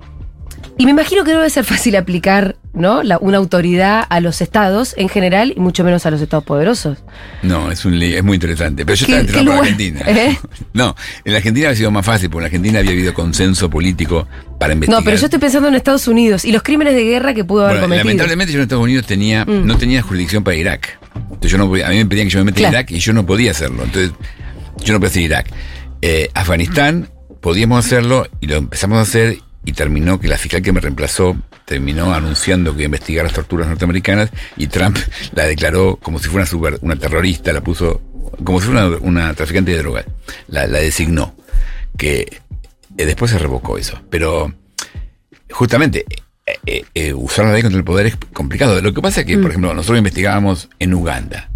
y 0.80 0.86
me 0.86 0.92
imagino 0.92 1.26
que 1.26 1.34
no 1.34 1.40
debe 1.40 1.50
ser 1.50 1.66
fácil 1.66 1.96
aplicar 1.96 2.56
¿no? 2.74 3.04
La- 3.04 3.18
una 3.18 3.38
autoridad 3.38 4.04
a 4.10 4.20
los 4.20 4.42
estados 4.42 4.94
en 4.98 5.10
general 5.10 5.54
y 5.56 5.60
mucho 5.60 5.84
menos 5.84 6.06
a 6.06 6.12
los 6.12 6.22
estados 6.22 6.44
poderosos. 6.46 6.98
No, 7.42 7.72
es, 7.72 7.84
un, 7.86 7.96
es 8.02 8.24
muy 8.24 8.36
interesante. 8.36 8.86
Pero 8.86 8.96
yo 8.96 9.06
¿Qué- 9.08 9.20
estaba 9.20 9.22
entrenado 9.28 9.52
qué 9.52 9.58
por? 9.58 9.66
Argentina. 9.94 10.02
¿Eh? 10.08 10.38
No, 10.74 10.96
en 11.26 11.32
la 11.34 11.38
Argentina 11.40 11.68
había 11.68 11.78
sido 11.78 11.92
más 11.92 12.06
fácil, 12.06 12.30
porque 12.30 12.40
en 12.40 12.44
la 12.44 12.48
Argentina 12.58 12.80
había 12.80 12.92
habido 12.92 13.14
consenso 13.14 13.70
político 13.70 14.28
para 14.60 14.74
investigar. 14.74 15.02
No, 15.02 15.06
pero 15.06 15.18
yo 15.18 15.26
estoy 15.26 15.40
pensando 15.40 15.68
en 15.68 15.76
Estados 15.76 16.08
Unidos 16.08 16.46
y 16.46 16.52
los 16.52 16.64
crímenes 16.64 16.94
de 16.96 17.04
guerra 17.04 17.34
que 17.34 17.44
pudo 17.44 17.62
haber 17.66 17.78
Bueno, 17.78 17.86
cometido. 17.88 18.06
lamentablemente 18.06 18.54
yo 18.54 18.60
en 18.60 18.64
Estados 18.64 18.84
Unidos 18.84 19.06
tenía, 19.06 19.46
Mm. 19.46 19.66
no 19.66 19.78
tenía 19.78 20.02
jurisdicción 20.02 20.44
para 20.44 20.56
Irak. 20.56 21.00
Entonces 21.16 21.52
yo 21.52 21.58
no 21.58 21.68
podía- 21.68 21.88
a 21.88 21.90
mí 21.90 21.98
me 21.98 22.06
pedían 22.06 22.28
que 22.28 22.34
yo 22.34 22.40
me 22.40 22.46
metiera 22.46 22.70
Claro. 22.70 22.78
a 22.78 22.82
Irak 22.82 22.92
y 22.92 23.00
yo 23.00 23.14
no 23.14 23.26
podía 23.26 23.52
hacerlo. 23.52 23.84
Entonces 23.84 24.12
yo 24.84 24.94
no 24.94 25.00
podía 25.00 25.10
hacer 25.10 25.22
Irak. 25.24 25.48
Eh, 26.02 26.30
Afganistán, 26.34 27.10
podíamos 27.42 27.86
hacerlo 27.86 28.28
y 28.40 28.48
lo 28.48 28.56
empezamos 28.58 28.98
a 29.00 29.02
hacer 29.02 29.40
y 29.66 29.74
terminó 29.74 30.20
que 30.20 30.28
la 30.28 30.38
fiscal 30.38 30.62
que 30.62 30.72
me 30.72 30.80
reemplazó 30.80 31.36
terminó 31.66 32.14
anunciando 32.14 32.72
que 32.72 32.80
iba 32.82 32.86
a 32.86 32.86
investigar 32.86 33.24
las 33.26 33.34
torturas 33.34 33.68
norteamericanas 33.68 34.30
y 34.58 34.68
Trump 34.68 34.98
la 35.34 35.46
declaró 35.46 35.98
como 35.98 36.18
si 36.20 36.28
fuera 36.30 36.44
una, 36.44 36.50
super- 36.50 36.80
una 36.82 36.96
terrorista, 36.96 37.54
la 37.54 37.62
puso 37.62 38.02
como 38.44 38.60
si 38.62 38.68
fuera 38.68 38.88
una, 38.88 38.98
una 38.98 39.34
traficante 39.34 39.72
de 39.72 39.78
drogas. 39.80 40.06
La, 40.48 40.66
la 40.68 40.80
designó. 40.80 41.36
Que 41.98 42.42
eh, 42.98 43.06
después 43.06 43.32
se 43.32 43.38
revocó 43.40 43.78
eso. 43.78 44.00
Pero 44.10 44.54
justamente 45.52 46.06
eh, 46.46 46.54
eh, 46.66 46.86
eh, 46.94 47.14
usar 47.14 47.46
la 47.46 47.54
ley 47.54 47.62
contra 47.62 47.78
el 47.78 47.84
poder 47.84 48.06
es 48.08 48.16
complicado. 48.34 48.80
Lo 48.82 48.94
que 48.94 49.02
pasa 49.02 49.22
es 49.22 49.26
que, 49.28 49.38
por 49.38 49.50
ejemplo, 49.52 49.74
nosotros 49.74 49.98
investigábamos 49.98 50.70
en 50.80 50.94
Uganda. 50.94 51.50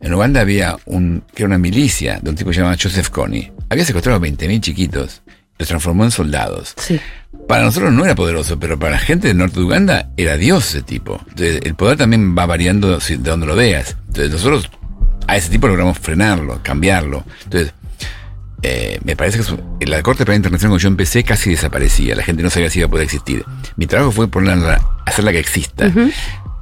En 0.00 0.12
Uganda 0.12 0.40
había 0.40 0.76
un, 0.86 1.22
que 1.34 1.44
era 1.44 1.48
una 1.48 1.58
milicia 1.58 2.18
de 2.20 2.30
un 2.30 2.36
tipo 2.36 2.50
llamado 2.50 2.76
Joseph 2.80 3.08
Kony. 3.10 3.52
Había 3.70 3.84
secuestrado 3.84 4.18
a 4.18 4.20
20.000 4.26 4.60
chiquitos. 4.60 5.22
Los 5.58 5.68
transformó 5.68 6.04
en 6.04 6.10
soldados. 6.10 6.74
Sí. 6.76 7.00
Para 7.48 7.64
nosotros 7.64 7.92
no 7.92 8.04
era 8.04 8.14
poderoso, 8.14 8.58
pero 8.58 8.78
para 8.78 8.92
la 8.92 8.98
gente 8.98 9.28
del 9.28 9.36
norte 9.36 9.60
de 9.60 9.66
Uganda 9.66 10.10
era 10.16 10.36
Dios 10.36 10.66
ese 10.68 10.82
tipo. 10.82 11.20
Entonces, 11.28 11.60
el 11.64 11.74
poder 11.74 11.98
también 11.98 12.34
va 12.36 12.46
variando 12.46 13.00
si- 13.00 13.16
de 13.16 13.30
donde 13.30 13.46
lo 13.46 13.54
veas. 13.54 13.96
Entonces, 14.08 14.30
nosotros 14.32 14.70
a 15.26 15.36
ese 15.36 15.50
tipo 15.50 15.68
logramos 15.68 15.98
frenarlo, 15.98 16.60
cambiarlo. 16.62 17.24
Entonces, 17.44 17.74
eh, 18.62 18.98
me 19.04 19.14
parece 19.14 19.38
que 19.38 19.44
su- 19.44 19.60
en 19.80 19.90
la 19.90 20.02
Corte 20.02 20.24
Penal 20.24 20.36
Internacional 20.38 20.70
cuando 20.72 20.82
yo 20.82 20.88
empecé 20.88 21.22
casi 21.22 21.50
desaparecía. 21.50 22.14
La 22.14 22.22
gente 22.22 22.42
no 22.42 22.48
sabía 22.50 22.70
si 22.70 22.78
iba 22.78 22.86
a 22.86 22.90
poder 22.90 23.04
existir. 23.04 23.44
Mi 23.76 23.86
trabajo 23.86 24.10
fue 24.10 24.28
ponerla, 24.28 24.80
hacerla 25.04 25.32
que 25.32 25.38
exista. 25.38 25.92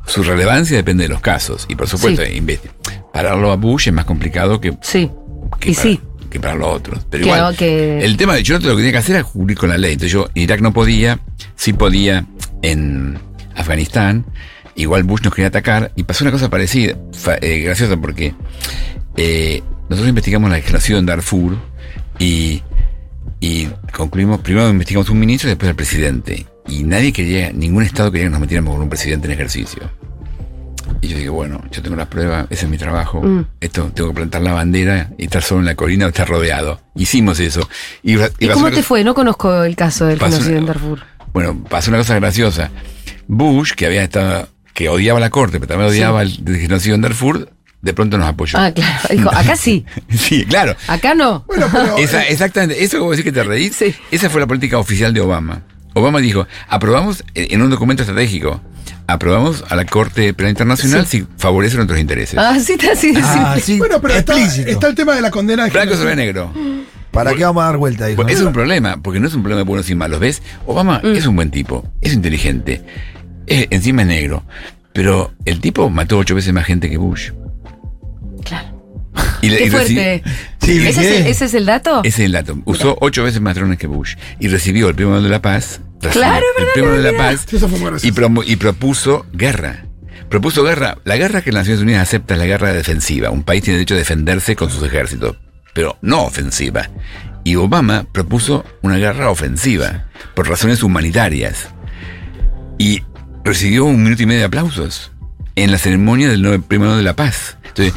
Su 0.06 0.24
relevancia 0.24 0.76
depende 0.76 1.04
de 1.04 1.08
los 1.10 1.20
casos. 1.20 1.64
Y 1.68 1.76
por 1.76 1.86
supuesto, 1.88 2.22
Sí. 2.24 2.28
pararlo 3.12 3.52
a 3.52 3.56
Bush 3.56 3.86
es 3.86 3.94
más 3.94 4.04
complicado 4.04 4.60
que, 4.60 4.76
Sí. 4.82 5.08
que 5.60 5.70
Y 5.70 5.74
para, 5.74 5.82
sí. 5.88 6.00
Que 6.32 6.40
para 6.40 6.54
los 6.54 6.68
otros. 6.68 7.06
Pero 7.10 7.24
igual, 7.24 7.56
que- 7.56 8.04
el 8.04 8.16
tema 8.16 8.34
de 8.34 8.42
yo 8.42 8.54
lo 8.58 8.70
que 8.70 8.76
tenía 8.76 8.92
que 8.92 8.98
hacer 8.98 9.16
era 9.16 9.24
cubrir 9.24 9.56
con 9.56 9.68
la 9.68 9.78
ley. 9.78 9.92
Entonces 9.92 10.12
yo 10.12 10.28
en 10.34 10.42
Irak 10.42 10.60
no 10.60 10.72
podía, 10.72 11.20
sí 11.54 11.72
podía 11.72 12.26
en 12.62 13.18
Afganistán. 13.54 14.24
Igual 14.74 15.02
Bush 15.04 15.20
nos 15.22 15.34
quería 15.34 15.48
atacar 15.48 15.92
y 15.96 16.04
pasó 16.04 16.24
una 16.24 16.32
cosa 16.32 16.48
parecida, 16.48 16.96
eh, 17.42 17.58
graciosa, 17.60 17.96
porque 17.98 18.34
eh, 19.16 19.62
nosotros 19.90 20.08
investigamos 20.08 20.50
la 20.50 20.60
genocidio 20.62 20.98
en 20.98 21.04
Darfur 21.06 21.58
y, 22.18 22.62
y 23.40 23.66
concluimos, 23.92 24.40
primero 24.40 24.70
investigamos 24.70 25.10
un 25.10 25.18
ministro 25.18 25.48
y 25.48 25.52
después 25.52 25.68
al 25.68 25.76
presidente. 25.76 26.46
Y 26.68 26.84
nadie 26.84 27.12
quería, 27.12 27.52
ningún 27.52 27.82
estado 27.82 28.10
quería 28.10 28.26
que 28.26 28.30
nos 28.30 28.40
metiéramos 28.40 28.72
con 28.74 28.82
un 28.84 28.88
presidente 28.88 29.26
en 29.26 29.32
ejercicio. 29.34 29.82
Y 31.00 31.08
yo 31.08 31.16
dije, 31.16 31.28
bueno, 31.28 31.62
yo 31.70 31.82
tengo 31.82 31.96
las 31.96 32.06
pruebas, 32.08 32.46
ese 32.50 32.64
es 32.66 32.70
mi 32.70 32.78
trabajo. 32.78 33.20
Mm. 33.22 33.44
Esto, 33.60 33.90
tengo 33.94 34.10
que 34.10 34.14
plantar 34.16 34.42
la 34.42 34.52
bandera 34.52 35.10
y 35.18 35.24
estar 35.24 35.42
solo 35.42 35.60
en 35.60 35.66
la 35.66 35.74
colina 35.74 36.06
o 36.06 36.08
estar 36.08 36.28
rodeado. 36.28 36.80
Hicimos 36.94 37.40
eso. 37.40 37.68
Y, 38.02 38.16
ra- 38.16 38.30
¿Y 38.38 38.46
pasó 38.46 38.54
cómo 38.58 38.66
te 38.70 38.76
cosa- 38.76 38.86
fue? 38.88 39.04
No 39.04 39.14
conozco 39.14 39.62
el 39.64 39.76
caso 39.76 40.06
del 40.06 40.18
genocidio 40.18 40.58
en 40.58 40.66
Darfur. 40.66 41.00
Bueno, 41.32 41.64
pasó 41.68 41.90
una 41.90 41.98
cosa 41.98 42.14
graciosa. 42.16 42.70
Bush, 43.28 43.72
que 43.72 43.86
había 43.86 44.02
estado, 44.02 44.48
que 44.74 44.88
odiaba 44.88 45.20
la 45.20 45.30
corte, 45.30 45.58
pero 45.58 45.68
también 45.68 45.90
odiaba 45.90 46.22
el, 46.22 46.42
el 46.46 46.56
genocidio 46.58 46.94
en 46.94 47.00
Darfur, 47.02 47.50
de 47.80 47.94
pronto 47.94 48.18
nos 48.18 48.28
apoyó. 48.28 48.58
Ah, 48.58 48.70
claro. 48.72 48.98
Dijo, 49.10 49.30
acá 49.34 49.56
sí, 49.56 49.84
sí, 50.10 50.44
claro. 50.44 50.76
acá 50.88 51.14
no. 51.14 51.44
Bueno, 51.46 51.66
pero. 51.72 51.96
Esa- 51.98 52.26
exactamente, 52.26 52.82
eso 52.84 53.02
vos 53.02 53.16
decís 53.16 53.24
que 53.24 53.32
te 53.32 53.42
reís, 53.44 53.74
Sí. 53.76 53.94
esa 54.10 54.30
fue 54.30 54.40
la 54.40 54.46
política 54.46 54.78
oficial 54.78 55.12
de 55.14 55.20
Obama. 55.20 55.62
Obama 55.94 56.20
dijo, 56.20 56.46
aprobamos 56.68 57.22
en 57.34 57.60
un 57.60 57.68
documento 57.70 58.02
estratégico, 58.02 58.62
aprobamos 59.12 59.64
a 59.68 59.76
la 59.76 59.84
Corte 59.84 60.32
Penal 60.34 60.50
Internacional 60.50 61.06
si 61.06 61.26
favorece 61.36 61.76
nuestros 61.76 62.00
intereses. 62.00 62.38
Ah, 62.38 62.58
sí, 62.58 62.72
está 62.72 62.92
así. 62.92 63.12
Ah, 63.22 63.56
sí, 63.62 63.78
bueno, 63.78 64.00
pero 64.00 64.14
está, 64.14 64.34
está 64.42 64.88
el 64.88 64.94
tema 64.94 65.14
de 65.14 65.20
la 65.22 65.30
condena 65.30 65.64
de 65.64 65.70
Blanco 65.70 65.96
sobre 65.96 66.16
negro. 66.16 66.52
¿Para 67.10 67.34
qué 67.34 67.44
vamos 67.44 67.62
a 67.62 67.66
dar 67.66 67.76
vuelta? 67.76 68.08
Ese 68.08 68.32
es 68.32 68.40
un 68.40 68.52
problema, 68.54 68.96
porque 69.02 69.20
no 69.20 69.26
es 69.28 69.34
un 69.34 69.42
problema 69.42 69.58
de 69.58 69.64
buenos 69.64 69.88
y 69.90 69.94
malos. 69.94 70.18
¿Ves? 70.18 70.42
Obama 70.66 71.00
Mm. 71.04 71.16
es 71.16 71.26
un 71.26 71.36
buen 71.36 71.50
tipo, 71.50 71.86
es 72.00 72.14
inteligente, 72.14 72.82
es- 73.46 73.66
encima 73.70 74.02
es 74.02 74.08
negro. 74.08 74.42
Pero 74.94 75.32
el 75.44 75.60
tipo 75.60 75.88
mató 75.90 76.18
ocho 76.18 76.34
veces 76.34 76.52
más 76.54 76.64
gente 76.64 76.88
que 76.90 76.96
Bush. 76.96 77.30
Claro. 78.44 78.68
Y 79.42 79.48
Qué 79.50 79.64
y 79.64 79.66
reci- 79.66 79.70
fuerte. 79.70 80.22
Sí, 80.62 80.74
me 80.78 80.88
¿Ese, 80.88 81.00
es 81.00 81.06
el, 81.06 81.16
quedé. 81.22 81.30
ese 81.30 81.44
es 81.46 81.54
el 81.54 81.66
dato? 81.66 82.00
Ese 82.04 82.22
es 82.22 82.26
el 82.26 82.32
dato. 82.32 82.58
Usó 82.64 82.96
ocho 83.00 83.24
veces 83.24 83.40
más 83.40 83.54
drones 83.56 83.78
que 83.78 83.86
Bush. 83.88 84.14
Y 84.40 84.48
recibió 84.48 84.88
el 84.88 84.94
premio 84.94 85.10
Nobel 85.10 85.24
de 85.24 85.30
la 85.30 85.42
Paz. 85.42 85.80
Claro, 86.00 86.44
el 86.58 86.64
verdad, 86.64 86.72
premio 86.74 86.90
Nobel 86.90 87.02
de 87.04 87.12
la. 87.12 87.18
Paz. 87.18 87.44
Sí. 88.00 88.08
Y, 88.08 88.12
promo- 88.12 88.44
y 88.46 88.56
propuso 88.56 89.26
guerra. 89.32 89.84
Propuso 90.28 90.62
guerra. 90.64 90.96
La 91.04 91.16
guerra 91.16 91.42
que 91.42 91.52
las 91.52 91.62
Naciones 91.62 91.82
Unidas 91.82 92.02
acepta 92.08 92.34
es 92.34 92.38
la 92.40 92.46
guerra 92.46 92.72
defensiva. 92.72 93.30
Un 93.30 93.42
país 93.42 93.62
tiene 93.62 93.78
derecho 93.78 93.94
a 93.94 93.98
defenderse 93.98 94.56
con 94.56 94.70
sus 94.70 94.82
ejércitos, 94.84 95.36
pero 95.74 95.98
no 96.00 96.22
ofensiva. 96.22 96.88
Y 97.44 97.56
Obama 97.56 98.06
propuso 98.12 98.64
una 98.82 98.96
guerra 98.96 99.28
ofensiva, 99.28 100.06
por 100.34 100.48
razones 100.48 100.82
humanitarias. 100.84 101.68
Y 102.78 103.02
recibió 103.44 103.84
un 103.84 104.02
minuto 104.02 104.22
y 104.22 104.26
medio 104.26 104.40
de 104.40 104.46
aplausos 104.46 105.10
en 105.56 105.70
la 105.72 105.78
ceremonia 105.78 106.28
del 106.28 106.62
Premio 106.62 106.86
Nobel 106.86 107.00
de 107.00 107.04
la 107.04 107.16
Paz. 107.16 107.58
Entonces, 107.66 107.92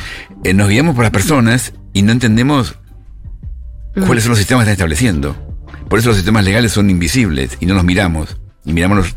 eh, 0.49 0.53
nos 0.53 0.69
guiamos 0.69 0.95
por 0.95 1.03
las 1.03 1.11
personas 1.11 1.73
y 1.93 2.01
no 2.01 2.11
entendemos 2.11 2.75
cuáles 4.05 4.23
son 4.23 4.31
los 4.31 4.39
sistemas 4.39 4.65
que 4.65 4.71
están 4.71 4.73
estableciendo. 4.85 5.35
Por 5.89 5.99
eso 5.99 6.09
los 6.09 6.17
sistemas 6.17 6.43
legales 6.43 6.71
son 6.71 6.89
invisibles 6.89 7.57
y 7.59 7.65
no 7.65 7.75
los 7.75 7.83
miramos. 7.83 8.37
Y 8.65 8.73
miramos 8.73 8.97
los- 8.97 9.15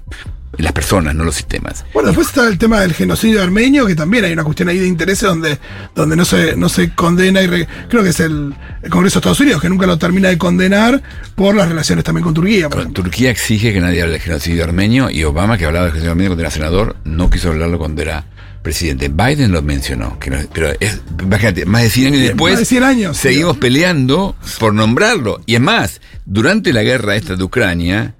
las 0.56 0.72
personas, 0.72 1.14
no 1.14 1.24
los 1.24 1.34
sistemas. 1.36 1.84
Bueno, 1.94 2.08
después 2.08 2.28
está 2.28 2.48
el 2.48 2.58
tema 2.58 2.80
del 2.80 2.92
genocidio 2.92 3.42
armenio, 3.42 3.86
que 3.86 3.94
también 3.94 4.24
hay 4.24 4.32
una 4.32 4.44
cuestión 4.44 4.68
ahí 4.68 4.78
de 4.78 4.86
intereses 4.88 5.28
donde, 5.28 5.58
donde 5.94 6.16
no, 6.16 6.24
se, 6.24 6.56
no 6.56 6.68
se 6.68 6.90
condena 6.94 7.42
y 7.42 7.46
re- 7.46 7.68
creo 7.88 8.02
que 8.02 8.08
es 8.10 8.20
el, 8.20 8.54
el 8.82 8.90
Congreso 8.90 9.16
de 9.16 9.18
Estados 9.20 9.40
Unidos 9.40 9.60
que 9.62 9.68
nunca 9.68 9.86
lo 9.86 9.98
termina 9.98 10.28
de 10.28 10.38
condenar 10.38 11.02
por 11.36 11.54
las 11.54 11.68
relaciones 11.68 12.04
también 12.04 12.24
con 12.24 12.34
Turquía. 12.34 12.68
por. 12.68 12.86
Turquía 12.92 13.30
exige 13.30 13.72
que 13.72 13.80
nadie 13.80 14.00
hable 14.02 14.14
del 14.14 14.22
genocidio 14.22 14.64
armenio 14.64 15.10
y 15.10 15.22
Obama, 15.24 15.58
que 15.58 15.64
hablaba 15.66 15.84
del 15.84 15.92
genocidio 15.92 16.10
armenio 16.12 16.30
cuando 16.30 16.42
era 16.42 16.50
senador, 16.50 16.96
no 17.04 17.30
quiso 17.30 17.50
hablarlo 17.50 17.78
cuando 17.78 18.02
era 18.02 18.24
presidente. 18.68 19.09
Biden 19.09 19.50
lo 19.50 19.62
mencionó, 19.62 20.18
que 20.18 20.28
no- 20.31 20.37
pero 20.52 20.70
es, 20.78 21.00
imagínate, 21.22 21.64
más 21.64 21.83
de 21.85 21.90
100 21.90 22.07
años 22.12 22.20
después, 22.22 22.52
Más 22.52 22.61
de 22.61 22.66
100 22.66 22.83
años, 22.85 23.16
seguimos 23.16 23.57
peleando 23.57 24.37
por 24.59 24.74
nombrarlo. 24.74 25.40
Y 25.46 25.54
es 25.54 25.61
más, 25.61 26.00
durante 26.26 26.74
la 26.74 26.83
guerra 26.83 27.16
esta 27.16 27.35
de 27.35 27.42
Ucrania, 27.44 28.14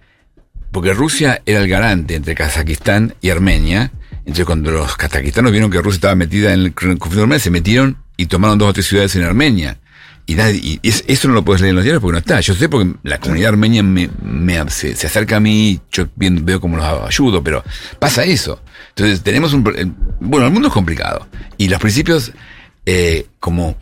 porque 0.73 0.95
Rusia 0.95 1.43
era 1.45 1.61
el 1.61 1.69
garante 1.69 2.15
entre 2.15 2.35
Kazajistán 2.35 3.15
y 3.21 3.29
Armenia, 3.29 3.93
entonces 4.21 4.47
cuando 4.47 4.71
los 4.71 4.97
kazakistanos 4.97 5.53
vieron 5.53 5.71
que 5.71 5.83
Rusia 5.83 5.97
estaba 5.97 6.15
metida 6.15 6.55
en 6.55 6.61
el 6.61 6.73
conflicto 6.75 7.21
armenio, 7.23 7.41
se 7.41 7.51
metieron 7.51 7.99
y 8.17 8.25
tomaron 8.27 8.57
dos 8.59 8.71
o 8.71 8.73
tres 8.73 8.87
ciudades 8.87 9.15
en 9.17 9.25
Armenia. 9.25 9.77
Y, 10.29 10.35
nadie- 10.35 10.61
y 10.63 10.81
es- 10.89 11.05
eso 11.09 11.27
no 11.27 11.33
lo 11.35 11.43
puedes 11.45 11.63
leer 11.63 11.71
en 11.71 11.77
los 11.77 11.85
diarios 11.85 12.03
porque 12.03 12.13
no 12.13 12.19
está. 12.19 12.39
Yo 12.41 12.55
sé 12.55 12.69
porque 12.69 12.93
la 13.03 13.19
comunidad 13.19 13.49
armenia 13.49 13.83
me, 13.83 14.11
me- 14.23 14.69
se, 14.71 14.95
se 14.95 15.07
acerca 15.07 15.37
a 15.37 15.41
mí, 15.41 15.81
yo 15.91 16.07
veo 16.17 16.61
cómo 16.61 16.77
los 16.77 16.85
ayudo, 17.09 17.43
pero 17.43 17.65
pasa 17.99 18.25
eso. 18.25 18.61
Entonces 18.91 19.23
tenemos 19.23 19.55
un... 19.55 19.65
Bueno, 20.21 20.47
el 20.47 20.53
mundo 20.53 20.69
es 20.69 20.75
complicado. 20.75 21.27
Y 21.57 21.69
los 21.69 21.81
principios, 21.81 22.33
eh, 22.85 23.27
como... 23.41 23.77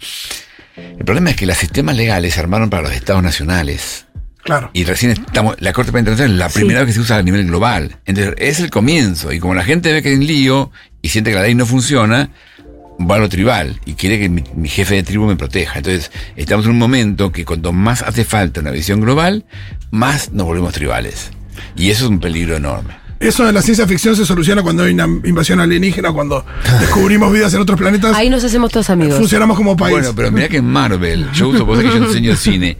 El 0.76 1.04
problema 1.04 1.30
es 1.30 1.36
que 1.36 1.46
los 1.46 1.56
sistemas 1.56 1.96
legales 1.96 2.34
se 2.34 2.40
armaron 2.40 2.70
para 2.70 2.84
los 2.84 2.92
estados 2.92 3.22
nacionales. 3.22 4.06
Claro. 4.44 4.70
Y 4.72 4.84
recién 4.84 5.10
estamos, 5.12 5.56
la 5.58 5.72
Corte 5.72 5.90
Penal 5.90 6.02
Internacional 6.12 6.32
es 6.34 6.38
la 6.38 6.48
Sí. 6.50 6.58
primera 6.60 6.80
vez 6.80 6.86
que 6.88 6.92
se 6.92 7.00
usa 7.00 7.16
a 7.16 7.22
nivel 7.22 7.46
global. 7.46 7.96
Entonces, 8.04 8.34
es 8.38 8.60
el 8.60 8.70
comienzo. 8.70 9.32
Y 9.32 9.40
como 9.40 9.54
la 9.54 9.64
gente 9.64 9.92
ve 9.92 10.02
que 10.02 10.10
hay 10.10 10.14
un 10.14 10.26
lío 10.26 10.70
y 11.02 11.08
siente 11.08 11.30
que 11.30 11.36
la 11.36 11.42
ley 11.42 11.54
no 11.56 11.66
funciona, 11.66 12.30
va 12.98 13.16
a 13.16 13.18
lo 13.18 13.28
tribal 13.28 13.80
y 13.84 13.94
quiere 13.94 14.18
que 14.18 14.28
mi, 14.28 14.42
mi 14.54 14.68
jefe 14.68 14.94
de 14.94 15.02
tribu 15.02 15.26
me 15.26 15.36
proteja. 15.36 15.78
Entonces, 15.78 16.10
estamos 16.36 16.64
en 16.66 16.72
un 16.72 16.78
momento 16.78 17.32
que 17.32 17.44
cuanto 17.44 17.72
más 17.72 18.02
hace 18.02 18.24
falta 18.24 18.60
una 18.60 18.70
visión 18.70 19.00
global, 19.00 19.44
más 19.90 20.32
nos 20.32 20.46
volvemos 20.46 20.72
tribales. 20.72 21.30
Y 21.76 21.90
eso 21.90 22.04
es 22.04 22.10
un 22.10 22.20
peligro 22.20 22.56
enorme. 22.56 23.06
Eso 23.18 23.46
de 23.46 23.52
la 23.52 23.62
ciencia 23.62 23.86
ficción 23.86 24.14
se 24.14 24.26
soluciona 24.26 24.62
cuando 24.62 24.82
hay 24.82 24.92
una 24.92 25.04
invasión 25.04 25.58
alienígena, 25.60 26.12
cuando 26.12 26.44
descubrimos 26.80 27.32
vidas 27.32 27.54
en 27.54 27.62
otros 27.62 27.78
planetas. 27.78 28.14
Ahí 28.14 28.28
nos 28.28 28.44
hacemos 28.44 28.70
todos 28.70 28.90
amigos. 28.90 29.16
Funcionamos 29.16 29.56
como 29.56 29.74
país. 29.74 29.96
Bueno, 29.96 30.12
pero 30.14 30.30
mira 30.30 30.48
que 30.48 30.58
en 30.58 30.66
Marvel, 30.66 31.30
yo 31.32 31.48
uso, 31.48 31.64
vos 31.64 31.78
sabés 31.78 31.92
que 31.92 31.98
yo 31.98 32.04
enseño 32.04 32.36
cine, 32.36 32.76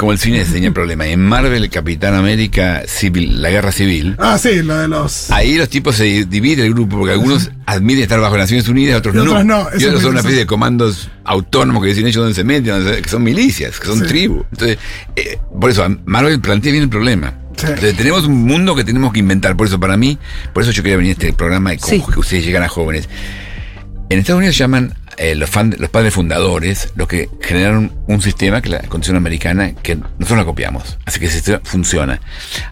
como 0.00 0.12
el 0.12 0.18
cine 0.18 0.40
enseña 0.40 0.72
problemas. 0.72 1.08
En 1.08 1.20
Marvel, 1.20 1.68
Capitán 1.68 2.14
América, 2.14 2.84
Civil, 2.86 3.42
la 3.42 3.50
guerra 3.50 3.70
civil, 3.70 4.16
Ah, 4.18 4.38
sí, 4.38 4.62
lo 4.62 4.78
de 4.78 4.88
los. 4.88 5.30
Ahí 5.30 5.58
los 5.58 5.68
tipos 5.68 5.94
se 5.96 6.24
dividen 6.24 6.64
el 6.64 6.72
grupo 6.72 6.96
porque 6.96 7.12
algunos 7.12 7.50
admiten 7.66 8.04
estar 8.04 8.18
bajo 8.18 8.38
Naciones 8.38 8.66
Unidas, 8.66 8.96
otros 8.96 9.14
Y 9.14 9.18
no. 9.18 9.24
otros 9.24 9.44
no, 9.44 9.68
eso 9.68 9.78
Y 9.78 9.84
otros 9.84 10.00
son 10.00 10.12
una 10.12 10.20
especie 10.20 10.38
de 10.38 10.46
comandos 10.46 11.10
autónomos 11.22 11.82
que 11.82 11.90
dicen 11.90 12.06
ellos 12.06 12.16
dónde 12.22 12.34
se 12.34 12.44
meten, 12.44 12.82
se- 12.82 13.02
que 13.02 13.08
son 13.10 13.22
milicias, 13.22 13.78
que 13.78 13.86
son 13.88 13.98
Sí. 14.00 14.06
tribus. 14.06 14.46
Entonces, 14.52 14.78
eh, 15.16 15.38
por 15.60 15.68
eso, 15.70 15.86
Marvel 16.06 16.40
plantea 16.40 16.72
bien 16.72 16.84
el 16.84 16.88
problema. 16.90 17.34
Sí. 17.58 17.66
Entonces, 17.66 17.94
tenemos 17.94 18.24
un 18.24 18.42
mundo 18.46 18.74
que 18.74 18.84
tenemos 18.84 19.12
que 19.12 19.18
inventar. 19.18 19.54
Por 19.54 19.66
eso, 19.66 19.78
para 19.78 19.98
mí, 19.98 20.18
por 20.54 20.62
eso 20.62 20.72
yo 20.72 20.82
quería 20.82 20.96
venir 20.96 21.10
a 21.10 21.12
este 21.12 21.32
programa 21.34 21.74
y 21.74 21.78
Sí. 21.78 22.02
que 22.10 22.20
ustedes 22.20 22.42
llegan 22.46 22.62
a 22.62 22.68
jóvenes. 22.68 23.06
En 24.08 24.18
Estados 24.18 24.38
Unidos 24.38 24.56
llaman 24.56 24.94
eh, 25.20 25.34
los, 25.34 25.50
fan- 25.50 25.76
los 25.78 25.90
padres 25.90 26.14
fundadores, 26.14 26.88
los 26.96 27.06
que 27.06 27.28
generaron 27.42 27.92
un 28.06 28.22
sistema 28.22 28.60
que 28.62 28.70
la 28.70 28.78
Constitución 28.78 29.16
americana, 29.16 29.74
que 29.74 29.94
nosotros 29.96 30.38
la 30.38 30.44
copiamos. 30.44 30.98
Así 31.04 31.20
que 31.20 31.26
ese 31.26 31.36
sistema 31.36 31.60
funciona. 31.62 32.20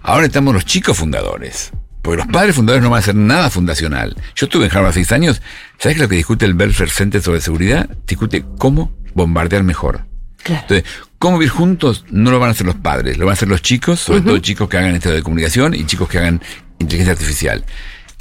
Ahora 0.02 0.26
estamos 0.26 0.54
los 0.54 0.64
chicos 0.64 0.96
fundadores. 0.96 1.70
Porque 2.00 2.18
los 2.24 2.26
padres 2.32 2.54
fundadores 2.54 2.82
no 2.82 2.90
van 2.90 2.98
a 2.98 3.00
hacer 3.00 3.14
nada 3.14 3.50
fundacional. 3.50 4.16
Yo 4.34 4.46
estuve 4.46 4.66
en 4.66 4.76
Harvard 4.76 4.94
seis 4.94 5.12
años. 5.12 5.42
¿Sabes 5.78 5.96
qué 5.96 5.98
es 5.98 5.98
lo 5.98 6.08
que 6.08 6.16
discute 6.16 6.46
el 6.46 6.54
Belfer 6.54 6.88
Center 6.88 7.20
sobre 7.20 7.40
seguridad? 7.40 7.88
Discute 8.06 8.44
cómo 8.56 8.96
bombardear 9.14 9.62
mejor. 9.62 10.06
Claro. 10.42 10.62
Entonces, 10.62 10.84
cómo 11.18 11.36
vivir 11.38 11.50
juntos 11.50 12.06
no 12.10 12.30
lo 12.30 12.38
van 12.38 12.48
a 12.48 12.52
hacer 12.52 12.66
los 12.66 12.76
padres, 12.76 13.18
lo 13.18 13.26
van 13.26 13.32
a 13.32 13.34
hacer 13.34 13.48
los 13.48 13.60
chicos, 13.60 14.00
sobre 14.00 14.22
todo 14.22 14.38
chicos 14.38 14.68
que 14.68 14.78
hagan 14.78 14.94
esto 14.94 15.10
de 15.10 15.22
comunicación 15.22 15.74
y 15.74 15.84
chicos 15.84 16.08
que 16.08 16.18
hagan 16.18 16.40
inteligencia 16.78 17.12
artificial. 17.12 17.64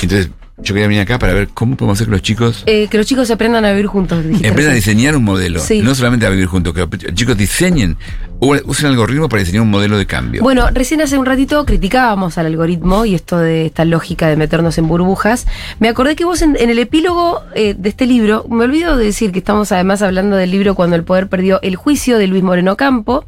Entonces, 0.01 0.31
yo 0.57 0.73
quería 0.73 0.87
venir 0.87 1.01
acá 1.01 1.19
para 1.19 1.33
ver 1.33 1.49
cómo 1.53 1.75
podemos 1.77 1.97
hacer 1.97 2.07
que 2.07 2.11
los 2.11 2.21
chicos 2.23 2.63
Eh, 2.65 2.87
que 2.89 2.97
los 2.97 3.05
chicos 3.05 3.29
aprendan 3.29 3.63
a 3.65 3.71
vivir 3.71 3.85
juntos. 3.87 4.25
empiezan 4.25 4.71
a 4.71 4.75
diseñar 4.75 5.15
un 5.15 5.23
modelo, 5.23 5.59
Sí. 5.59 5.81
no 5.81 5.93
solamente 5.93 6.25
a 6.25 6.29
vivir 6.29 6.47
juntos, 6.47 6.73
que 6.73 6.79
los 6.81 7.13
chicos 7.13 7.37
diseñen, 7.37 7.95
u- 8.39 8.55
usen 8.65 8.87
algoritmos 8.87 9.29
para 9.29 9.41
diseñar 9.41 9.61
un 9.61 9.69
modelo 9.69 9.97
de 9.99 10.05
cambio. 10.07 10.41
Bueno, 10.41 10.67
recién 10.73 11.01
hace 11.01 11.17
un 11.17 11.25
ratito 11.27 11.63
criticábamos 11.65 12.37
al 12.39 12.47
algoritmo 12.47 13.05
y 13.05 13.13
esto 13.13 13.37
de 13.37 13.67
esta 13.67 13.85
lógica 13.85 14.27
de 14.27 14.35
meternos 14.35 14.77
en 14.79 14.87
burbujas. 14.87 15.45
Me 15.79 15.89
acordé 15.89 16.15
que 16.15 16.25
vos 16.25 16.41
en, 16.41 16.57
en 16.59 16.69
el 16.71 16.79
epílogo 16.79 17.41
eh, 17.55 17.75
de 17.77 17.89
este 17.89 18.07
libro, 18.07 18.45
me 18.49 18.63
olvido 18.65 18.97
de 18.97 19.05
decir 19.05 19.31
que 19.31 19.39
estamos 19.39 19.71
además 19.71 20.01
hablando 20.01 20.35
del 20.37 20.49
libro 20.49 20.73
Cuando 20.73 20.95
el 20.95 21.03
Poder 21.03 21.27
Perdió 21.27 21.59
el 21.61 21.75
Juicio 21.75 22.17
de 22.17 22.25
Luis 22.27 22.41
Moreno 22.43 22.75
Campo, 22.77 23.25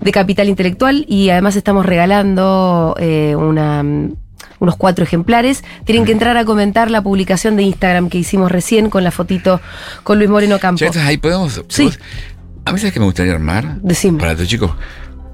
de 0.00 0.10
Capital 0.12 0.48
Intelectual, 0.48 1.04
y 1.08 1.30
además 1.30 1.54
estamos 1.56 1.86
regalando 1.86 2.96
eh, 2.98 3.34
una, 3.36 3.82
mm, 3.82 4.12
unos 4.58 4.76
cuatro 4.76 5.04
ejemplares. 5.04 5.64
Tienen 5.84 6.04
que 6.04 6.12
entrar 6.12 6.36
a 6.36 6.44
comentar 6.44 6.90
la 6.90 7.02
publicación 7.02 7.56
de 7.56 7.62
Instagram 7.64 8.08
que 8.08 8.18
hicimos 8.18 8.50
recién 8.50 8.90
con 8.90 9.04
la 9.04 9.10
fotito 9.10 9.60
con 10.02 10.18
Luis 10.18 10.30
Moreno 10.30 10.58
Campo. 10.58 10.80
Ya 10.80 10.86
estás 10.86 11.04
ahí, 11.06 11.16
podemos. 11.18 11.62
Sí. 11.68 11.84
vos- 11.84 11.98
a 12.66 12.72
mí, 12.72 12.78
¿sabes 12.78 12.94
que 12.94 13.00
me 13.00 13.06
gustaría 13.06 13.32
armar? 13.32 13.78
Decime. 13.82 14.18
Para 14.18 14.34
tus 14.36 14.48
chicos, 14.48 14.70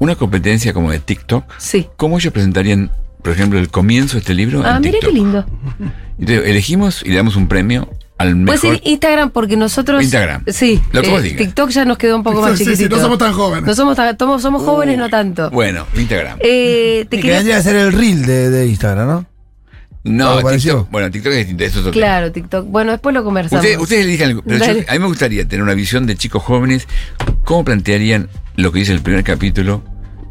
una 0.01 0.17
competencia 0.17 0.73
como 0.73 0.91
de 0.91 0.99
TikTok. 0.99 1.45
Sí. 1.59 1.89
¿Cómo 1.97 2.19
ellos 2.19 2.33
presentarían, 2.33 2.91
por 3.23 3.33
ejemplo, 3.33 3.59
el 3.59 3.69
comienzo 3.69 4.15
de 4.15 4.21
este 4.21 4.35
libro? 4.35 4.63
Ah, 4.65 4.77
en 4.77 4.83
mira 4.83 4.99
qué 5.01 5.13
lindo. 5.13 5.45
Entonces, 6.19 6.47
elegimos 6.49 7.03
y 7.05 7.11
le 7.11 7.17
damos 7.17 7.37
un 7.37 7.47
premio 7.49 7.89
al 8.21 8.33
Puede 8.45 8.45
mejor. 8.59 8.59
ser 8.77 8.81
Instagram 8.85 9.31
porque 9.31 9.57
nosotros. 9.57 10.03
Instagram. 10.03 10.45
Sí. 10.49 10.81
Lo 10.93 11.01
que 11.01 11.09
eh, 11.09 11.11
vos 11.11 11.23
digas. 11.23 11.39
TikTok 11.39 11.71
ya 11.71 11.85
nos 11.87 11.97
quedó 11.97 12.17
un 12.17 12.23
poco 12.23 12.43
más 12.43 12.59
Sí, 12.59 12.77
sí, 12.77 12.87
no 12.89 12.99
somos 12.99 13.17
tan 13.19 13.33
jóvenes. 13.33 13.65
No 13.67 13.75
somos 13.75 13.97
tan- 13.97 14.17
somos, 14.19 14.43
somos 14.43 14.63
jóvenes, 14.63 14.99
no 14.99 15.09
tanto. 15.09 15.51
Bueno, 15.51 15.87
Instagram. 15.97 16.39
Eh, 16.41 17.07
te 17.09 17.17
Que 17.17 17.23
quería- 17.31 17.57
a 17.57 17.63
ser 17.63 17.77
el 17.77 17.93
reel 17.93 18.27
de, 18.27 18.51
de 18.51 18.67
Instagram, 18.67 19.07
¿no? 19.09 19.27
no. 20.05 20.43
TikTok. 20.51 20.91
Bueno, 20.91 21.11
TikTok 21.11 21.33
es 21.33 21.39
distinto. 21.39 21.65
Eso 21.65 21.81
es 21.81 21.87
otro. 21.87 21.93
Claro, 21.93 22.31
TikTok. 22.33 22.67
Bueno, 22.69 22.93
después 22.93 23.15
lo 23.15 23.25
conversamos. 23.25 23.65
Ustedes, 23.65 23.81
ustedes 23.83 24.05
elijan 24.05 24.29
algo, 24.29 24.43
pero 24.47 24.65
yo- 24.65 24.83
a 24.87 24.93
mí 24.93 24.99
me 24.99 25.07
gustaría 25.07 25.49
tener 25.49 25.63
una 25.63 25.75
visión 25.75 26.07
de 26.07 26.17
chicos 26.17 26.43
jóvenes. 26.43 26.87
¿Cómo 27.45 27.65
plantearían 27.65 28.29
lo 28.57 28.71
que 28.73 28.81
dice 28.81 28.93
el 28.93 29.01
primer 29.01 29.25
capítulo 29.25 29.83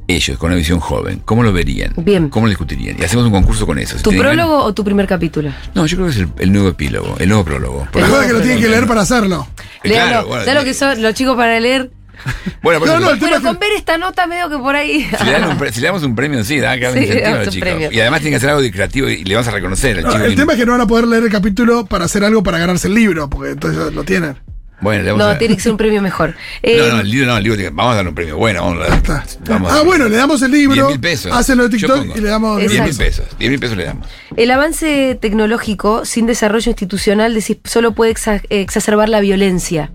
ellos, 0.09 0.37
con 0.37 0.47
una 0.47 0.57
visión 0.57 0.79
joven? 0.79 1.21
¿Cómo 1.25 1.43
lo 1.43 1.53
verían? 1.53 1.93
Bien. 1.97 2.29
¿Cómo 2.29 2.45
lo 2.47 2.49
discutirían? 2.49 2.97
Y 2.99 3.03
hacemos 3.03 3.25
un 3.25 3.31
concurso 3.31 3.65
con 3.65 3.79
eso. 3.79 3.97
Si 3.97 4.03
¿Tu 4.03 4.11
prólogo 4.17 4.63
o 4.63 4.73
tu 4.73 4.83
primer 4.83 5.07
capítulo? 5.07 5.51
No, 5.75 5.85
yo 5.85 5.97
creo 5.97 6.07
que 6.07 6.13
es 6.13 6.19
el, 6.19 6.29
el 6.39 6.51
nuevo 6.51 6.69
epílogo, 6.69 7.15
el 7.19 7.29
nuevo 7.29 7.43
prólogo. 7.45 7.87
Porque- 7.91 8.01
Recuerda 8.05 8.27
que 8.27 8.33
lo 8.33 8.41
tienen 8.41 8.59
que 8.61 8.67
leer 8.69 8.87
para 8.87 9.01
hacerlo. 9.01 9.47
Eh, 9.83 9.89
claro, 9.89 10.09
Léalo. 10.09 10.27
bueno, 10.27 10.43
¿Sabes 10.45 10.59
lo 10.59 10.65
que 10.65 10.73
son 10.73 11.01
los 11.01 11.13
chicos 11.13 11.35
para 11.35 11.59
leer? 11.59 11.91
Bueno, 12.61 12.79
por 12.79 12.89
No, 12.89 12.95
eso- 12.95 13.05
no, 13.05 13.11
el 13.11 13.19
tema 13.19 13.29
Bueno, 13.31 13.35
es 13.37 13.41
que- 13.41 13.47
con 13.47 13.59
ver 13.59 13.71
esta 13.77 13.97
nota 13.97 14.27
medio 14.27 14.49
que 14.49 14.57
por 14.57 14.75
ahí. 14.75 15.09
si, 15.17 15.23
le 15.25 15.31
dan 15.31 15.45
un 15.49 15.57
pre- 15.59 15.71
si 15.71 15.79
le 15.79 15.87
damos 15.87 16.03
un 16.03 16.15
premio, 16.15 16.43
sí, 16.43 16.59
da 16.59 16.77
que 16.77 16.91
Sí, 16.91 16.99
incentivo 16.99 17.19
a 17.19 17.21
damos 17.29 17.37
los 17.39 17.47
un 17.47 17.53
chicos. 17.53 17.69
premio. 17.69 17.91
Y 17.93 17.99
además 18.01 18.19
tienen 18.19 18.31
que 18.33 18.37
hacer 18.37 18.49
algo 18.49 18.61
de 18.61 18.71
creativo 18.71 19.07
y 19.09 19.23
le 19.23 19.35
vamos 19.35 19.47
a 19.47 19.51
reconocer 19.51 19.97
al 19.99 20.03
No, 20.03 20.11
chico. 20.11 20.23
el 20.25 20.35
tema 20.35 20.53
es 20.53 20.59
que 20.59 20.65
no 20.65 20.73
van 20.73 20.81
a 20.81 20.87
poder 20.87 21.07
leer 21.07 21.23
el 21.23 21.29
capítulo 21.31 21.85
para 21.85 22.05
hacer 22.05 22.23
algo 22.25 22.43
para 22.43 22.57
ganarse 22.57 22.87
el 22.89 22.95
libro, 22.95 23.29
porque 23.29 23.51
entonces 23.51 23.93
lo 23.93 24.03
tienen. 24.03 24.35
Bueno, 24.81 25.03
le 25.03 25.11
vamos 25.11 25.25
No, 25.25 25.31
a 25.33 25.37
tiene 25.37 25.55
que 25.55 25.61
ser 25.61 25.71
un 25.73 25.77
premio 25.77 26.01
mejor. 26.01 26.35
Eh, 26.63 26.77
No, 26.79 26.95
no, 26.95 27.01
el 27.01 27.09
libro 27.11 27.27
no, 27.27 27.37
el 27.37 27.43
libro 27.43 27.57
tiene- 27.57 27.71
vamos 27.75 27.91
a 27.93 27.95
darle 27.97 28.09
un 28.09 28.15
premio. 28.15 28.37
Bueno, 28.37 28.61
vamos 28.63 28.87
a 29.09 29.23
vamos 29.49 29.71
a- 29.71 29.75
ah, 29.79 29.83
bueno, 29.83 30.07
le 30.07 30.15
damos 30.15 30.41
el 30.41 30.51
libro, 30.51 30.87
10.000 30.87 30.99
pesos. 31.01 31.31
hacen 31.33 31.57
de 31.57 31.69
TikTok 31.69 32.15
y 32.15 32.21
le 32.21 32.29
damos. 32.29 32.57
10 32.59 32.71
mil 32.71 32.79
Exacto. 32.81 32.97
pesos. 33.03 33.25
10 33.37 33.51
mil 33.51 33.59
pesos 33.59 33.75
le 33.77 33.85
damos. 33.85 34.07
El 34.37 34.51
avance 34.51 35.17
tecnológico 35.21 36.05
sin 36.05 36.25
desarrollo 36.27 36.69
institucional 36.71 37.33
decís, 37.33 37.57
solo 37.65 37.91
puede 37.93 38.13
exa- 38.13 38.41
exacerbar 38.49 39.09
la 39.09 39.19
violencia. 39.19 39.91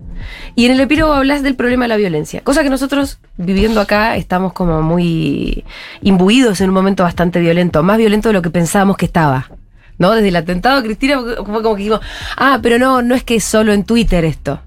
Y 0.55 0.66
en 0.66 0.73
el 0.73 0.81
epílogo 0.81 1.12
hablas 1.12 1.42
del 1.42 1.55
problema 1.55 1.85
de 1.85 1.88
la 1.88 1.97
violencia, 1.97 2.40
cosa 2.42 2.62
que 2.62 2.70
nosotros 2.70 3.18
viviendo 3.37 3.81
acá 3.81 4.16
estamos 4.16 4.53
como 4.53 4.81
muy 4.83 5.64
imbuidos 6.03 6.61
en 6.61 6.68
un 6.68 6.75
momento 6.75 7.03
bastante 7.03 7.40
violento, 7.40 7.83
más 7.83 7.99
violento 7.99 8.29
de 8.29 8.33
lo 8.35 8.42
que 8.42 8.50
pensábamos 8.50 8.96
que 8.96 9.06
estaba. 9.06 9.50
¿No? 9.96 10.11
Desde 10.13 10.29
el 10.29 10.37
atentado 10.37 10.83
Cristina 10.83 11.21
fue 11.21 11.37
como 11.37 11.63
como 11.63 11.75
que 11.77 11.83
dijimos, 11.83 12.00
ah, 12.37 12.59
pero 12.63 12.79
no, 12.81 13.00
no 13.00 13.15
es 13.15 13.23
que 13.23 13.37
es 13.37 13.44
solo 13.44 13.73
en 13.73 13.85
Twitter 13.85 14.25
esto. 14.25 14.61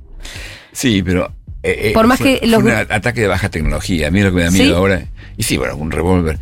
Sí, 0.71 1.01
pero. 1.03 1.31
eh, 1.63 1.89
eh, 1.89 1.91
Por 1.93 2.07
más 2.07 2.19
fue- 2.19 2.39
que 2.39 2.47
los 2.47 2.61
fue 2.61 2.71
un 2.71 2.77
ataque 2.91 3.21
de 3.21 3.27
baja 3.27 3.49
tecnología. 3.49 4.07
A 4.07 4.11
mí 4.11 4.21
lo 4.21 4.29
que 4.29 4.35
me 4.37 4.43
da 4.43 4.51
miedo 4.51 4.65
¿Sí? 4.65 4.73
ahora. 4.73 5.05
Y 5.37 5.43
sí, 5.43 5.57
bueno, 5.57 5.75
un 5.75 5.91
revólver. 5.91 6.39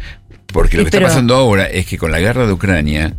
Porque 0.48 0.78
lo 0.78 0.86
que 0.86 0.92
pero- 0.92 1.06
está 1.06 1.14
pasando 1.16 1.36
ahora 1.36 1.66
es 1.66 1.86
que 1.86 1.98
con 1.98 2.12
la 2.12 2.20
guerra 2.20 2.46
de 2.48 2.54
Ucrania, 2.54 3.14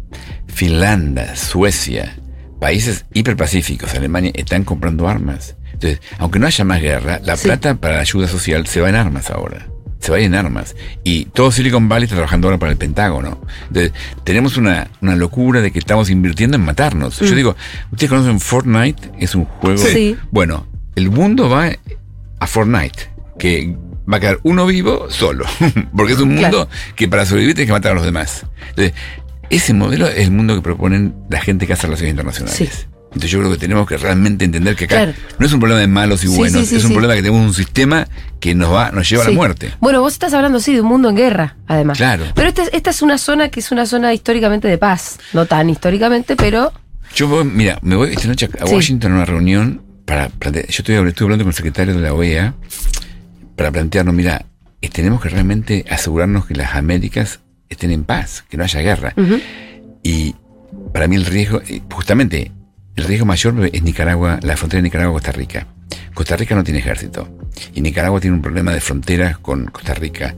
Finlandia, 0.47 1.37
Suecia, 1.37 2.17
países 2.61 3.05
hiperpacíficos, 3.12 3.95
Alemania, 3.95 4.31
están 4.35 4.64
comprando 4.64 5.09
armas. 5.09 5.57
Entonces, 5.73 6.01
aunque 6.19 6.39
no 6.39 6.47
haya 6.47 6.64
más 6.64 6.81
guerra, 6.81 7.21
la 7.23 7.37
Sí. 7.37 7.45
plata 7.49 7.75
para 7.75 7.97
la 7.97 8.01
ayuda 8.01 8.27
social 8.29 8.67
se 8.67 8.81
va 8.81 8.89
en 8.89 8.95
armas 8.95 9.31
ahora. 9.31 9.67
Se 10.01 10.12
va 10.12 10.18
en 10.18 10.34
armas. 10.34 10.76
Y 11.05 11.26
todo 11.26 11.51
Silicon 11.51 11.88
Valley 11.88 12.05
está 12.05 12.16
trabajando 12.16 12.49
ahora 12.49 12.59
para 12.59 12.72
el 12.72 12.78
Pentágono. 12.78 13.40
Entonces, 13.68 13.92
tenemos 14.24 14.57
una, 14.57 14.88
una 15.01 15.16
locura 15.16 15.61
de 15.61 15.70
que 15.70 15.78
estamos 15.78 16.11
invirtiendo 16.11 16.57
en 16.57 16.64
matarnos. 16.64 17.18
Yo 17.18 17.34
digo, 17.34 17.57
¿ustedes 17.92 18.11
conocen 18.11 18.40
Fortnite? 18.40 19.12
Es 19.18 19.34
un 19.34 19.44
juego. 19.44 19.78
Sí. 19.78 20.16
Bueno, 20.30 20.66
el 20.94 21.11
mundo 21.11 21.49
va 21.49 21.70
a 22.38 22.47
Fortnite, 22.47 23.11
que 23.38 23.76
va 24.11 24.18
a 24.18 24.20
quedar 24.20 24.38
uno 24.42 24.66
vivo 24.66 25.07
solo. 25.11 25.44
Porque 25.97 26.12
es 26.12 26.20
un 26.20 26.34
mundo 26.34 26.68
que 26.94 27.09
para 27.09 27.26
sobrevivir 27.26 27.55
tienes 27.55 27.68
que 27.68 27.72
matar 27.72 27.92
a 27.92 27.94
los 27.94 28.05
demás. 28.05 28.47
Entonces, 28.70 28.94
ese 29.51 29.74
modelo 29.74 30.09
es 30.09 30.24
el 30.26 30.30
mundo 30.32 30.55
que 30.55 30.62
proponen 30.62 31.14
la 31.30 31.40
gente 31.40 31.66
que 31.66 31.72
hace 31.72 31.86
relaciones 31.86 32.12
internacionales. 32.12 32.57
Sí. 32.57 32.86
Entonces 33.17 33.31
yo 33.31 33.39
creo 33.39 33.51
que 33.51 33.57
tenemos 33.57 33.89
que 33.89 33.97
realmente 33.97 34.45
entender 34.45 34.77
que 34.77 34.85
acá 34.85 34.97
Claro. 34.97 35.12
no 35.39 35.47
es 35.47 35.53
un 35.55 35.59
problema 35.59 35.81
de 35.81 35.87
malos 35.87 36.23
y 36.23 36.29
Sí, 36.29 36.37
buenos, 36.37 36.61
sí, 36.61 36.67
sí, 36.67 36.77
es 36.77 36.85
un 36.85 36.93
problema 36.93 37.14
que 37.14 37.23
tenemos 37.23 37.47
un 37.47 37.55
sistema 37.55 38.07
que 38.41 38.55
nos 38.55 38.71
va, 38.71 38.91
nos 38.93 39.09
lleva 39.09 39.25
a 39.25 39.29
la 39.29 39.33
muerte. 39.33 39.73
Bueno, 39.81 40.03
vos 40.03 40.12
estás 40.12 40.35
hablando, 40.35 40.61
sí, 40.61 40.75
de 40.75 40.83
un 40.83 40.89
mundo 40.89 41.09
en 41.09 41.17
guerra, 41.17 41.57
además. 41.67 41.97
Claro. 41.97 42.27
Pero 42.35 42.49
esta, 42.49 42.64
esta 42.64 42.91
es 42.91 43.01
una 43.01 43.17
zona 43.17 43.49
que 43.49 43.61
es 43.61 43.73
una 43.73 43.87
zona 43.87 44.12
históricamente 44.12 44.69
de 44.69 44.77
paz. 44.77 45.19
No 45.33 45.47
tan 45.47 45.71
históricamente, 45.71 46.37
pero. 46.37 46.75
Yo 47.14 47.27
voy, 47.27 47.45
mira, 47.45 47.79
me 47.81 47.97
voy 47.97 48.11
esta 48.12 48.29
noche 48.29 48.51
a. 48.61 48.67
Washington 48.67 49.12
a 49.12 49.14
una 49.14 49.25
reunión 49.25 49.81
para 50.05 50.29
plantear, 50.29 50.67
yo 50.67 50.75
estoy, 50.83 50.95
estoy 51.09 51.25
hablando 51.25 51.45
con 51.45 51.51
el 51.53 51.57
secretario 51.57 51.95
de 51.95 52.01
la 52.03 52.12
OEA 52.12 52.53
para 53.57 53.73
plantearnos, 53.73 54.14
mira, 54.14 54.45
eh, 54.83 54.91
tenemos 54.91 55.23
que 55.23 55.31
realmente 55.31 55.87
asegurarnos 55.91 56.45
que 56.45 56.55
las 56.55 56.75
Américas 56.75 57.41
estén 57.71 57.91
en 57.93 58.05
paz, 58.05 58.45
que 58.51 58.59
no 58.59 58.64
haya 58.64 58.81
guerra. 58.83 59.14
Y 60.03 60.35
para 60.93 61.09
mí 61.09 61.17
el 61.17 61.25
riesgo, 61.25 61.62
eh, 61.67 61.81
justamente, 61.91 62.53
el 62.97 63.05
riesgo 63.05 63.26
mayor 63.26 63.70
es 63.72 63.82
Nicaragua, 63.82 64.38
la 64.42 64.57
frontera 64.57 64.78
de 64.78 64.84
Nicaragua-Costa 64.84 65.32
Rica. 65.32 65.66
Costa 66.14 66.36
Rica 66.36 66.55
no 66.55 66.64
tiene 66.64 66.80
ejército. 66.80 67.28
Y 67.74 67.80
Nicaragua 67.82 68.20
tiene 68.20 68.36
un 68.36 68.42
problema 68.42 68.72
de 68.72 68.80
fronteras 68.80 69.38
con 69.38 69.66
Costa 69.66 69.94
Rica, 69.94 70.34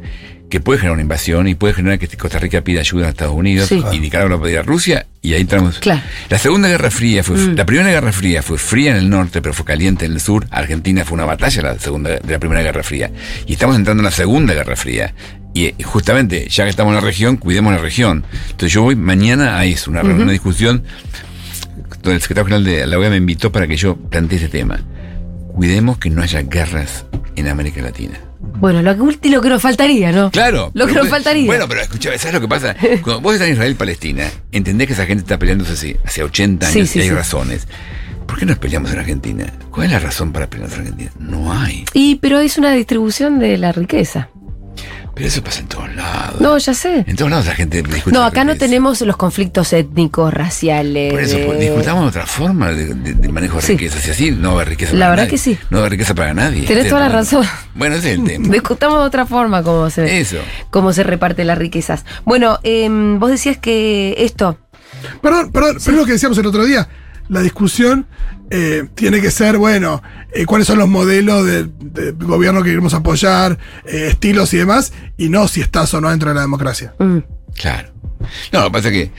que 0.50 0.60
puede 0.60 0.78
generar 0.78 0.94
una 0.94 1.02
invasión 1.02 1.46
y 1.46 1.54
puede 1.54 1.74
generar 1.74 1.98
que 1.98 2.08
Costa 2.16 2.38
Rica 2.38 2.62
pida 2.62 2.80
ayuda 2.80 3.06
a 3.06 3.10
Estados 3.10 3.34
Unidos 3.34 3.68
Sí. 3.68 3.82
y 3.92 4.00
Nicaragua 4.00 4.38
lo 4.38 4.58
a 4.58 4.62
Rusia 4.62 5.06
y 5.22 5.34
ahí 5.34 5.42
entramos. 5.42 5.78
Claro. 5.78 6.00
La 6.30 6.38
Segunda 6.38 6.68
Guerra 6.68 6.90
Fría 6.90 7.22
fue, 7.22 7.36
Mm. 7.36 7.54
la 7.54 7.66
Primera 7.66 7.90
Guerra 7.90 8.12
Fría 8.12 8.42
fue 8.42 8.56
fría 8.58 8.92
en 8.92 8.96
el 8.96 9.10
norte, 9.10 9.40
pero 9.42 9.52
fue 9.54 9.64
caliente 9.66 10.06
en 10.06 10.12
el 10.12 10.20
sur. 10.20 10.46
Argentina 10.50 11.04
fue 11.04 11.14
una 11.16 11.26
batalla 11.26 11.62
la 11.62 11.78
segunda, 11.78 12.10
de 12.18 12.32
la 12.32 12.38
Primera 12.38 12.62
Guerra 12.62 12.82
Fría. 12.82 13.10
Y 13.46 13.52
estamos 13.52 13.76
entrando 13.76 14.00
en 14.00 14.04
la 14.06 14.10
Segunda 14.10 14.54
Guerra 14.54 14.74
Fría. 14.74 15.14
Y 15.54 15.66
eh, 15.66 15.74
justamente, 15.84 16.48
ya 16.48 16.64
que 16.64 16.70
estamos 16.70 16.90
en 16.92 16.94
la 16.96 17.00
región, 17.02 17.36
cuidemos 17.36 17.72
la 17.72 17.78
región. 17.78 18.24
Entonces 18.50 18.72
yo 18.72 18.82
voy 18.82 18.96
mañana 18.96 19.58
a 19.58 19.64
eso, 19.64 19.90
una, 19.90 20.02
una 20.02 20.32
discusión 20.32 20.82
donde 22.02 22.16
el 22.16 22.20
secretario 22.22 22.46
general 22.46 22.64
de 22.64 22.86
la 22.86 22.98
OEA 22.98 23.10
me 23.10 23.16
invitó 23.16 23.50
para 23.52 23.66
que 23.66 23.76
yo 23.76 23.96
plantee 23.96 24.36
este 24.36 24.48
tema. 24.48 24.80
Cuidemos 25.54 25.98
que 25.98 26.10
no 26.10 26.22
haya 26.22 26.42
guerras 26.42 27.04
en 27.36 27.48
América 27.48 27.82
Latina. 27.82 28.18
Bueno, 28.40 28.82
lo, 28.82 28.96
que- 29.20 29.28
lo 29.30 29.40
que 29.40 29.48
nos 29.48 29.62
faltaría, 29.62 30.12
¿no? 30.12 30.30
Claro. 30.30 30.70
Lo 30.74 30.86
que 30.86 30.92
nos 30.92 31.00
puede- 31.02 31.10
faltaría. 31.10 31.46
Bueno, 31.46 31.66
pero 31.68 31.80
escucha, 31.80 32.16
¿sabes 32.18 32.34
lo 32.34 32.40
que 32.40 32.48
pasa? 32.48 32.74
Cuando 33.02 33.20
vos 33.20 33.34
estás 33.34 33.48
en 33.48 33.54
Israel 33.54 33.74
Palestina, 33.76 34.30
entendés 34.52 34.86
que 34.86 34.92
esa 34.94 35.06
gente 35.06 35.22
está 35.22 35.38
peleándose 35.38 35.72
hace, 35.72 36.00
hace 36.04 36.22
80 36.22 36.66
años 36.68 36.74
Sí, 36.74 36.86
sí, 36.86 36.98
y 36.98 37.02
hay 37.02 37.08
sí. 37.08 37.14
razones. 37.14 37.66
¿Por 38.26 38.38
qué 38.38 38.46
nos 38.46 38.58
peleamos 38.58 38.92
en 38.92 38.98
Argentina? 38.98 39.52
¿Cuál 39.70 39.86
es 39.86 39.92
la 39.92 39.98
razón 40.00 40.32
para 40.32 40.48
pelearnos 40.50 40.78
en 40.78 40.84
Argentina? 40.84 41.10
No 41.18 41.52
hay. 41.52 41.84
Y, 41.94 42.16
pero 42.16 42.38
es 42.40 42.58
una 42.58 42.72
distribución 42.72 43.38
de 43.38 43.56
la 43.58 43.72
riqueza. 43.72 44.28
Pero 45.18 45.28
eso 45.28 45.42
pasa 45.44 45.60
en 45.60 45.66
todos 45.68 45.94
lados. 45.94 46.40
No, 46.40 46.56
ya 46.58 46.72
sé. 46.74 47.04
En 47.06 47.16
todos 47.16 47.30
lados 47.30 47.46
la 47.46 47.54
gente 47.54 47.82
discute. 47.82 48.14
No, 48.16 48.22
acá 48.24 48.44
no 48.44 48.56
tenemos 48.56 49.00
los 49.02 49.16
conflictos 49.16 49.72
étnicos, 49.72 50.32
raciales. 50.32 51.12
Por 51.12 51.20
eso, 51.22 51.36
de- 51.36 51.44
pues, 51.46 51.58
discutamos 51.60 52.02
de 52.04 52.08
otra 52.08 52.26
forma 52.26 52.70
de, 52.72 52.94
de- 52.94 53.14
de 53.14 53.28
manejo 53.28 53.56
de 53.56 53.62
Sí. 53.62 53.72
riqueza. 53.72 53.98
Si 54.00 54.10
así, 54.10 54.30
no 54.30 54.48
va 54.48 54.48
a 54.48 54.54
haber 54.62 54.68
riqueza 54.70 54.92
La 54.92 54.98
para 55.00 55.10
verdad 55.10 55.22
nadie. 55.24 55.30
que 55.30 55.38
sí. 55.38 55.58
No 55.70 55.76
va 55.76 55.76
a 55.76 55.80
haber 55.80 55.92
riqueza 55.92 56.14
para 56.14 56.34
nadie. 56.34 56.66
Tenés 56.66 56.88
toda 56.88 57.00
la 57.00 57.08
razón. 57.08 57.44
Bueno, 57.74 57.96
ese 57.96 58.12
es 58.12 58.18
el 58.18 58.24
tema. 58.24 58.48
Discutamos 58.48 59.00
de 59.00 59.06
otra 59.06 59.26
forma 59.26 59.62
cómo 59.62 59.90
se, 59.90 60.20
Eso. 60.20 60.38
cómo 60.70 60.92
se 60.92 61.02
reparten 61.02 61.46
las 61.48 61.58
riquezas. 61.58 62.04
Bueno, 62.24 62.58
em, 62.62 63.18
vos 63.18 63.30
decías 63.30 63.58
que 63.58 64.14
esto. 64.18 64.58
Perdón, 65.20 65.50
perdón, 65.52 65.76
pero 65.84 65.92
es 65.94 66.00
lo 66.00 66.04
que 66.06 66.12
decíamos 66.12 66.38
el 66.38 66.46
otro 66.46 66.64
día. 66.64 66.88
La 67.28 67.40
discusión 67.42 68.06
eh, 68.50 68.84
tiene 68.94 69.20
que 69.20 69.30
ser, 69.30 69.58
bueno, 69.58 70.02
eh, 70.32 70.44
cuáles 70.46 70.66
son 70.66 70.78
los 70.78 70.88
modelos 70.88 71.44
de, 71.44 71.64
de 71.64 72.12
gobierno 72.12 72.62
que 72.62 72.70
queremos 72.70 72.94
apoyar, 72.94 73.58
eh, 73.86 74.08
estilos 74.10 74.52
y 74.54 74.58
demás, 74.58 74.92
y 75.16 75.28
no 75.28 75.48
si 75.48 75.60
estás 75.60 75.92
o 75.94 76.00
no 76.00 76.10
dentro 76.10 76.28
de 76.30 76.34
la 76.36 76.40
democracia. 76.42 76.94
mm, 76.98 77.18
Claro. 77.54 77.88
No, 78.52 78.60
lo 78.60 78.66
que 78.66 78.72
pasa 78.72 78.88
es 78.88 78.92
que. 78.94 79.10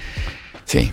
Sí, 0.66 0.92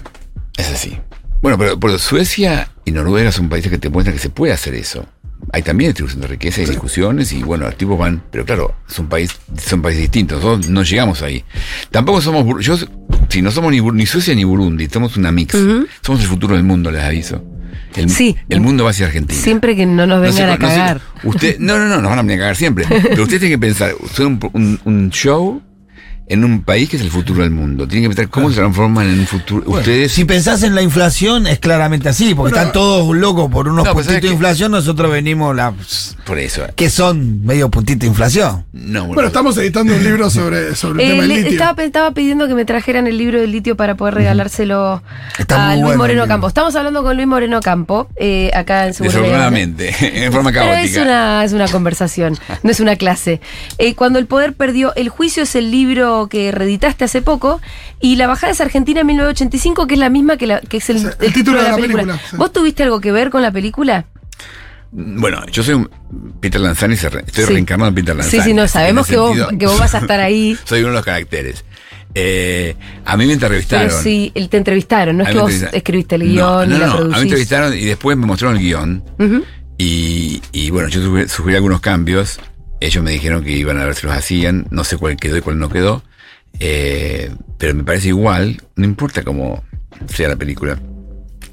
es 0.57 0.68
así. 0.70 0.99
Bueno, 1.43 1.59
pero, 1.59 1.78
pero 1.78 1.99
Suecia 1.99 2.70
y 2.84 2.93
Noruega 2.93 3.30
son 3.30 3.49
países 3.49 3.70
que 3.70 3.78
te 3.78 3.89
muestran 3.91 4.16
que 4.16 4.22
se 4.22 4.30
puede 4.30 4.53
hacer 4.53 4.74
eso. 4.74 5.07
Hay 5.53 5.62
también 5.62 5.91
distribución 5.91 6.20
de 6.22 6.26
riqueza 6.28 6.62
y 6.62 6.66
discusiones 6.66 7.32
y 7.32 7.43
bueno, 7.43 7.66
los 7.66 7.76
tipos 7.76 7.97
van, 7.99 8.22
pero 8.30 8.45
claro, 8.45 8.74
son 8.87 9.09
países, 9.09 9.39
son 9.59 9.80
países 9.80 10.03
distintos, 10.03 10.43
nosotros 10.43 10.68
no 10.68 10.82
llegamos 10.82 11.22
ahí. 11.22 11.45
Tampoco 11.91 12.20
somos, 12.20 12.64
yo, 12.64 12.76
si 13.28 13.43
no 13.43 13.51
somos 13.51 13.70
ni, 13.70 13.80
ni 13.80 14.07
Suecia 14.07 14.34
ni 14.34 14.45
Burundi, 14.45 14.89
somos 14.89 15.16
una 15.16 15.30
mix. 15.32 15.57
Somos 16.03 16.20
el 16.22 16.26
futuro 16.26 16.55
del 16.57 16.64
mundo, 16.64 16.91
les 16.91 17.03
aviso. 17.03 17.43
El, 17.95 18.11
Sí. 18.11 18.37
el 18.51 18.61
mundo 18.61 18.84
va 18.84 18.91
hacia 18.91 19.07
Argentina. 19.07 19.41
siempre 19.41 19.74
que 19.74 19.87
no 19.87 20.07
nos 20.07 20.20
No 20.20 20.30
sé 20.32 20.43
vengan 20.43 20.51
a 20.51 20.59
no 20.59 20.68
sé- 20.68 20.74
cagar. 20.76 21.01
usted, 21.24 21.59
no, 21.61 21.78
no, 21.78 21.87
no, 21.89 22.01
nos 22.03 22.11
van 22.11 22.18
a 22.18 22.22
venir 22.22 22.37
a 22.37 22.41
cagar 22.41 22.57
siempre. 22.57 22.84
Pero 22.89 23.22
ustedes 23.22 23.41
tienen 23.41 23.59
que 23.59 23.66
pensar, 23.66 23.95
un, 24.18 24.39
un- 24.53 24.80
un 24.84 25.11
show 25.11 25.62
en 26.29 26.45
un 26.45 26.62
país 26.62 26.89
que 26.89 26.97
es 26.97 27.03
el 27.03 27.11
futuro 27.11 27.43
del 27.43 27.53
mundo. 27.53 27.87
Tienen 27.87 28.11
que 28.11 28.16
pensar 28.16 28.31
cómo 28.31 28.51
se 28.51 28.57
transforman 28.57 29.07
en 29.09 29.20
un 29.20 29.27
futuro. 29.27 29.62
Bueno, 29.64 29.79
ustedes. 29.81 30.11
si 30.12 30.24
pensás 30.24 30.62
en 30.64 30.74
la 30.74 30.83
inflación, 30.83 31.47
es 31.47 31.59
claramente 31.61 32.09
así, 32.09 32.35
porque 32.35 32.51
Bueno, 32.53 32.57
están 32.57 32.72
todos 32.72 33.16
locos 33.16 33.51
por 33.51 33.68
unos 33.68 33.85
No, 33.85 33.93
puntitos 33.93 34.07
¿sabes 34.07 34.22
de 34.22 34.29
inflación, 34.35 34.72
nosotros 34.72 35.11
venimos 35.12 35.55
la 35.55 35.72
Por 36.24 36.39
eso. 36.39 36.62
que 36.74 36.91
son 36.91 37.45
medio 37.45 37.70
puntito 37.70 38.01
de 38.01 38.07
inflación. 38.09 38.64
No, 38.72 39.07
Bueno, 39.07 39.29
estamos 39.29 39.57
editando 39.59 39.95
un 39.95 40.03
libro 40.03 40.29
sobre, 40.29 40.74
sobre 40.74 41.05
el 41.05 41.09
Eh, 41.09 41.12
tema 41.12 41.22
del 41.22 41.33
litio. 41.45 41.53
estaba, 41.53 41.85
estaba 41.85 42.11
pidiendo 42.11 42.49
que 42.49 42.55
me 42.55 42.64
trajeran 42.64 43.07
el 43.07 43.18
libro 43.18 43.41
del 43.41 43.53
litio 43.53 43.77
para 43.77 43.95
poder 43.95 44.14
regalárselo 44.14 45.03
Está 45.39 45.70
a 45.70 45.74
Luis 45.74 45.85
bueno 45.85 45.99
Moreno 45.99 46.27
Campo. 46.27 46.49
Estamos 46.49 46.74
hablando 46.74 47.03
con 47.05 47.14
Luis 47.16 47.29
Moreno 47.29 47.61
Campo, 47.61 48.09
eh, 48.16 48.51
acá 48.55 48.89
en 48.89 48.95
Habana. 48.95 49.05
Desordenadamente, 49.12 49.95
en 50.27 50.33
forma 50.33 50.51
Pero 50.51 50.64
caótica. 50.64 50.83
es 51.01 51.07
una, 51.07 51.45
es 51.45 51.53
una 51.53 51.68
conversación, 51.68 52.37
no 52.64 52.70
es 52.70 52.81
una 52.81 52.97
clase. 52.97 53.41
Eh, 53.79 53.95
cuando 53.95 54.18
el 54.18 54.27
poder 54.27 54.55
perdió, 54.55 54.93
el 54.97 55.09
juicio 55.09 55.45
es 55.45 55.55
el 55.55 55.70
libro 55.70 56.16
que 56.29 56.51
reeditaste 56.53 57.05
hace 57.05 57.23
poco 57.23 57.61
y 58.01 58.17
La 58.17 58.27
bajada 58.27 58.53
es 58.53 58.61
Argentina 58.61 59.01
en 59.01 59.07
1985, 59.09 59.87
que 59.87 59.95
es 59.95 60.01
la 60.01 60.11
misma 60.11 60.37
que, 60.37 60.47
la, 60.47 60.61
que 60.61 60.79
es 60.79 60.91
el, 60.91 60.99
Sí, 61.01 61.07
el 61.21 61.33
título 61.33 61.62
de 61.62 61.69
la 61.71 61.77
película, 61.77 62.19
sí. 62.31 62.37
¿Vos 62.37 62.53
tuviste 62.53 62.83
algo 62.83 63.01
que 63.01 63.12
ver 63.12 63.31
con 63.31 63.43
la 63.43 63.51
película? 63.51 64.07
Bueno, 64.93 65.45
yo 65.53 65.62
soy 65.62 65.75
un 65.75 65.91
Peter 66.41 66.61
Lanzani, 66.61 66.95
estoy 66.95 67.11
Sí. 67.33 67.43
reencarnado 67.45 67.89
en 67.91 67.95
Peter 67.95 68.17
Lanzani. 68.17 68.43
Sí, 68.43 68.49
sí, 68.49 68.55
no, 68.55 68.67
sabemos 68.69 69.07
que 69.07 69.17
vos, 69.17 69.37
que 69.59 69.67
vos 69.67 69.79
vas 69.79 69.95
a 69.95 69.99
estar 69.99 70.21
ahí. 70.21 70.57
Soy 70.64 70.81
uno 70.81 70.91
de 70.91 70.95
los 70.95 71.05
caracteres. 71.05 71.64
Eh, 72.14 72.75
a 73.05 73.17
mí 73.17 73.27
me 73.27 73.35
entrevistaron. 73.35 73.89
Pero 73.89 74.01
sí, 74.03 74.33
te 74.51 74.57
entrevistaron, 74.57 75.19
no 75.19 75.25
es 75.25 75.31
que 75.31 75.39
vos 75.39 75.53
escribiste 75.73 76.14
el 76.14 76.35
No, 76.35 76.61
guion 76.61 76.71
no, 76.71 76.77
y 76.77 76.79
la 76.79 76.87
no, 76.87 76.93
A 76.95 77.01
mí 77.03 77.11
me 77.11 77.21
entrevistaron 77.23 77.75
y 77.75 77.85
después 77.85 78.17
me 78.17 78.25
mostraron 78.25 78.57
el 78.57 78.62
guion. 78.62 79.05
Y, 79.77 80.41
y 80.53 80.71
bueno, 80.71 80.89
yo 80.89 81.29
sugerí 81.29 81.57
algunos 81.57 81.81
cambios. 81.81 82.39
Ellos 82.81 83.03
me 83.03 83.11
dijeron 83.12 83.43
que 83.45 83.53
iban 83.53 83.79
a 83.79 83.85
ver 83.85 83.95
si 83.95 84.07
los 84.07 84.14
hacían. 84.16 84.66
No 84.70 84.85
sé 84.85 84.97
cuál 84.97 85.16
quedó 85.16 85.37
y 85.37 85.41
cuál 85.41 85.59
no 85.59 85.68
quedó. 85.68 86.03
Eh, 86.61 87.31
pero 87.59 87.74
me 87.74 87.85
parece 87.85 88.09
igual, 88.09 88.62
no 88.77 88.85
importa 88.85 89.22
cómo 89.22 89.62
sea 90.09 90.29
la 90.29 90.37
película. 90.37 90.79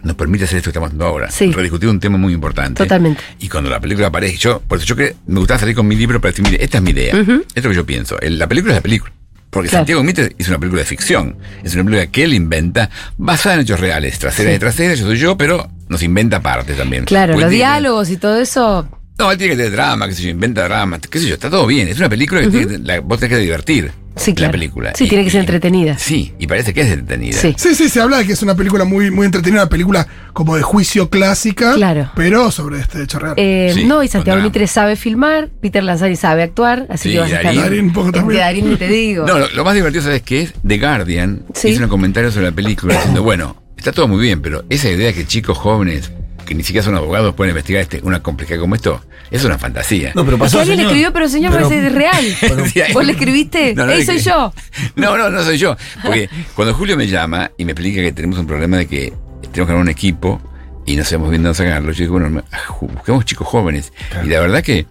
Nos 0.04 0.16
permite 0.18 0.44
hacer 0.44 0.58
esto 0.58 0.68
que 0.68 0.72
estamos 0.72 0.88
haciendo 0.88 1.06
ahora. 1.06 1.32
Sí. 1.32 1.52
Rediscutir 1.52 1.88
un 1.88 2.00
tema 2.00 2.18
muy 2.18 2.34
importante. 2.34 2.84
Totalmente. 2.84 3.22
Y 3.40 3.48
cuando 3.48 3.70
la 3.70 3.80
película 3.80 4.08
aparece, 4.08 4.36
yo, 4.38 4.60
por 4.62 4.78
eso 4.78 4.86
yo 4.88 4.96
que 4.98 5.16
me 5.28 5.40
gustaba 5.40 5.60
salir 5.62 5.76
con 5.76 5.88
mi 5.88 5.96
libro 5.96 6.20
para 6.20 6.32
decir, 6.32 6.44
mire, 6.46 6.62
esta 6.64 6.78
es 6.80 6.84
mi 6.84 6.92
idea. 6.92 7.14
Esto 7.18 7.44
es 7.56 7.64
lo 7.64 7.70
que 7.70 7.76
yo 7.76 7.86
pienso. 7.86 8.18
La 8.22 8.48
película 8.48 8.74
es 8.74 8.78
la 8.80 8.84
película. 8.84 9.14
Porque 9.50 9.70
Claro. 9.70 9.82
Santiago 9.82 10.04
Mitre 10.04 10.36
es 10.38 10.48
una 10.50 10.58
película 10.60 10.82
de 10.82 10.86
ficción. 10.88 11.38
Es 11.64 11.74
una 11.76 11.84
película 11.86 12.08
que 12.08 12.24
él 12.24 12.34
inventa, 12.34 12.90
basada 13.18 13.56
en 13.56 13.62
hechos 13.62 13.80
reales. 13.80 14.20
Trasera 14.20 14.50
de 14.50 14.60
trasera, 14.60 14.94
yo 14.96 15.06
soy 15.06 15.18
yo, 15.18 15.38
pero 15.38 15.70
nos 15.88 16.02
inventa 16.04 16.42
partes 16.42 16.76
también. 16.76 17.06
Claro, 17.06 17.34
los 17.34 17.42
tiene- 17.42 17.56
diálogos 17.56 18.10
y 18.10 18.18
todo 18.18 18.42
eso. 18.42 18.90
No, 19.18 19.32
él 19.32 19.38
tiene 19.38 19.54
que 19.54 19.58
tener 19.58 19.72
drama, 19.74 20.08
qué 20.08 20.16
sé 20.16 20.24
yo, 20.24 20.30
inventa 20.30 20.64
drama, 20.64 21.00
qué 21.00 21.20
sé 21.20 21.28
yo, 21.28 21.36
está 21.36 21.50
todo 21.50 21.68
bien. 21.68 21.88
Es 21.88 21.98
una 22.00 22.10
película 22.10 22.42
que 22.42 22.48
tiene 22.48 22.68
que- 22.68 22.78
la- 22.80 23.00
vos 23.00 23.20
tenés 23.20 23.38
que 23.38 23.44
divertir. 23.44 23.92
Sí, 24.16 24.34
claro. 24.36 24.50
La 24.50 24.52
película. 24.52 24.94
Sí, 24.96 25.06
Y- 25.06 25.10
tiene 25.10 25.24
que 25.24 25.32
ser 25.32 25.40
y- 25.40 25.42
entretenida. 25.42 25.98
Sí, 25.98 26.34
y 26.38 26.46
parece 26.46 26.72
que 26.74 26.82
es 26.82 26.88
entretenida. 26.92 27.36
Sí. 27.38 27.56
Sí, 27.58 27.74
sí, 27.74 27.90
se 27.90 28.00
habla 28.00 28.18
de 28.20 28.28
que 28.28 28.34
es 28.34 28.42
una 28.44 28.54
película 28.56 28.86
muy, 28.86 29.10
muy 29.10 29.26
entretenida, 29.26 29.62
una 29.64 29.70
película 29.70 30.08
como 30.34 30.56
de 30.56 30.62
juicio 30.62 31.10
clásica, 31.10 31.74
Claro. 31.76 32.12
pero 32.16 32.52
sobre 32.52 32.80
este 32.80 33.02
hecho 33.04 33.18
real. 33.18 33.34
Eh, 33.38 33.72
Sí, 33.74 33.86
no, 33.86 34.04
y 34.04 34.08
Santiago. 34.08 34.42
Mitre 34.42 34.68
sabe 34.68 34.96
filmar, 34.96 35.50
Peter 35.62 35.84
Lanzani 35.84 36.16
sabe 36.16 36.44
actuar, 36.44 36.86
así 36.90 37.10
Sí, 37.10 37.14
que 37.16 37.22
vas 37.22 37.32
a 37.32 37.36
estar. 37.38 37.46
Darín. 37.56 37.62
Darín 37.62 37.86
un 37.86 37.94
poco 37.94 38.12
también. 38.12 38.38
De 38.38 38.46
Darín 38.46 38.70
ni 38.70 38.76
te 38.76 38.88
digo. 38.88 39.26
No, 39.26 39.40
lo, 39.40 39.50
lo 39.50 39.64
más 39.64 39.74
divertido, 39.74 40.04
¿sabes 40.04 40.22
qué 40.22 40.42
es? 40.44 40.54
The 40.68 40.78
Guardian 40.78 41.44
Sí. 41.56 41.70
hizo 41.70 41.84
un 41.84 41.90
comentario 41.90 42.32
sobre 42.32 42.48
la 42.48 42.52
película 42.52 42.94
diciendo, 42.96 43.24
bueno, 43.24 43.64
está 43.78 43.92
todo 43.92 44.08
muy 44.08 44.22
bien, 44.22 44.42
pero 44.44 44.64
esa 44.70 44.90
idea 44.90 45.08
de 45.08 45.14
que 45.16 45.26
chicos 45.26 45.58
jóvenes 45.58 46.12
que 46.46 46.56
ni 46.56 46.64
siquiera 46.64 46.84
son 46.86 46.96
abogados 46.96 47.34
pueden 47.36 47.52
investigar 47.52 47.82
este, 47.82 48.00
una 48.04 48.22
complejidad 48.22 48.60
como 48.60 48.76
esto, 48.76 49.04
es 49.32 49.44
una 49.46 49.58
fantasía. 49.58 50.12
No, 50.16 50.24
pero 50.26 50.38
que 50.38 50.42
pasó, 50.44 50.60
alguien 50.60 50.78
le 50.78 50.84
escribió, 50.84 51.12
pero 51.14 51.28
señor, 51.30 51.52
Pero- 51.54 51.70
parece 51.70 51.90
real. 51.90 52.26
¿Vos 52.94 53.06
le 53.06 53.12
escribiste? 53.14 53.74
No, 53.76 53.86
no 53.86 53.92
¡Ey, 53.92 54.06
soy 54.06 54.18
escribí. 54.18 54.36
yo! 54.36 54.54
No, 54.96 55.18
no, 55.18 55.30
no 55.30 55.44
soy 55.44 55.58
yo. 55.58 55.76
Porque 56.04 56.30
cuando 56.56 56.74
Julio 56.74 56.96
me 56.98 57.08
llama 57.08 57.52
y 57.58 57.66
me 57.66 57.72
explica 57.72 58.02
que 58.02 58.12
tenemos 58.12 58.38
un 58.40 58.48
problema 58.48 58.78
de 58.78 58.88
que 58.88 59.14
tenemos 59.52 59.54
que 59.54 59.62
armar 59.72 59.78
un 59.82 59.90
equipo 59.90 60.42
y 60.86 60.96
no 60.96 61.04
sabemos 61.04 61.30
bien 61.30 61.44
dónde 61.44 61.56
sacarlo, 61.58 61.92
yo 61.94 62.00
digo, 62.04 62.20
bueno, 62.20 62.44
ju- 62.68 62.92
busquemos 62.94 63.26
chicos 63.26 63.48
jóvenes. 63.48 63.94
Y 64.24 64.28
la 64.28 64.40
verdad 64.42 64.62
que 64.64 64.86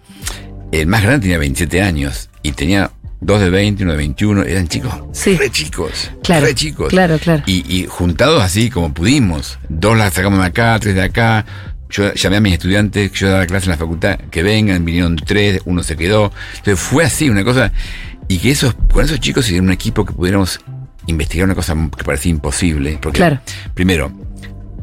el 0.72 0.86
más 0.86 1.03
grande 1.03 1.20
tenía 1.20 1.38
27 1.38 1.82
años 1.82 2.30
y 2.42 2.53
tenía 2.53 2.90
dos 3.23 3.41
de 3.41 3.49
20, 3.51 3.85
uno 3.85 3.93
de 3.93 3.99
21, 3.99 4.43
eran 4.43 4.68
chicos, 4.68 4.93
Sí. 5.12 5.37
re 5.37 5.51
chicos, 5.51 6.11
Claro, 6.23 6.45
re 6.47 6.55
chicos. 6.55 6.89
claro, 6.91 7.18
claro. 7.18 7.43
Y, 7.47 7.64
y 7.73 7.87
juntados 7.87 8.43
así 8.43 8.68
como 8.68 8.93
pudimos. 8.93 9.59
Dos 9.68 9.97
las 9.97 10.12
sacamos 10.12 10.41
de 10.41 10.47
acá, 10.47 10.79
tres 10.81 10.95
de 10.95 11.03
acá. 11.03 11.47
Yo 11.89 12.12
llamé 12.14 12.37
a 12.37 12.41
mis 12.41 12.55
estudiantes 12.55 13.11
que 13.12 13.18
yo 13.18 13.31
daba 13.31 13.47
clase 13.47 13.66
en 13.66 13.70
la 13.73 13.77
facultad, 13.77 14.18
que 14.31 14.43
vengan, 14.43 14.85
vinieron 14.85 15.16
tres, 15.16 15.61
uno 15.66 15.83
se 15.83 15.97
quedó. 15.97 16.33
Entonces 16.57 16.81
fue 16.81 17.05
así, 17.05 17.29
una 17.31 17.45
cosa. 17.45 17.70
Y 18.29 18.39
que 18.39 18.51
esos, 18.51 18.75
con 18.93 19.05
esos 19.05 19.20
chicos 19.20 19.45
hicieron 19.45 19.66
un 19.66 19.73
equipo 19.73 20.05
que 20.07 20.12
pudiéramos 20.14 20.59
investigar 21.07 21.45
una 21.45 21.55
cosa 21.55 21.77
que 21.97 22.03
parecía 22.05 22.31
imposible. 22.31 22.99
Porque, 23.01 23.18
Claro. 23.18 23.41
primero, 23.75 24.11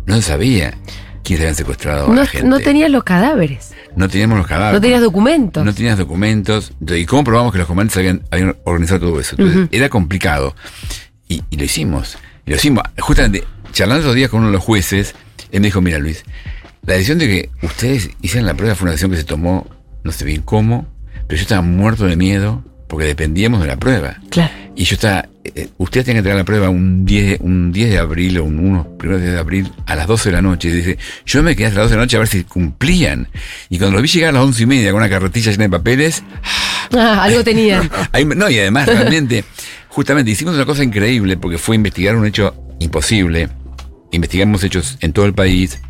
no 0.06 0.16
se 0.18 0.22
sabía 0.22 0.76
quiénes 1.24 1.42
habían 1.42 1.56
secuestrado 1.56 2.06
a 2.06 2.10
No, 2.10 2.22
la 2.22 2.26
gente. 2.28 2.48
no 2.48 2.90
los 2.90 3.04
cadáveres. 3.04 3.72
No 3.96 4.08
teníamos 4.08 4.38
los 4.38 4.48
cadáveres. 4.48 4.74
No 4.74 4.82
tenías 4.82 5.02
documentos. 5.02 5.66
No 5.66 5.74
tenías 5.74 5.98
documentos. 5.98 6.72
¿Y 6.88 7.06
cómo 7.06 7.24
probamos 7.24 7.52
que 7.52 7.58
los 7.58 7.68
comandantes 7.68 7.98
habían, 7.98 8.24
habían 8.32 8.56
organizado 8.64 9.00
todo 9.02 9.20
eso? 9.20 9.36
Entonces, 9.38 9.68
era 9.72 9.90
complicado. 9.90 10.56
Y, 11.28 11.44
y 11.50 11.58
lo 11.58 11.64
hicimos. 11.64 12.18
Y 12.46 12.52
lo 12.52 12.56
hicimos. 12.56 12.84
Justamente, 13.00 13.44
charlando 13.72 14.02
otros 14.02 14.16
días 14.16 14.30
con 14.30 14.40
uno 14.40 14.48
de 14.50 14.54
los 14.54 14.64
jueces, 14.64 15.16
él 15.52 15.62
me 15.62 15.68
dijo, 15.68 15.82
mira 15.82 16.00
Luis, 16.00 16.24
la 16.86 16.94
decisión 16.94 17.20
de 17.20 17.28
que 17.28 17.50
ustedes 17.62 18.10
hicieran 18.22 18.46
la 18.46 18.54
prueba 18.54 18.76
fue 18.76 18.86
una 18.86 18.92
decisión 18.92 19.12
que 19.12 19.18
se 19.18 19.24
tomó, 19.24 19.68
no 20.04 20.12
sé 20.12 20.26
bien 20.26 20.42
cómo, 20.42 20.88
pero 21.28 21.38
yo 21.38 21.44
estaba 21.44 21.62
muerto 21.62 22.06
de 22.06 22.16
miedo 22.16 22.64
porque 22.88 23.06
dependíamos 23.06 23.62
de 23.62 23.68
la 23.68 23.78
prueba. 23.78 24.18
Claro. 24.30 24.52
Y 24.80 24.86
yo 24.86 24.96
estaba, 24.96 25.28
eh, 25.44 25.68
ustedes 25.78 26.06
tienen 26.06 26.16
que 26.16 26.30
entregar 26.30 26.38
la 26.38 26.46
prueba 26.46 26.70
un 26.70 27.04
10, 27.04 27.42
un 27.42 27.74
10 27.74 27.90
de 27.90 27.98
abril 27.98 28.38
o 28.38 28.46
un 28.46 28.60
1, 28.60 28.98
primeros 28.98 29.22
días 29.22 29.34
de 29.34 29.40
abril, 29.40 29.70
a 29.86 29.94
las 29.94 30.08
12 30.08 30.30
de 30.30 30.36
la 30.38 30.42
noche. 30.42 30.70
Y 30.70 30.72
dice, 30.72 30.98
yo 31.26 31.44
me 31.44 31.54
quedé 31.54 31.68
hasta 31.68 31.80
las 31.80 31.88
12 31.88 31.92
de 31.92 31.98
la 31.98 32.04
noche 32.06 32.16
a 32.16 32.20
ver 32.20 32.28
si 32.30 32.44
cumplían. 32.46 33.28
Y 33.68 33.78
cuando 33.78 33.98
lo 33.98 34.02
vi 34.02 34.08
llegar 34.08 34.30
a 34.30 34.32
las 34.32 34.44
11 34.44 34.64
y 34.64 34.66
media 34.68 34.92
con 34.92 35.02
una 35.02 35.10
carretilla 35.10 35.52
llena 35.52 35.66
de 35.66 35.70
papeles, 35.70 36.24
Ah, 36.98 37.24
algo 37.24 37.44
tenían. 37.44 37.92
no, 38.38 38.50
y 38.50 38.58
además 38.58 38.88
realmente, 38.88 39.44
justamente 39.90 40.32
hicimos 40.32 40.56
una 40.56 40.66
cosa 40.66 40.82
increíble 40.82 41.36
porque 41.36 41.58
fue 41.58 41.76
investigar 41.76 42.16
un 42.16 42.26
hecho 42.26 42.56
imposible. 42.80 43.50
Investigamos 44.12 44.64
hechos 44.64 44.98
en 45.02 45.12
todo 45.12 45.26
el 45.26 45.34
país 45.34 45.82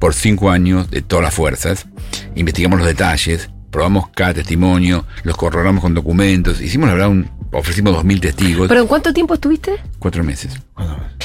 por 0.00 0.14
cinco 0.14 0.50
años 0.50 0.90
de 0.90 1.00
todas 1.00 1.22
las 1.22 1.34
fuerzas. 1.34 1.86
Investigamos 2.34 2.80
los 2.80 2.88
detalles, 2.88 3.50
probamos 3.72 4.10
cada 4.14 4.34
testimonio, 4.34 5.04
los 5.24 5.36
corroboramos 5.36 5.82
con 5.82 5.94
documentos. 5.94 6.60
Hicimos, 6.60 6.86
la 6.88 6.92
verdad, 6.94 7.08
un, 7.08 7.28
ofrecimos 7.50 7.92
2.000 7.96 8.20
testigos. 8.20 8.68
¿Pero 8.68 8.82
en 8.82 8.86
cuánto 8.86 9.12
tiempo 9.12 9.34
estuviste? 9.34 9.72
Cuatro 9.98 10.22
meses. 10.22 10.56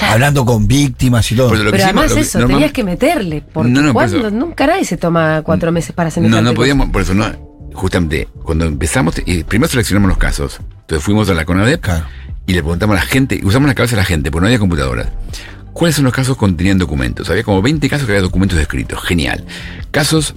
Hablando 0.02 0.46
con 0.46 0.68
vícticas 0.68 1.32
y 1.32 1.36
todo. 1.36 1.50
Pero 1.50 1.64
lo 1.64 1.72
que 1.72 1.78
Pero 1.78 1.84
hicimos- 1.84 2.00
además 2.04 2.10
lo 2.12 2.16
que- 2.16 2.22
eso, 2.22 2.40
normal- 2.40 2.56
tenías 2.58 2.72
que 2.72 2.84
meterle. 2.84 3.44
Porque 3.54 3.70
No, 3.70 3.82
no, 3.82 3.88
por 3.88 3.94
¿cuándo? 3.94 4.18
eso- 4.20 4.32
nunca 4.32 4.66
nadie 4.66 4.86
se 4.86 4.98
toma 4.98 5.42
cuatro 5.44 5.72
meses 5.72 5.92
para 5.94 6.10
semejante 6.10 6.36
No, 6.38 6.42
no 6.42 6.50
cosa. 6.52 6.56
podíamos, 6.56 6.90
por 6.90 7.02
eso 7.04 7.14
no. 7.14 7.26
Justamente, 7.74 8.28
cuando 8.44 8.66
empezamos, 8.66 9.16
eh, 9.20 9.44
primero 9.48 9.70
seleccionamos 9.70 10.10
los 10.10 10.18
casos. 10.18 10.60
Entonces 10.82 11.04
fuimos 11.04 11.30
a 11.30 11.34
la 11.36 11.46
CONADEP 11.46 11.82
Claro. 11.82 12.06
y 12.48 12.54
le 12.54 12.62
preguntamos 12.64 12.96
a 12.98 13.00
la 13.02 13.06
gente, 13.06 13.40
usamos 13.44 13.68
la 13.68 13.76
cabeza 13.76 13.96
de 13.96 14.02
la 14.02 14.06
gente, 14.06 14.32
porque 14.32 14.42
no 14.42 14.48
había 14.48 14.58
computadoras. 14.60 15.10
¿Cuáles 15.74 15.96
son 15.96 16.06
los 16.06 16.14
casos 16.14 16.36
que 16.36 16.40
contenían 16.40 16.80
documentos? 16.80 17.30
Había 17.30 17.44
como 17.44 17.62
20 17.62 17.88
casos 17.88 18.08
que 18.08 18.14
había 18.14 18.24
documentos 18.24 18.58
escritos. 18.58 19.00
Genial. 19.04 19.44
Casos 19.92 20.34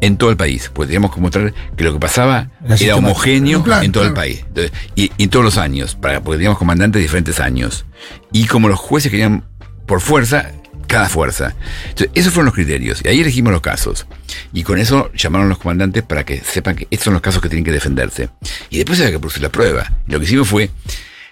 en 0.00 0.16
todo 0.16 0.30
el 0.30 0.36
país. 0.36 0.70
Pues 0.72 0.88
teníamos 0.88 1.14
que 1.14 1.20
mostrar 1.20 1.54
que 1.76 1.84
lo 1.84 1.92
que 1.92 2.00
pasaba 2.00 2.50
Era 2.78 2.96
homogéneo 2.96 3.62
plan, 3.62 3.84
en 3.84 3.92
todo 3.92 4.04
el 4.04 4.12
país. 4.12 4.44
Entonces, 4.48 4.72
y, 4.94 5.10
y 5.16 5.24
en 5.24 5.30
todos 5.30 5.44
los 5.44 5.58
años, 5.58 5.94
para, 5.94 6.20
porque 6.20 6.38
teníamos 6.38 6.58
comandantes 6.58 6.98
de 6.98 7.02
diferentes 7.02 7.40
años. 7.40 7.84
Y 8.32 8.46
como 8.46 8.68
los 8.68 8.78
jueces 8.78 9.10
querían 9.10 9.44
por 9.86 10.00
fuerza, 10.00 10.52
cada 10.90 11.08
fuerza. 11.08 11.54
Entonces, 11.88 12.10
esos 12.14 12.32
fueron 12.32 12.46
los 12.46 12.54
criterios. 12.54 13.00
Y 13.04 13.08
ahí 13.08 13.20
elegimos 13.20 13.52
los 13.52 13.62
casos. 13.62 14.06
Y 14.52 14.64
con 14.64 14.78
eso 14.78 15.10
llamaron 15.14 15.46
a 15.46 15.50
los 15.50 15.58
comandantes 15.58 16.02
para 16.02 16.24
que 16.24 16.40
sepan 16.40 16.74
que 16.74 16.88
estos 16.90 17.04
son 17.04 17.14
los 17.14 17.22
casos 17.22 17.40
que 17.40 17.48
tienen 17.48 17.64
que 17.64 17.72
defenderse. 17.72 18.28
Y 18.70 18.78
después 18.78 18.98
había 18.98 19.12
que 19.12 19.18
producir 19.20 19.42
la 19.42 19.50
prueba. 19.50 19.90
Y 20.08 20.12
lo 20.12 20.18
que 20.18 20.24
hicimos 20.24 20.48
fue, 20.48 20.70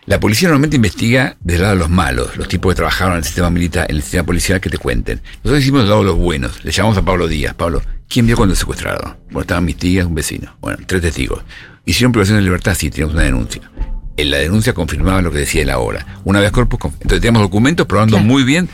la 0.07 0.21
policía 0.21 0.49
normalmente 0.49 0.77
investiga 0.77 1.37
del 1.41 1.61
lado 1.61 1.75
de 1.75 1.81
los 1.81 1.91
malos, 1.91 2.37
los 2.37 2.49
tipos 2.49 2.73
que 2.73 2.77
trabajaron 2.77 3.15
en 3.15 3.19
el 3.19 3.25
sistema 3.25 3.51
militar, 3.51 3.87
en 3.91 3.97
el 3.97 4.03
sistema 4.03 4.25
policial 4.25 4.61
que 4.61 4.71
te 4.71 4.79
cuenten. 4.79 5.21
Nosotros 5.43 5.61
hicimos 5.61 5.81
del 5.81 5.91
lado 5.91 6.01
de 6.03 6.07
los 6.07 6.17
buenos. 6.17 6.65
Le 6.65 6.71
llamamos 6.71 6.97
a 6.97 7.03
Pablo 7.03 7.27
Díaz. 7.27 7.55
Pablo, 7.55 7.83
¿quién 8.09 8.27
vio 8.27 8.37
cuando 8.37 8.55
secuestraron? 8.55 9.17
Bueno, 9.27 9.41
estaban 9.43 9.65
mis 9.65 9.77
tías, 9.77 10.07
un 10.07 10.15
vecino. 10.15 10.57
Bueno, 10.61 10.79
tres 10.87 11.03
testigos. 11.03 11.43
Hicieron 11.85 12.13
privación 12.13 12.39
de 12.39 12.43
libertad, 12.45 12.75
sí, 12.77 12.91
teníamos 12.91 13.15
una 13.15 13.25
denuncia. 13.25 13.63
En 14.17 14.31
la 14.31 14.39
denuncia 14.39 14.73
confirmaba 14.73 15.23
lo 15.23 15.31
que 15.31 15.39
decía 15.39 15.63
él 15.63 15.71
ahora. 15.71 16.05
Una 16.25 16.41
vez 16.41 16.51
corpus, 16.51 16.81
entonces 16.85 17.21
teníamos 17.21 17.43
documentos 17.43 17.87
probando 17.87 18.17
Claro. 18.17 18.27
muy 18.29 18.43
bien 18.43 18.69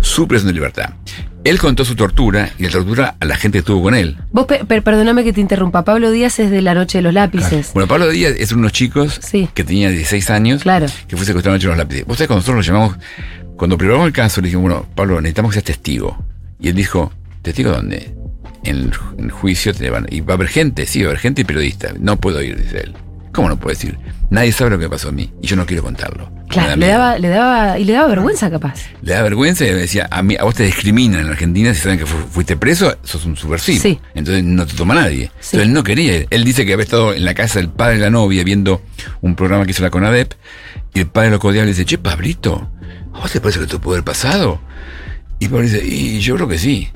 su 0.00 0.28
privación 0.28 0.48
de 0.48 0.54
libertad. 0.54 0.90
Él 1.42 1.58
contó 1.58 1.84
su 1.84 1.94
tortura 1.94 2.50
y 2.58 2.62
la 2.64 2.70
tortura 2.70 3.16
a 3.20 3.24
la 3.26 3.36
gente 3.36 3.56
que 3.56 3.60
estuvo 3.60 3.82
con 3.82 3.94
él. 3.94 4.16
Vos, 4.32 4.46
pe- 4.46 4.64
per- 4.64 4.82
perdóname 4.82 5.24
que 5.24 5.32
te 5.34 5.40
interrumpa. 5.42 5.84
Pablo 5.84 6.10
Díaz 6.10 6.38
es 6.38 6.50
de 6.50 6.62
la 6.62 6.72
noche 6.74 6.98
de 6.98 7.02
los 7.02 7.12
lápices. 7.12 7.72
Bueno, 7.74 7.86
Pablo 7.86 8.08
Díaz 8.08 8.34
es 8.38 8.52
uno 8.52 8.60
de 8.60 8.64
los 8.64 8.72
chicos 8.72 9.20
Sí. 9.22 9.48
que 9.52 9.62
tenía 9.64 9.90
16 9.90 10.30
años, 10.30 10.62
Claro. 10.62 10.86
que 11.06 11.16
fue 11.16 11.26
secuestrado 11.26 11.54
anoche 11.54 11.66
en 11.66 11.70
los 11.70 11.78
lápices. 11.78 12.06
Vos 12.06 12.16
sabés, 12.16 12.28
cuando 12.28 12.40
nosotros 12.40 12.66
lo 12.66 12.72
llamamos, 12.72 12.96
cuando 13.56 13.76
preparamos 13.76 14.06
el 14.06 14.12
caso, 14.14 14.40
le 14.40 14.46
dijimos, 14.46 14.62
bueno, 14.70 14.86
Pablo, 14.94 15.20
necesitamos 15.20 15.50
que 15.50 15.54
seas 15.56 15.64
testigo. 15.64 16.24
Y 16.60 16.68
él 16.68 16.74
dijo, 16.74 17.12
¿testigo 17.42 17.70
dónde? 17.72 18.14
En 18.64 18.92
el, 19.18 19.30
juicio 19.30 19.74
te 19.74 19.90
van, 19.90 20.06
y 20.10 20.20
va 20.20 20.34
a 20.34 20.36
haber 20.36 20.48
gente, 20.48 20.86
sí, 20.86 21.00
va 21.02 21.06
a 21.06 21.10
haber 21.10 21.20
gente 21.20 21.42
y 21.42 21.44
periodista. 21.44 21.92
No 21.98 22.16
puedo 22.16 22.42
ir, 22.42 22.60
dice 22.62 22.80
él. 22.80 22.94
¿Cómo 23.32 23.48
no 23.48 23.56
puedo 23.58 23.74
decir? 23.74 23.98
Nadie 24.30 24.52
sabe 24.52 24.70
lo 24.70 24.78
que 24.78 24.88
pasó 24.88 25.08
a 25.08 25.12
mí 25.12 25.30
y 25.42 25.46
yo 25.46 25.56
no 25.56 25.66
quiero 25.66 25.82
contarlo. 25.82 26.30
Claro, 26.48 26.70
da 26.70 26.76
le 26.76 26.86
daba, 26.86 27.18
le 27.18 27.28
daba, 27.28 27.78
y 27.78 27.84
le 27.84 27.92
daba 27.94 28.06
vergüenza 28.08 28.48
capaz. 28.50 28.74
Le 29.02 29.12
da 29.12 29.22
vergüenza 29.22 29.66
y 29.66 29.70
me 29.70 29.76
decía, 29.76 30.06
a, 30.10 30.22
mí, 30.22 30.36
a 30.38 30.44
vos 30.44 30.54
te 30.54 30.62
discriminan 30.62 31.20
en 31.20 31.26
Argentina 31.28 31.74
si 31.74 31.80
saben 31.80 31.98
que 31.98 32.06
fu- 32.06 32.28
fuiste 32.30 32.56
preso, 32.56 32.96
sos 33.02 33.24
un 33.26 33.36
subversivo. 33.36 33.82
Sí. 33.82 33.98
Entonces 34.14 34.44
no 34.44 34.64
te 34.66 34.74
toma 34.74 34.94
nadie. 34.94 35.26
Sí. 35.40 35.56
Entonces 35.56 35.60
él 35.62 35.72
no 35.72 35.82
quería 35.82 36.16
ir. 36.18 36.26
Él 36.30 36.44
dice 36.44 36.64
que 36.64 36.72
había 36.74 36.84
estado 36.84 37.12
en 37.12 37.24
la 37.24 37.34
casa 37.34 37.58
del 37.58 37.70
padre 37.70 37.94
de 37.96 38.00
la 38.02 38.10
novia 38.10 38.44
viendo 38.44 38.82
un 39.20 39.34
programa 39.34 39.64
que 39.64 39.72
hizo 39.72 39.82
la 39.82 39.90
CONADEP 39.90 40.32
y 40.94 41.00
el 41.00 41.06
padre 41.08 41.30
lo 41.30 41.38
codiaba 41.40 41.64
y 41.64 41.70
le 41.70 41.72
dice, 41.72 41.84
che, 41.84 41.98
Pablito, 41.98 42.70
¿a 43.14 43.18
vos 43.20 43.32
te 43.32 43.40
parece 43.40 43.58
que 43.58 43.64
esto 43.64 43.80
puede 43.80 43.96
haber 43.98 44.04
pasado? 44.04 44.60
Y 45.40 45.48
Pablo 45.48 45.62
dice, 45.64 45.84
y 45.84 46.20
yo 46.20 46.36
creo 46.36 46.46
que 46.48 46.58
sí. 46.58 46.88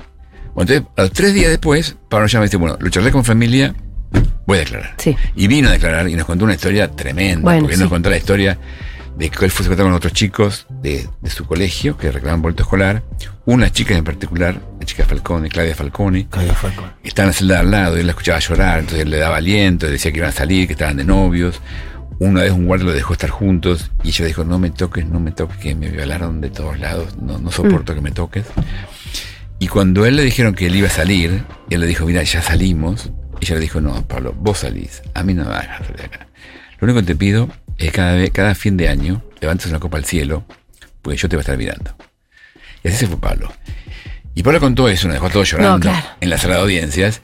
Bueno, 0.59 0.73
entonces, 0.73 0.93
a 0.97 1.01
los 1.03 1.11
tres 1.13 1.33
días 1.33 1.49
después, 1.49 1.95
Pablo 2.09 2.27
llama 2.27 2.43
y 2.45 2.47
dice, 2.47 2.57
bueno, 2.57 2.77
lo 2.81 2.89
charlé 2.89 3.11
con 3.11 3.23
familia, 3.23 3.73
voy 4.45 4.57
a 4.57 4.59
declarar. 4.59 4.93
Sí. 4.97 5.15
Y 5.35 5.47
vino 5.47 5.69
a 5.69 5.71
declarar 5.71 6.09
y 6.09 6.15
nos 6.15 6.25
contó 6.25 6.43
una 6.43 6.55
historia 6.55 6.91
tremenda, 6.91 7.41
Bueno, 7.43 7.61
porque 7.61 7.75
él 7.75 7.77
sí. 7.77 7.83
nos 7.83 7.89
contó 7.89 8.09
la 8.09 8.17
historia 8.17 8.57
de 9.17 9.29
que 9.29 9.45
él 9.45 9.51
fue 9.51 9.63
secuestrado 9.63 9.89
con 9.89 9.93
otros 9.93 10.11
chicos 10.11 10.67
de, 10.81 11.07
de 11.21 11.29
su 11.29 11.45
colegio 11.45 11.97
que 11.97 12.11
reclamaban 12.11 12.41
boleto 12.41 12.63
escolar. 12.63 13.03
Una 13.45 13.71
chica 13.71 13.95
en 13.95 14.03
particular, 14.03 14.59
la 14.79 14.85
chica 14.85 15.05
Falcone, 15.05 15.47
Claudia 15.47 15.75
Falcone, 15.75 16.27
Claudia 16.29 16.53
Falcón. 16.53 16.91
estaba 17.03 17.23
en 17.25 17.29
la 17.29 17.33
celda 17.33 17.53
de 17.55 17.59
al 17.61 17.71
lado 17.71 17.97
y 17.97 18.01
él 18.01 18.05
la 18.07 18.11
escuchaba 18.11 18.39
llorar, 18.39 18.79
entonces 18.79 19.03
él 19.05 19.11
le 19.11 19.17
daba 19.17 19.37
aliento, 19.37 19.85
le 19.85 19.93
decía 19.93 20.11
que 20.11 20.17
iban 20.17 20.29
a 20.29 20.33
salir, 20.33 20.67
que 20.67 20.73
estaban 20.73 20.97
de 20.97 21.05
novios. 21.05 21.61
Una 22.19 22.41
vez 22.41 22.51
un 22.51 22.65
guardia 22.65 22.87
lo 22.87 22.91
dejó 22.93 23.13
estar 23.13 23.29
juntos 23.29 23.91
y 24.03 24.09
ella 24.09 24.23
le 24.23 24.27
dijo, 24.27 24.43
no 24.43 24.59
me 24.59 24.69
toques, 24.71 25.05
no 25.07 25.21
me 25.21 25.31
toques, 25.31 25.55
que 25.57 25.73
me 25.73 25.87
violaron 25.89 26.41
de 26.41 26.49
todos 26.49 26.77
lados, 26.77 27.17
no, 27.17 27.37
no 27.39 27.49
soporto 27.49 27.95
que 27.95 28.01
me 28.01 28.11
toques. 28.11 28.43
Y 29.59 29.67
cuando 29.67 30.05
él 30.05 30.15
le 30.15 30.23
dijeron 30.23 30.55
que 30.55 30.67
él 30.67 30.75
iba 30.75 30.87
a 30.87 30.91
salir, 30.91 31.43
él 31.69 31.79
le 31.81 31.87
dijo, 31.87 32.05
mira, 32.05 32.23
ya 32.23 32.41
salimos. 32.41 33.11
Y 33.41 33.45
ella 33.45 33.55
le 33.55 33.61
dijo, 33.61 33.81
no, 33.81 34.07
Pablo, 34.07 34.33
vos 34.37 34.59
salís, 34.59 35.01
a 35.13 35.23
mí 35.23 35.33
no 35.33 35.43
me 35.45 35.51
dejar 35.51 35.79
salir 35.85 35.97
de 35.97 36.05
acá. 36.05 36.27
Lo 36.79 36.85
único 36.85 36.99
que 37.01 37.05
te 37.07 37.15
pido 37.15 37.49
es 37.77 37.91
cada, 37.91 38.13
vez, 38.13 38.31
cada 38.31 38.55
fin 38.55 38.77
de 38.77 38.87
año 38.89 39.21
levantes 39.41 39.67
una 39.67 39.79
copa 39.79 39.97
al 39.97 40.05
cielo, 40.05 40.45
porque 41.01 41.17
yo 41.17 41.27
te 41.29 41.35
voy 41.35 41.41
a 41.41 41.43
estar 41.43 41.57
mirando. 41.57 41.95
Y 42.83 42.87
así 42.87 42.97
se 42.97 43.07
fue 43.07 43.19
Pablo. 43.19 43.51
Y 44.35 44.43
Pablo 44.43 44.59
contó 44.61 44.87
eso, 44.87 45.07
nos 45.07 45.15
dejó 45.15 45.29
todos 45.29 45.49
llorando 45.51 45.89
claro. 45.89 46.05
en 46.21 46.29
la 46.29 46.37
sala 46.37 46.55
de 46.55 46.61
audiencias. 46.61 47.21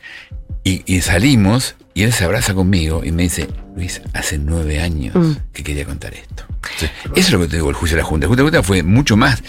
Y, 0.64 0.82
y 0.86 1.02
salimos 1.02 1.76
y 1.94 2.04
él 2.04 2.12
se 2.12 2.26
abraza 2.26 2.54
conmigo 2.54 3.04
y 3.06 3.12
me 3.12 3.24
dice, 3.24 3.48
Luis, 3.76 4.02
hace 4.14 4.38
nueve 4.38 4.82
años 4.82 5.16
Mm. 5.16 5.34
que 5.54 5.64
quería 5.64 5.86
contar 5.86 6.14
esto. 6.14 6.44
Entonces, 6.50 6.92
eso 7.16 7.28
es 7.28 7.32
lo 7.32 7.40
que 7.40 7.48
te 7.48 7.56
digo 7.58 7.70
el 7.70 7.76
juicio 7.76 7.96
de 7.96 8.02
la 8.04 8.08
Junta. 8.08 8.26
El 8.26 8.30
juicio 8.30 8.44
de 8.46 8.52
la 8.52 8.58
Junta 8.58 8.68
fue 8.68 8.84
mucho 8.84 9.16
más 9.16 9.44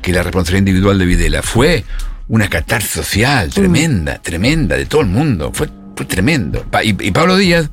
que 0.00 0.12
la 0.12 0.22
responsabilidad 0.22 0.60
individual 0.60 0.98
de 0.98 1.04
Videla. 1.06 1.42
Fue 1.42 1.84
una 2.28 2.48
catarsis 2.48 2.90
social 2.90 3.50
tremenda, 3.50 4.18
tremenda, 4.22 4.76
de 4.76 4.86
todo 4.86 5.00
el 5.02 5.08
mundo. 5.08 5.50
Fue, 5.52 5.68
fue 5.96 6.06
tremendo. 6.06 6.62
Pa- 6.70 6.84
Y, 6.84 6.96
y 7.00 7.10
Pablo 7.10 7.36
Díaz, 7.36 7.70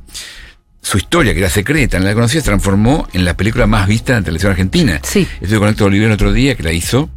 su 0.82 0.98
historia, 0.98 1.34
que 1.34 1.40
era 1.40 1.50
secreta, 1.50 2.00
no 2.00 2.06
la 2.06 2.14
conocía, 2.14 2.42
se 2.42 2.46
transformó 2.46 3.08
en 3.14 3.26
la 3.26 3.36
película 3.36 3.68
más 3.68 3.88
vista 3.88 4.14
en 4.14 4.20
la 4.20 4.26
televisión 4.26 4.52
argentina. 4.52 5.00
Sí. 5.04 5.28
Estuve 5.42 5.60
con 5.60 5.70
Héctor 5.70 5.88
Oliver 5.88 6.08
el 6.08 6.14
otro 6.14 6.32
día, 6.34 6.56
que 6.56 6.64
la 6.64 6.72
hizo, 6.74 7.10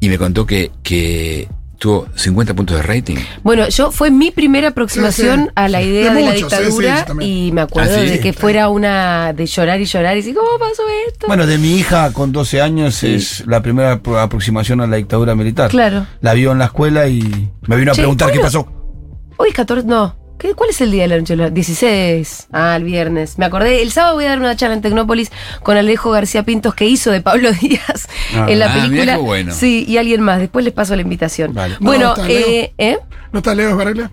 y 0.00 0.08
me 0.08 0.18
contó 0.18 0.46
que, 0.46 0.70
que 0.82 1.48
tuvo 1.82 2.06
50 2.14 2.54
puntos 2.54 2.76
de 2.76 2.82
rating. 2.84 3.16
Bueno, 3.42 3.68
yo 3.68 3.90
fue 3.90 4.12
mi 4.12 4.30
primera 4.30 4.68
aproximación 4.68 5.40
Sí, 5.40 5.44
sí. 5.46 5.50
a 5.56 5.68
la 5.68 5.78
De 5.80 5.84
idea 5.86 6.14
de, 6.14 6.20
la 6.22 6.30
muchos, 6.30 6.50
dictadura 6.50 7.06
y 7.20 7.50
me 7.52 7.60
acuerdo 7.62 7.90
Ah, 7.96 7.98
¿sí? 8.04 8.08
de 8.08 8.20
que 8.20 8.32
fuera 8.32 8.68
una 8.68 9.32
de 9.32 9.46
llorar 9.46 9.80
y 9.80 9.84
llorar 9.86 10.14
y 10.16 10.20
decir, 10.20 10.32
¿cómo 10.36 10.48
pasó 10.60 10.82
esto? 11.08 11.26
Bueno, 11.26 11.44
de 11.44 11.58
mi 11.58 11.74
hija 11.74 12.12
con 12.12 12.30
12 12.30 12.60
años 12.62 13.02
es 13.02 13.44
la 13.48 13.62
primera 13.62 14.00
apro- 14.00 14.22
aproximación 14.22 14.80
a 14.80 14.86
la 14.86 14.96
dictadura 14.96 15.34
militar. 15.34 15.70
Claro. 15.70 16.06
La 16.20 16.34
vio 16.34 16.52
en 16.52 16.58
la 16.60 16.66
escuela 16.66 17.08
y 17.08 17.50
me 17.66 17.74
vino 17.74 17.90
a 17.90 17.94
Che, 17.94 18.02
preguntar 18.02 18.30
qué 18.30 18.38
¿cuándo- 18.38 18.62
pasó. 18.64 19.34
Hoy 19.38 19.48
es 19.48 19.54
14, 19.56 19.84
no. 19.84 20.21
¿Qué, 20.42 20.54
¿Cuál 20.54 20.70
es 20.70 20.80
el 20.80 20.90
día 20.90 21.02
de 21.02 21.08
la 21.08 21.18
noche? 21.18 21.36
de 21.36 21.42
los- 21.44 21.54
16. 21.54 22.48
Ah, 22.52 22.74
el 22.76 22.82
viernes. 22.82 23.38
Me 23.38 23.44
acordé. 23.44 23.80
El 23.80 23.92
sábado 23.92 24.16
voy 24.16 24.24
a 24.24 24.30
dar 24.30 24.40
una 24.40 24.56
charla 24.56 24.74
en 24.74 24.82
Tecnópolis 24.82 25.30
con 25.62 25.76
Alejo 25.76 26.10
García 26.10 26.42
Pintos 26.42 26.74
que 26.74 26.84
hizo 26.84 27.12
de 27.12 27.20
Pablo 27.20 27.50
Díaz 27.60 28.08
Ah. 28.34 28.46
en 28.48 28.58
la 28.58 28.66
Ah, 28.72 28.74
película. 28.74 29.18
bueno. 29.18 29.54
Sí, 29.54 29.84
y 29.86 29.98
alguien 29.98 30.20
más. 30.20 30.40
Después 30.40 30.64
les 30.64 30.74
paso 30.74 30.96
la 30.96 31.02
invitación. 31.02 31.54
Vale. 31.54 31.76
Bueno, 31.78 32.14
No, 32.16 32.24
eh, 32.26 32.74
¿eh? 32.76 32.98
¿No 33.30 33.38
está 33.38 33.54
Leo 33.54 33.70
Esbaraglia? 33.70 34.10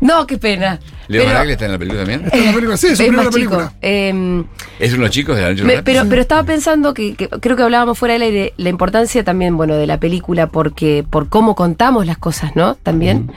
No, 0.00 0.26
qué 0.26 0.36
pena. 0.38 0.78
Leo 1.12 1.24
Pero- 1.24 1.42
está 1.50 1.64
en 1.66 1.72
la 1.72 1.78
película 1.78 2.00
también. 2.00 2.24
Está 2.24 2.36
en 2.38 2.46
la 2.46 2.52
película, 2.52 2.76
sí, 2.76 2.86
es 2.88 2.96
su 2.96 3.02
es 3.02 3.08
primera 3.08 3.30
película. 3.30 3.72
Em, 3.80 4.44
¿Es 4.80 4.88
uno 4.90 4.98
de 5.02 5.06
los 5.06 5.10
chicos 5.10 5.36
de 5.36 5.42
la 5.42 5.48
noche 5.50 5.62
de 5.62 5.68
los 5.68 5.76
Me- 5.76 5.82
pero, 5.82 6.04
pero 6.08 6.22
estaba 6.22 6.42
pensando 6.44 6.94
que, 6.94 7.14
que 7.14 7.28
creo 7.28 7.56
que 7.56 7.62
hablábamos 7.62 7.98
fuera 7.98 8.14
del 8.14 8.22
aire, 8.22 8.52
la 8.56 8.68
importancia 8.68 9.22
también, 9.24 9.56
bueno, 9.56 9.74
de 9.76 9.86
la 9.86 9.98
película, 10.00 10.46
porque, 10.48 11.04
por 11.08 11.28
cómo 11.28 11.54
contamos 11.54 12.06
las 12.06 12.18
cosas, 12.18 12.56
¿no? 12.56 12.74
También. 12.76 13.30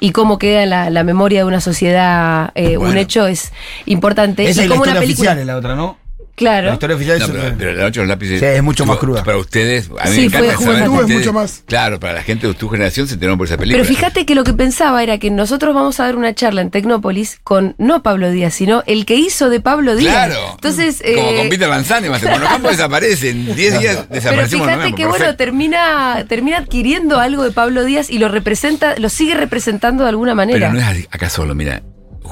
Y 0.00 0.12
cómo 0.12 0.38
queda 0.38 0.62
en 0.64 0.70
la, 0.70 0.90
la 0.90 1.04
memoria 1.04 1.40
de 1.40 1.44
una 1.46 1.60
sociedad 1.60 2.52
eh, 2.54 2.76
un 2.76 2.84
Bueno. 2.84 3.00
hecho 3.00 3.26
es 3.26 3.52
importante. 3.86 4.48
Esa 4.48 4.62
y 4.62 4.64
es 4.64 4.68
la 4.70 4.74
como 4.76 4.82
una 4.90 5.00
película. 5.00 5.30
oficial, 5.30 5.38
es 5.38 5.46
la 5.46 5.56
otra, 5.56 5.74
¿no? 5.74 5.96
La 6.32 6.36
Claro. 6.36 6.72
historia 6.72 6.96
oficial 6.96 7.18
No, 7.18 7.24
es 7.26 7.30
pero, 7.30 7.54
pero 7.58 7.72
la 7.74 7.82
noche 7.84 8.00
de 8.00 8.06
los 8.06 8.08
lápices. 8.08 8.40
Sí, 8.40 8.46
es 8.46 8.62
mucho 8.62 8.86
más 8.86 8.96
cruda. 8.96 9.22
Para 9.22 9.36
ustedes, 9.36 9.90
a 10.00 10.08
mí 10.08 10.14
Sí, 10.16 10.22
me 10.22 10.30
fue 10.30 10.38
encanta 10.40 10.56
juventud, 10.56 10.64
saber 10.64 10.76
que 10.88 10.94
es 10.94 11.00
ustedes- 11.02 11.18
mucho 11.20 11.32
más. 11.34 11.62
Claro, 11.66 12.00
para 12.00 12.12
la 12.14 12.22
gente 12.22 12.46
de 12.48 12.54
tu 12.54 12.68
generación 12.70 13.06
se 13.06 13.14
enteraron 13.14 13.36
por 13.38 13.46
esa 13.46 13.58
película. 13.58 13.82
Pero 13.84 13.94
fíjate 13.94 14.24
que 14.24 14.34
lo 14.34 14.42
que 14.42 14.54
pensaba 14.54 15.02
era 15.02 15.18
que 15.18 15.30
nosotros 15.30 15.74
vamos 15.74 16.00
a 16.00 16.04
dar 16.04 16.16
una 16.16 16.34
charla 16.34 16.62
en 16.62 16.70
Tecnópolis 16.70 17.38
con 17.44 17.74
no 17.76 18.02
Pablo 18.02 18.30
Díaz, 18.30 18.54
sino 18.54 18.82
el 18.86 19.04
que 19.04 19.14
hizo 19.16 19.50
de 19.50 19.60
Pablo 19.60 19.94
Díaz. 19.94 20.14
Claro. 20.28 20.52
Entonces, 20.52 21.02
Como 21.14 21.28
eh, 21.30 21.36
con 21.36 21.48
Peter 21.50 21.68
Lanzani, 21.68 22.08
más 22.08 22.22
Monocampo 22.22 22.68
desaparece. 22.70 23.28
En 23.30 23.54
10 23.54 23.78
días 23.80 23.96
Pero 23.96 24.14
desaparecemos. 24.14 24.48
fíjate 24.66 24.76
Monocampo, 24.88 24.96
que 24.96 25.06
bueno, 25.06 25.36
termina, 25.36 26.24
termina 26.28 26.56
adquiriendo 26.58 27.20
algo 27.20 27.44
de 27.44 27.50
Pablo 27.52 27.84
Díaz 27.84 28.08
y 28.10 28.18
lo 28.18 28.28
representa, 28.28 28.94
lo 28.98 29.10
sigue 29.10 29.34
representando 29.34 30.02
de 30.04 30.08
alguna 30.08 30.34
manera. 30.34 30.70
Pero 30.70 30.72
no 30.82 30.90
es 30.90 31.06
acá 31.10 31.28
solo, 31.28 31.54
mira. 31.54 31.82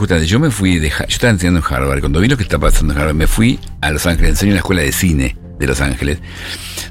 Justamente, 0.01 0.27
yo 0.27 0.41
me 0.41 0.51
fui 0.51 0.79
de. 0.79 0.89
Yo 0.89 1.05
estaba 1.09 1.31
enseñando 1.31 1.61
en 1.61 1.75
Harvard. 1.75 2.01
Cuando 2.01 2.21
vi 2.21 2.29
lo 2.29 2.39
que 2.39 2.43
está 2.43 2.59
pasando 2.59 2.95
en 2.95 2.99
Harvard, 2.99 3.15
me 3.15 3.27
fui 3.27 3.61
a 3.83 3.91
Los 3.91 4.07
Ángeles. 4.07 4.31
Enseño 4.31 4.53
en 4.53 4.55
la 4.55 4.61
escuela 4.61 4.81
de 4.81 4.93
cine 4.93 5.37
de 5.59 5.67
Los 5.67 5.83
Ángeles. 5.83 6.21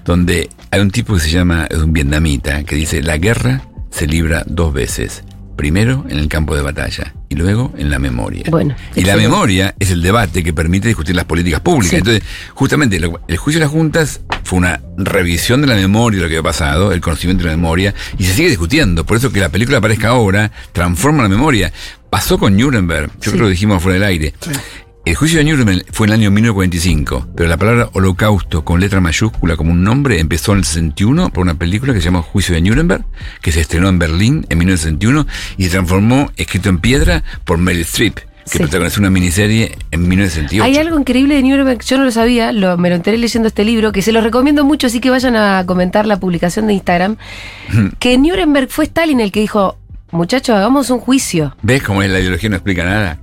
Donde 0.05 0.47
hay 0.70 0.80
un 0.80 0.91
tipo 0.91 1.16
que 1.16 1.20
se 1.20 1.32
llama. 1.32 1.66
Es 1.72 1.80
un 1.80 1.91
vietnamita. 1.91 2.64
Que 2.66 2.76
dice: 2.76 3.01
La 3.01 3.18
guerra 3.18 3.64
se 3.89 4.05
libra 4.05 4.43
dos 4.45 4.74
veces. 4.74 5.24
Primero 5.60 6.05
en 6.07 6.18
el 6.20 6.30
campo 6.30 6.55
de 6.55 6.62
batalla 6.62 7.14
y 7.28 7.36
luego 7.36 7.74
en 7.78 7.89
la 7.91 7.99
memoria. 7.99 8.45
Bueno, 8.49 8.76
y 8.95 9.03
la 9.03 9.18
memoria 9.18 9.76
es 9.78 9.91
el 9.91 10.01
debate 10.01 10.41
que 10.41 10.53
permite 10.53 10.88
discutir 10.88 11.18
las 11.18 11.26
políticas 11.26 11.60
públicas. 11.60 11.89
Sí. 11.89 11.97
Entonces, 11.97 12.24
justamente, 12.53 12.97
lo- 12.97 13.20
el 13.28 13.36
juicio 13.36 13.60
de 13.60 13.66
las 13.66 13.72
juntas 13.74 14.22
fue 14.45 14.57
una 14.60 14.80
revisión 14.97 15.60
de 15.60 15.68
la 15.68 15.76
memoria 15.76 16.20
de 16.20 16.24
lo 16.24 16.30
que 16.30 16.38
había 16.38 16.49
pasado, 16.49 16.93
el 16.93 17.01
conocimiento 17.01 17.43
de 17.43 17.49
la 17.51 17.57
memoria, 17.57 17.93
y 18.18 18.24
se 18.24 18.34
sigue 18.34 18.47
discutiendo. 18.47 19.05
Por 19.05 19.18
eso 19.18 19.34
que 19.34 19.41
la 19.41 19.49
película 19.49 19.80
aparezca 19.80 20.07
ahora 20.07 20.49
transforma 20.72 21.24
la 21.24 21.30
memoria. 21.30 21.74
Pasó 22.10 22.38
con 22.39 22.55
Nuremberg, 22.55 23.12
yo 23.16 23.20
creo 23.20 23.34
que 23.34 23.39
lo 23.39 23.49
dijimos 23.49 23.84
fuera 23.84 23.95
del 23.99 24.07
aire. 24.07 24.34
El 25.10 25.16
juicio 25.16 25.39
de 25.39 25.45
Nuremberg 25.45 25.86
fue 25.91 26.05
en 26.05 26.14
el 26.14 26.20
año 26.20 26.30
1945, 26.30 27.30
pero 27.36 27.49
la 27.49 27.57
palabra 27.57 27.89
holocausto 27.93 28.64
con 28.64 28.80
letra 28.80 29.01
mayúscula 29.01 29.55
como 29.55 29.72
un 29.72 29.84
nombre 29.84 30.20
empezó 30.20 30.51
en 30.51 30.60
el 30.60 30.66
61 30.66 31.32
por 31.32 31.41
una 31.41 31.55
película 31.55 31.93
que 31.93 31.99
se 31.99 32.05
llama 32.05 32.22
Juicio 32.22 32.53
de 32.53 32.62
Nuremberg, 32.62 33.03
que 33.41 33.51
se 33.51 33.60
estrenó 33.60 33.89
en 33.89 33.97
Berlín 33.97 34.45
en 34.49 34.60
1961 34.60 35.26
y 35.57 35.64
se 35.64 35.72
transformó, 35.72 36.32
escrito 36.38 36.70
en 36.70 36.78
piedra, 36.78 37.24
por 37.43 37.57
Meryl 37.57 37.82
Streep, 37.82 38.18
que 38.18 38.24
Sí. 38.45 38.60
protagonizó 38.60 38.99
una 38.99 39.10
miniserie 39.10 39.80
en 39.89 40.07
1968. 40.07 40.64
Hay 40.64 40.78
algo 40.78 40.99
increíble 40.99 41.34
de 41.34 41.41
Nuremberg, 41.41 41.82
yo 41.84 41.97
no 41.97 42.03
lo 42.03 42.12
sabía, 42.12 42.51
lo, 42.51 42.78
me 42.78 42.89
lo 42.89 42.95
enteré 42.95 43.18
leyendo 43.18 43.47
este 43.47 43.66
libro, 43.66 43.91
que 43.91 44.03
se 44.03 44.12
lo 44.12 44.22
recomiendo 44.22 44.64
mucho, 44.64 44.86
así 44.86 44.99
que 44.99 45.10
vayan 45.10 45.36
a 45.36 45.66
comentar 45.66 46.05
la 46.05 46.20
publicación 46.20 46.68
de 46.68 46.74
Instagram, 46.74 47.18
que 47.97 48.16
Nuremberg 48.20 48.70
fue 48.70 48.86
Stalin 48.86 49.22
el 49.22 49.32
que 49.32 49.39
dijo, 49.39 49.76
muchachos, 50.12 50.55
hagamos 50.55 50.91
un 50.91 50.99
juicio, 50.99 51.55
¿Ves 51.64 51.82
cómo 51.82 52.03
es 52.03 52.12
la 52.12 52.20
ideología 52.20 52.49
no 52.51 52.57
explica 52.57 52.84
nada? 52.84 53.18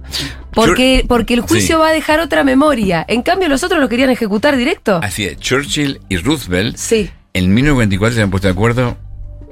Porque, 0.56 1.04
porque 1.06 1.34
el 1.34 1.40
juicio 1.40 1.76
Sí. 1.76 1.80
va 1.80 1.88
a 1.88 1.92
dejar 1.92 2.20
otra 2.20 2.42
memoria. 2.44 3.04
En 3.08 3.22
cambio, 3.22 3.48
los 3.48 3.62
otros 3.62 3.80
lo 3.80 3.88
querían 3.88 4.10
ejecutar 4.10 4.56
directo. 4.56 5.00
Así 5.02 5.24
es, 5.24 5.38
Churchill 5.38 6.00
y 6.08 6.16
Roosevelt 6.16 6.76
Sí. 6.76 7.10
en 7.34 7.54
1944 7.54 8.16
se 8.16 8.22
han 8.22 8.30
puesto 8.30 8.48
de 8.48 8.52
acuerdo, 8.52 8.96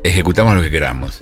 ejecutamos 0.03 0.55
lo 0.55 0.63
que 0.63 0.71
queramos. 0.71 1.21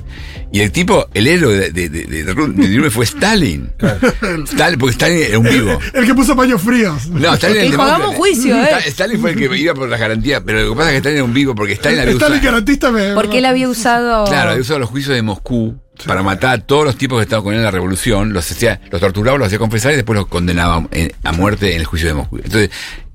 Y 0.50 0.60
el 0.60 0.70
tipo, 0.72 1.06
el 1.14 1.26
héroe 1.28 1.54
de, 1.56 1.70
de, 1.70 1.88
de, 1.88 2.04
de- 2.04 2.24
de 2.68 2.90
fue 2.90 3.04
Stalin. 3.04 3.72
Stalin, 4.46 4.78
porque 4.78 4.92
Stalin 4.92 5.18
era 5.22 5.38
un 5.38 5.44
vivo. 5.48 5.78
El 5.94 6.04
que 6.04 6.14
puso 6.14 6.36
paños 6.36 6.60
fríos. 6.60 7.06
No, 7.08 7.32
Stalin 7.34 7.56
era 7.56 7.66
el 7.66 7.80
hagamos 7.80 8.16
juicio, 8.16 8.54
¿eh? 8.56 8.66
Sta- 8.66 8.78
Stalin 8.86 9.20
fue 9.20 9.30
el 9.30 9.36
que 9.38 9.56
iba 9.56 9.72
por 9.74 9.88
las 9.88 9.98
garantías, 9.98 10.42
pero 10.44 10.60
lo 10.62 10.70
que 10.72 10.76
pasa 10.76 10.88
es 10.88 10.92
que 10.94 10.98
Stalin 10.98 11.16
era 11.16 11.24
un 11.24 11.32
vivo 11.32 11.54
porque 11.54 11.72
Stalin 11.74 12.00
había 12.00 12.12
Stalin 12.12 12.36
usado, 12.38 12.52
garantista 12.52 12.90
me. 12.90 13.14
Porque 13.14 13.38
él 13.38 13.46
había 13.46 13.68
usado... 13.68 14.24
claro, 14.26 14.50
había 14.50 14.60
usado 14.62 14.80
los 14.80 14.90
juicios 14.90 15.14
de 15.14 15.22
Moscú 15.22 15.80
para 16.06 16.22
matar 16.22 16.54
a 16.54 16.58
todos 16.58 16.84
los 16.84 16.96
tipos 16.96 17.18
que 17.18 17.22
estaban 17.24 17.44
con 17.44 17.52
él 17.54 17.58
en 17.60 17.64
la 17.64 17.70
revolución, 17.70 18.32
los 18.32 18.50
hacía, 18.50 18.80
los 18.90 19.00
torturaba, 19.00 19.38
los 19.38 19.46
hacía 19.46 19.58
confesar 19.58 19.92
y 19.92 19.96
después 19.96 20.16
los 20.18 20.26
condenaba 20.26 20.86
en- 20.90 21.12
a 21.24 21.32
muerte 21.32 21.74
en 21.74 21.80
el 21.80 21.86
juicio 21.86 22.08
de 22.08 22.14
Moscú. 22.14 22.36
Entonces, 22.36 22.70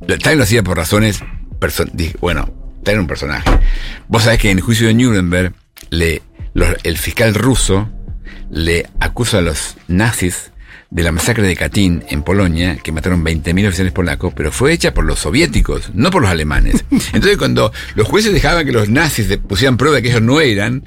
Stalin 0.07 0.37
lo 0.37 0.43
hacía 0.43 0.63
por 0.63 0.77
razones, 0.77 1.21
bueno, 2.19 2.51
era 2.85 2.99
un 2.99 3.07
personaje. 3.07 3.49
Vos 4.07 4.23
sabés 4.23 4.39
que 4.39 4.51
en 4.51 4.57
el 4.57 4.63
juicio 4.63 4.87
de 4.87 4.93
Nuremberg, 4.93 5.53
le, 5.89 6.21
el 6.83 6.97
fiscal 6.97 7.33
ruso 7.33 7.89
le 8.49 8.87
acusa 8.99 9.39
a 9.39 9.41
los 9.41 9.75
nazis 9.87 10.51
de 10.89 11.03
la 11.03 11.11
masacre 11.11 11.45
de 11.45 11.55
Katyn 11.55 12.03
en 12.09 12.23
Polonia, 12.23 12.77
que 12.81 12.91
mataron 12.91 13.23
20.000 13.23 13.67
oficiales 13.67 13.91
polacos, 13.91 14.33
pero 14.35 14.51
fue 14.51 14.71
hecha 14.71 14.93
por 14.93 15.03
los 15.03 15.19
soviéticos, 15.19 15.91
no 15.93 16.09
por 16.11 16.21
los 16.21 16.31
alemanes. 16.31 16.85
Entonces, 16.91 17.37
cuando 17.37 17.73
los 17.95 18.07
jueces 18.07 18.33
dejaban 18.33 18.65
que 18.65 18.71
los 18.71 18.89
nazis 18.89 19.27
pusieran 19.37 19.77
prueba 19.77 19.97
de 19.97 20.01
que 20.01 20.09
ellos 20.09 20.21
no 20.21 20.39
eran, 20.39 20.85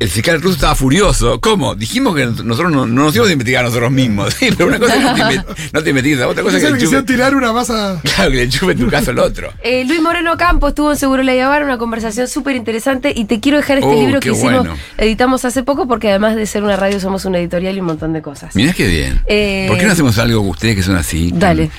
el 0.00 0.08
fiscal 0.08 0.42
ruso 0.42 0.54
estaba 0.54 0.74
furioso. 0.74 1.40
¿Cómo? 1.40 1.74
Dijimos 1.74 2.16
que 2.16 2.26
nosotros 2.26 2.72
no, 2.72 2.86
no 2.86 3.04
nos 3.04 3.14
íbamos 3.14 3.30
a 3.30 3.32
investigar 3.32 3.64
a 3.64 3.68
nosotros 3.68 3.90
mismos. 3.90 4.34
Sí, 4.36 4.50
pero 4.54 4.68
una 4.68 4.78
cosa 4.78 4.96
es 4.96 5.00
que 5.00 5.54
no 5.72 5.82
te, 5.82 5.90
investigues 5.90 6.20
a 6.22 6.28
otra 6.28 6.42
cosa 6.42 6.58
es 6.58 6.64
que 6.64 6.78
chupe, 6.78 7.02
tirar 7.04 7.34
una 7.34 7.54
masa. 7.54 8.00
claro, 8.02 8.30
que 8.30 8.36
le 8.36 8.48
chupe 8.50 8.74
tu 8.74 8.86
caso 8.88 9.12
al 9.12 9.18
otro. 9.18 9.50
Eh, 9.62 9.84
Luis 9.86 10.02
Moreno 10.02 10.36
Campos 10.36 10.70
estuvo 10.70 10.90
en 10.90 10.98
Seguro 10.98 11.22
La 11.22 11.32
una 11.64 11.78
conversación 11.78 12.28
súper 12.28 12.54
interesante 12.54 13.12
y 13.16 13.24
te 13.24 13.40
quiero 13.40 13.56
dejar 13.56 13.78
este 13.78 13.88
Oh, 13.88 13.94
libro 13.94 14.20
que 14.20 14.30
hicimos, 14.30 14.66
bueno. 14.66 14.76
editamos 14.98 15.44
hace 15.46 15.62
poco 15.62 15.88
porque 15.88 16.10
además 16.10 16.36
de 16.36 16.44
ser 16.44 16.64
una 16.64 16.76
radio 16.76 17.00
somos 17.00 17.24
una 17.24 17.38
editorial 17.38 17.76
y 17.76 17.80
un 17.80 17.86
montón 17.86 18.12
de 18.12 18.20
cosas. 18.20 18.54
Mirá 18.54 18.74
qué 18.74 18.86
bien. 18.88 19.22
Eh, 19.26 19.35
¿Por 19.68 19.78
qué 19.78 19.86
no 19.86 19.92
hacemos 19.92 20.18
algo 20.18 20.40
con 20.40 20.50
ustedes 20.50 20.76
que 20.76 20.82
son 20.82 20.96
así? 20.96 21.32
Dale. 21.34 21.70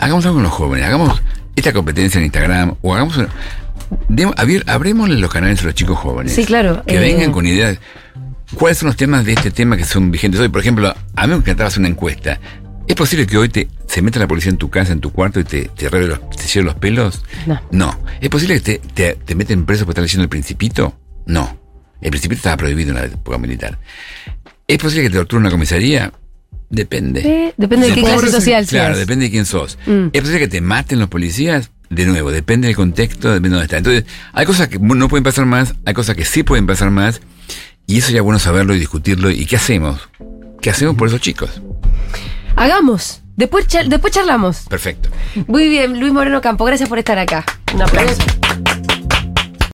Hagamos 0.00 0.24
algo 0.24 0.36
con 0.36 0.42
los 0.44 0.52
jóvenes. 0.52 0.86
Hagamos 0.86 1.22
esta 1.54 1.72
competencia 1.72 2.18
en 2.18 2.24
Instagram 2.24 2.74
o 2.82 2.94
hagamos. 2.94 3.16
una- 3.16 3.28
abrémosle 4.66 5.16
los 5.18 5.30
canales 5.32 5.60
a 5.62 5.64
los 5.66 5.74
chicos 5.74 5.98
jóvenes. 5.98 6.32
Sí, 6.34 6.44
claro. 6.44 6.82
Que 6.86 6.96
Eh, 6.96 7.00
vengan 7.00 7.32
con 7.32 7.46
ideas. 7.46 7.78
¿Cuáles 8.54 8.78
son 8.78 8.86
los 8.88 8.96
temas 8.96 9.24
de 9.24 9.32
este 9.32 9.50
tema 9.50 9.76
que 9.76 9.84
son 9.84 10.10
vigentes 10.10 10.40
hoy? 10.40 10.48
Por 10.48 10.60
ejemplo, 10.60 10.94
a 11.16 11.26
mí 11.26 11.32
me 11.32 11.38
encantaba 11.38 11.68
hacer 11.68 11.80
una 11.80 11.88
encuesta. 11.88 12.38
¿Es 12.86 12.94
posible 12.94 13.26
que 13.26 13.36
hoy 13.36 13.48
te, 13.48 13.68
se 13.88 14.00
meta 14.02 14.20
la 14.20 14.28
policía 14.28 14.50
en 14.50 14.58
tu 14.58 14.70
casa, 14.70 14.92
en 14.92 15.00
tu 15.00 15.10
cuarto 15.12 15.40
y 15.40 15.44
te, 15.44 15.64
te, 15.76 15.90
los, 15.90 16.20
te 16.30 16.62
los 16.62 16.74
pelos? 16.76 17.24
No. 17.46 17.60
No. 17.72 17.98
¿Es 18.20 18.28
posible 18.28 18.60
que 18.60 18.78
te, 18.78 18.78
te, 18.94 19.14
te 19.24 19.34
meten 19.34 19.66
preso 19.66 19.84
por 19.84 19.92
estar 19.92 20.02
leyendo 20.02 20.22
el 20.22 20.28
Principito? 20.28 20.94
No. 21.26 21.58
El 22.00 22.10
Principito 22.10 22.38
estaba 22.38 22.56
prohibido 22.58 22.90
en 22.90 22.96
la 22.96 23.04
época 23.06 23.38
militar. 23.38 23.78
¿Es 24.68 24.78
posible 24.78 25.02
que 25.04 25.10
te 25.10 25.16
torture 25.16 25.38
en 25.38 25.46
una 25.46 25.50
comisaría? 25.50 26.12
Depende. 26.68 27.20
Eh, 27.20 27.54
depende 27.56 27.88
de 27.88 27.94
qué 27.94 28.00
clase 28.02 28.30
social 28.30 28.66
seas. 28.66 28.68
Claro, 28.68 28.98
depende 28.98 29.26
de 29.26 29.30
quién 29.30 29.46
sos. 29.46 29.78
Mm. 29.86 30.06
¿Es 30.12 30.20
posible 30.20 30.38
que 30.40 30.48
te 30.48 30.60
maten 30.60 30.98
los 30.98 31.08
policías? 31.08 31.70
De 31.90 32.04
nuevo, 32.04 32.32
depende 32.32 32.66
del 32.66 32.74
contexto, 32.76 33.28
depende 33.28 33.50
de 33.50 33.54
dónde 33.54 33.64
está. 33.66 33.76
Entonces, 33.78 34.04
hay 34.32 34.44
cosas 34.44 34.66
que 34.68 34.78
no 34.80 35.08
pueden 35.08 35.22
pasar 35.22 35.46
más, 35.46 35.74
hay 35.84 35.94
cosas 35.94 36.16
que 36.16 36.24
sí 36.24 36.42
pueden 36.42 36.66
pasar 36.66 36.90
más, 36.90 37.20
y 37.86 37.98
eso 37.98 38.10
ya 38.10 38.16
es 38.18 38.22
bueno 38.24 38.40
saberlo 38.40 38.74
y 38.74 38.80
discutirlo. 38.80 39.30
¿Y 39.30 39.46
qué 39.46 39.54
hacemos? 39.54 40.00
¿Qué 40.60 40.70
hacemos 40.70 40.96
por 40.96 41.06
esos 41.06 41.20
chicos? 41.20 41.62
Hagamos. 42.56 43.20
Después, 43.36 43.68
char- 43.68 43.86
después 43.88 44.12
charlamos. 44.12 44.62
Perfecto. 44.68 45.10
Muy 45.46 45.68
bien, 45.68 46.00
Luis 46.00 46.12
Moreno 46.12 46.40
Campo, 46.40 46.64
gracias 46.64 46.88
por 46.88 46.98
estar 46.98 47.18
acá. 47.18 47.44
Un 47.72 47.82
aplauso. 47.82 48.22